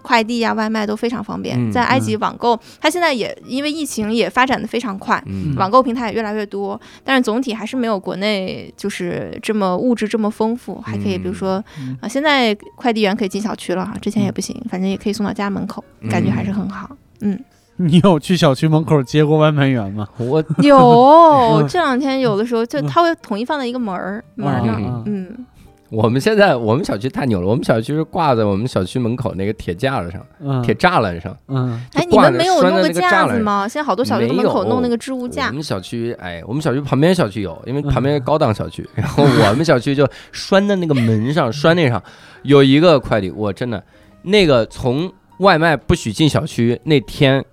[0.01, 5.53] 快递呀、外卖都非常方便，嗯在埃及网购，它现在也因为疫情也发展的非常快，嗯。
[5.55, 11.97] 网购平台也越来越多，但是总体还是没有国内就是这么物质这么丰富，还可以比如说嗯。
[12.01, 16.89] 啊，现在快递员可以进小区了哈，之前也不行，反正也可以送到家门口，感觉还是很好。
[17.21, 17.37] 嗯，
[17.75, 20.07] 你有去小区门口接过外卖员吗？
[20.17, 25.45] 我有 这两天有的时候就它会统一放在一个门儿门儿那儿，啊嗯，
[25.89, 31.35] 我们现在我们小区太牛了，我们小区是挂在我们小区门口那个铁架子上，嗯铁栅栏上。
[31.47, 33.67] 嗯哎，你们没有弄个架那个栅栏子吗？
[33.67, 42.01] 现在好多小区没门口有弄那个置物架我，们小区，哎，我们小区旁边小区有，因为旁嗯边是高档小区，然后我们小区就拴在那个门上，拴那上
[42.43, 43.83] 有一个快递，我真的
[44.21, 47.43] 那个从外卖不许进小区那天，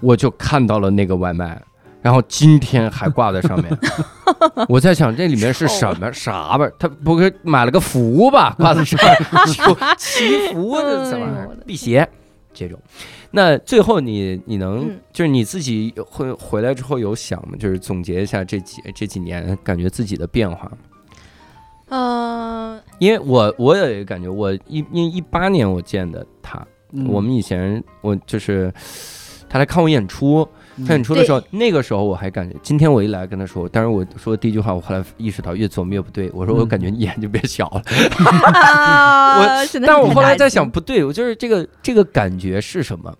[0.00, 1.62] 我就看到了那个外卖。
[2.04, 3.78] 然后今天还挂在上面，
[4.68, 6.68] 我在想这里面是什么啥吧？
[6.78, 8.54] 他不会买了个符吧？
[8.60, 9.16] 挂在上面，
[9.54, 12.06] 就祈福的这玩意儿哎呦我的，辟邪
[12.52, 12.78] 这种。
[13.30, 17.56] 那最后你你能嗯就是你自己会回来之后有想吗？
[17.58, 20.78] 就是总结一下这几这几年感觉自己的变化吗。
[21.88, 26.58] 嗯，因为我我有一个感觉，我一因为一八年我见的他，
[26.92, 28.70] 嗯我们以前我就是
[29.48, 37.82] 他来看我演出，嗯看演出的时候，那个时候我还感觉，今天我一来跟他说，但是我说的第一句话，我后来意识到越琢磨越不对，我说我嗯感觉你眼睛变小了，
[38.52, 39.88] 啊， 真的。
[39.88, 43.14] 但我后来在想，，不对，我就是这个这个感觉是什么？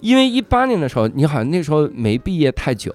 [0.00, 2.92] 因为一八年的时候，你好像那时候没毕业太久，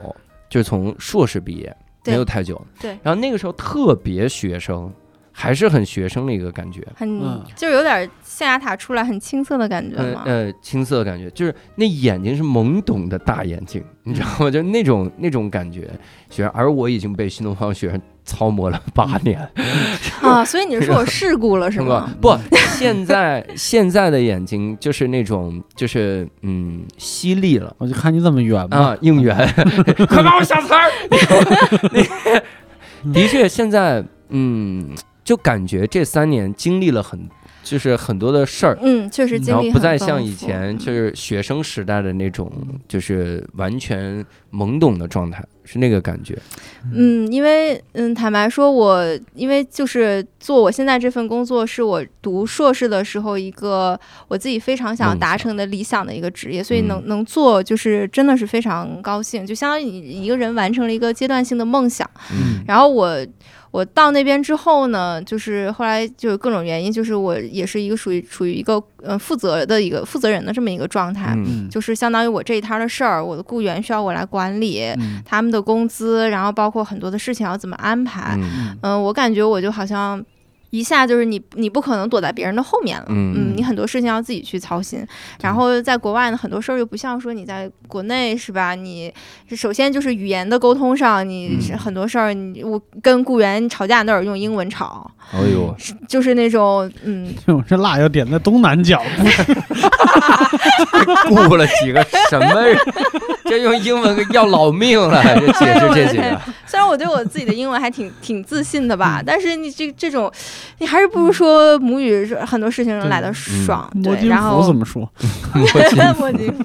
[0.48, 2.62] 就是从硕士毕业，没有太久。
[2.80, 2.92] 对。
[3.02, 4.92] 然后那个时候特别学生，
[5.42, 10.24] 还是很学生的一个感觉，很嗯就是有点象牙塔出来很青涩的感觉嘛。
[10.26, 14.52] 呃呃，青涩的感觉，就是那眼睛是懵懂的大眼睛，你知道吗？
[14.52, 15.90] 就那种那种感觉。
[16.30, 19.50] 学生，而我已经被新东方学生操磨了八年，
[20.22, 22.08] 啊，所以你是说我事故了是吗？？
[22.22, 22.38] 不，
[22.78, 27.74] 现在现在的眼睛就是那种就是嗯犀利了。
[27.80, 28.78] 我就看你怎么圆吧。
[28.78, 29.36] 啊，应援，
[30.10, 30.92] 快帮我想词儿。
[31.92, 32.44] 那个
[33.14, 34.94] 的确，现在嗯，
[35.30, 37.30] 就感觉这三年经历了很，
[37.62, 42.52] 就是很多的事儿，嗯，确实经历然后不再像以前就是学生时代的那种，
[42.88, 46.36] 就是完全懵懂的状态，是那个感觉。
[46.92, 54.00] 嗯，因为嗯，坦白说我，因为就是做我现在这份工作，是我读硕士的时候一个
[54.30, 62.10] 我自己非常想达成的理想的一个职业，所以能、嗯能做，就是真的是非常高兴，就相当于你一个人完成了一个阶段性的梦想。
[62.32, 62.64] 嗯。
[62.66, 63.16] 然后我
[63.72, 71.38] 我到那边之后呢，就是后来就有各种原因，就是我也是一个属于属于一个呃负责的一个负责人的这么一个状态，
[71.70, 74.82] 就是相当于我这一摊儿的事儿，我的雇员需要我来管理。
[74.98, 78.36] 嗯他们的工资，然后包括很多的事情要怎么安排。
[78.40, 80.24] 嗯嗯、我感觉我就好像
[80.72, 85.06] 一下就是你你不可能躲在别人的后面了，嗯你很多事情要自己去操心。
[85.42, 88.76] 然后在国外呢，很多事儿又不像说你在国内是吧？
[88.76, 89.12] 你
[89.50, 95.76] 首先就是语言的沟通上，你很多事儿，你我跟雇员吵架那儿用英文吵，哎呦，
[96.08, 99.02] 就是那种嗯，我这辣要点在东南角，
[101.30, 102.78] 雇了几个什么人？
[103.46, 106.40] 这用英文要老命了， 这解释这几个。
[106.68, 110.32] 虽然我对我自己的英文还挺挺自信的吧，但是你这这种，
[110.80, 115.10] 你还是不如说母语是很多事情来的爽，摸对，然后符怎么说？
[115.54, 116.64] 摸金摸金符。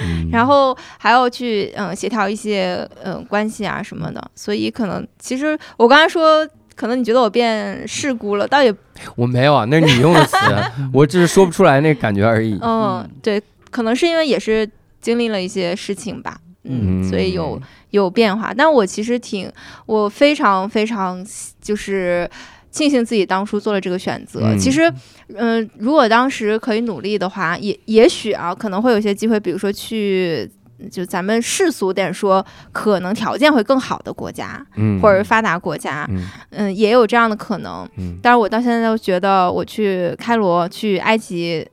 [0.00, 6.46] 嗯然后还要去嗯协调一些嗯关系啊什么的，所以可能其实我刚才说，
[6.80, 8.74] 可能你觉得我变世故了，倒也
[9.14, 10.36] 我没有啊，那是你用的词，
[10.94, 12.58] 我只是说不出来那感觉而已。
[12.62, 14.66] 嗯对，可能是因为也是
[14.98, 18.54] 经历了一些事情吧，嗯，所以有有变化。
[18.56, 19.52] 但我其实挺
[19.84, 21.22] 我非常非常
[21.60, 22.30] 就是。
[22.72, 24.42] 庆幸自己当初做了这个选择。
[24.44, 24.88] 嗯其实，
[25.34, 30.48] 嗯、如果当时可以努力的话，也也许啊，可能会有些机会，比如说去，
[30.88, 37.88] 就咱们世俗点说，可能条件会更好的国家，嗯，或者发达国家，嗯嗯，也有这样的可能。
[37.96, 41.66] 嗯但是我到现在都觉得，我去开罗、去埃及，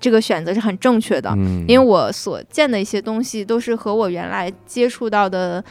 [0.00, 5.62] 这个选择是很正确的，嗯，因为我所见的一些东西都是和我原来接触到的。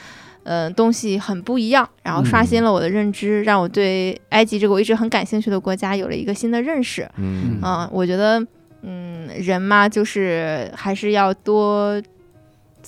[0.44, 7.06] 呃，东西很不一样，然后刷新了我的认知，让我对埃及这个我一直很感兴趣的国家有了一个新的认识。
[7.18, 8.42] 嗯嗯、我觉得，
[8.82, 12.02] 嗯，人嘛，就是还是要多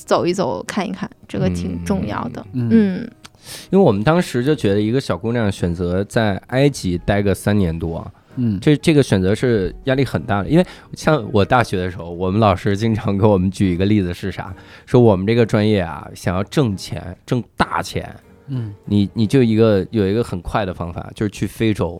[0.05, 2.45] 走一走、看一看，这个挺重要的。
[2.53, 3.11] 嗯嗯
[3.69, 8.05] 因为我们当时就觉得一个小姑娘选择在埃及待个三年多，
[8.35, 10.49] 嗯，这这个选择是压力很大的。
[10.49, 14.53] 因为像我大学的时候，我们老师经常给我们举一个例子是啥？
[14.85, 18.13] 说我们这个专业啊，想要挣钱、挣大钱，
[18.47, 21.99] 嗯你你就一个有一个很快的方法，就是去非洲，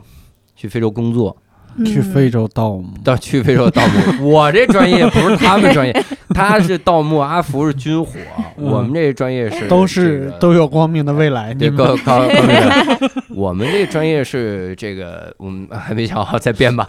[0.55, 1.35] 去非洲工作。
[1.79, 6.03] 嗯，去非洲盗墓，到去非洲盗墓， 我这专业不是他们专业，
[6.35, 8.11] 他是盗墓，阿福是军火，
[8.57, 8.65] 嗯。
[8.69, 11.53] 我们这专业是都是都有光明的未来。
[11.53, 11.77] 你对们。
[11.77, 16.85] 高高高明， 我们这专业是这个，我们还没想好再编吧。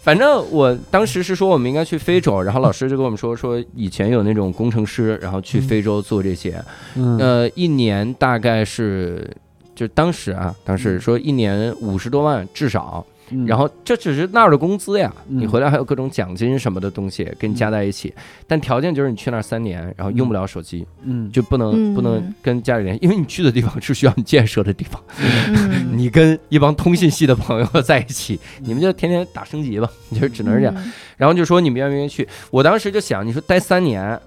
[0.00, 6.62] 反正我当时是说我们应该去非洲，然后老师就跟我们说说以前有那种工程师，然后去非洲做这些，
[6.96, 7.18] 嗯。
[7.18, 9.28] 呃，一年大概是。
[9.74, 13.46] 就当时啊，当时说一年五十多万至少，嗯。
[13.46, 15.40] 然后这只是那儿的工资呀，嗯。
[15.40, 18.12] 你回来还有各种奖金什么的东西给你加在一起，
[18.46, 21.30] 但条件就是你去那儿三年，然后用不了手机，嗯。
[21.32, 30.74] 就不能不能嗯跟家里联系，因为你去的地方是需要你建设的地方，嗯， 你跟一帮通信系的朋友在一起，你们就天天打升级吧，你就只能是这样。
[30.76, 32.26] 嗯然后就说你们愿不愿意去？
[32.50, 34.18] 我当时就想，你说待三年，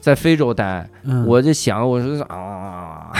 [0.00, 1.26] 在非洲待，嗯。
[1.26, 3.12] 我就想，我说啊。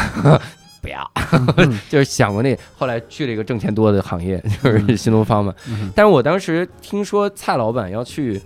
[0.84, 1.10] 不要，
[1.56, 5.54] 嗯 就是想过那，后来去了一个挣钱多的行业， 就是新东方嘛。
[5.66, 8.38] 嗯但是我当时听说蔡老板要去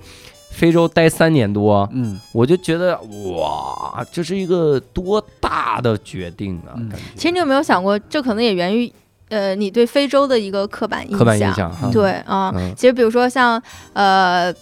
[0.52, 2.96] 非洲待三年多，嗯我就觉得
[3.34, 6.72] 哇，这是一个多大的决定啊！
[6.76, 8.92] 嗯其实你有没有想过，这可能也源于
[9.30, 11.18] 呃你对非洲的一个刻板印象？
[11.18, 11.90] 刻板印象。
[11.90, 13.60] 对啊、嗯，其实比如说像
[13.92, 14.54] 呃。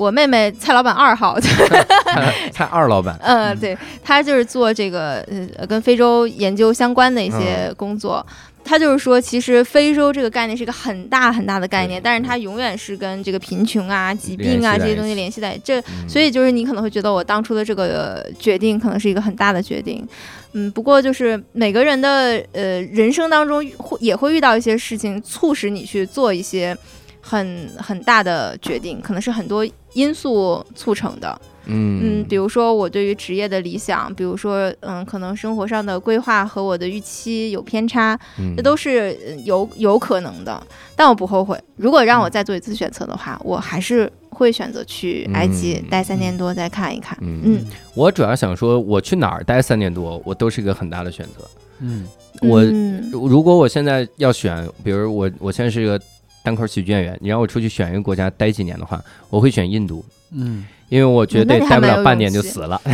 [0.00, 5.22] 我妹妹蔡老板二号， 蔡蔡二老板，呃，对，他就是做这个
[5.58, 8.26] 呃跟非洲研究相关的一些工作。
[8.64, 15.78] 他就是说，其实非洲这个概念是一个很大很大的概念，但是它永远是跟这个贫穷啊、疾病啊这些东西联系在这。
[15.80, 16.08] 嗯。
[16.08, 20.06] 所以就是你可能会觉得我当初的这个决定可能是一个很大的决定，
[20.52, 26.76] 嗯，不过就是每个人的呃人生当中会也会遇到一些事情，促使你去做一些
[27.20, 31.40] 很很大的决定，可能是很多因素促成的。
[31.66, 40.60] 嗯，嗯比如说我对于职业的理想，比如说嗯，可能生活上的规划和我的预期有偏差，嗯这都是呃有有可能的。
[40.96, 47.16] 但我不后悔，如果让我再做一次选择的话，我还是会选择去埃及嗯待三年多再看一看。
[47.20, 47.64] 嗯嗯，
[47.94, 51.46] 我主要想说，我去哪儿待三年多，我都是一个很大的选择。
[51.82, 52.06] 嗯
[52.42, 56.00] 我嗯如果我现在要选，比如我我现在是一个
[56.42, 62.80] 单口喜剧演员，你让我出去选一个国家待几年的话，我会选印度，嗯因为我绝那对待不了半年就死了。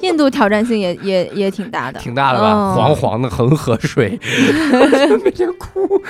[0.00, 2.52] 印度挑战性也也也挺大的，挺大的吧？
[2.52, 4.18] 嗯黄黄的恒河水，
[5.24, 6.02] 每天哭。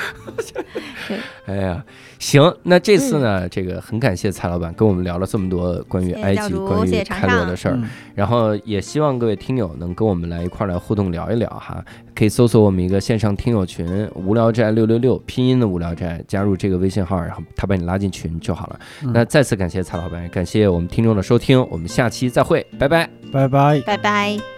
[1.47, 1.85] 哎呀，
[2.19, 11.85] 行，那这次呢，这个很感谢蔡老板跟我们聊了这么多关于埃及、关于开罗的事儿，嗯然后也希望各位听友能跟我们来一块儿来互动聊一聊哈，
[12.15, 18.81] 可以搜索我们一个线上听友群“无聊斋六六六”拼音的无聊斋，加入这个微信号，然后他把你拉进群就好了。
[19.03, 23.09] 嗯那再次感谢蔡老板，感谢我们听众的收听，我们下期再会，拜拜。
[23.33, 23.81] 拜拜。
[23.81, 24.54] 拜拜。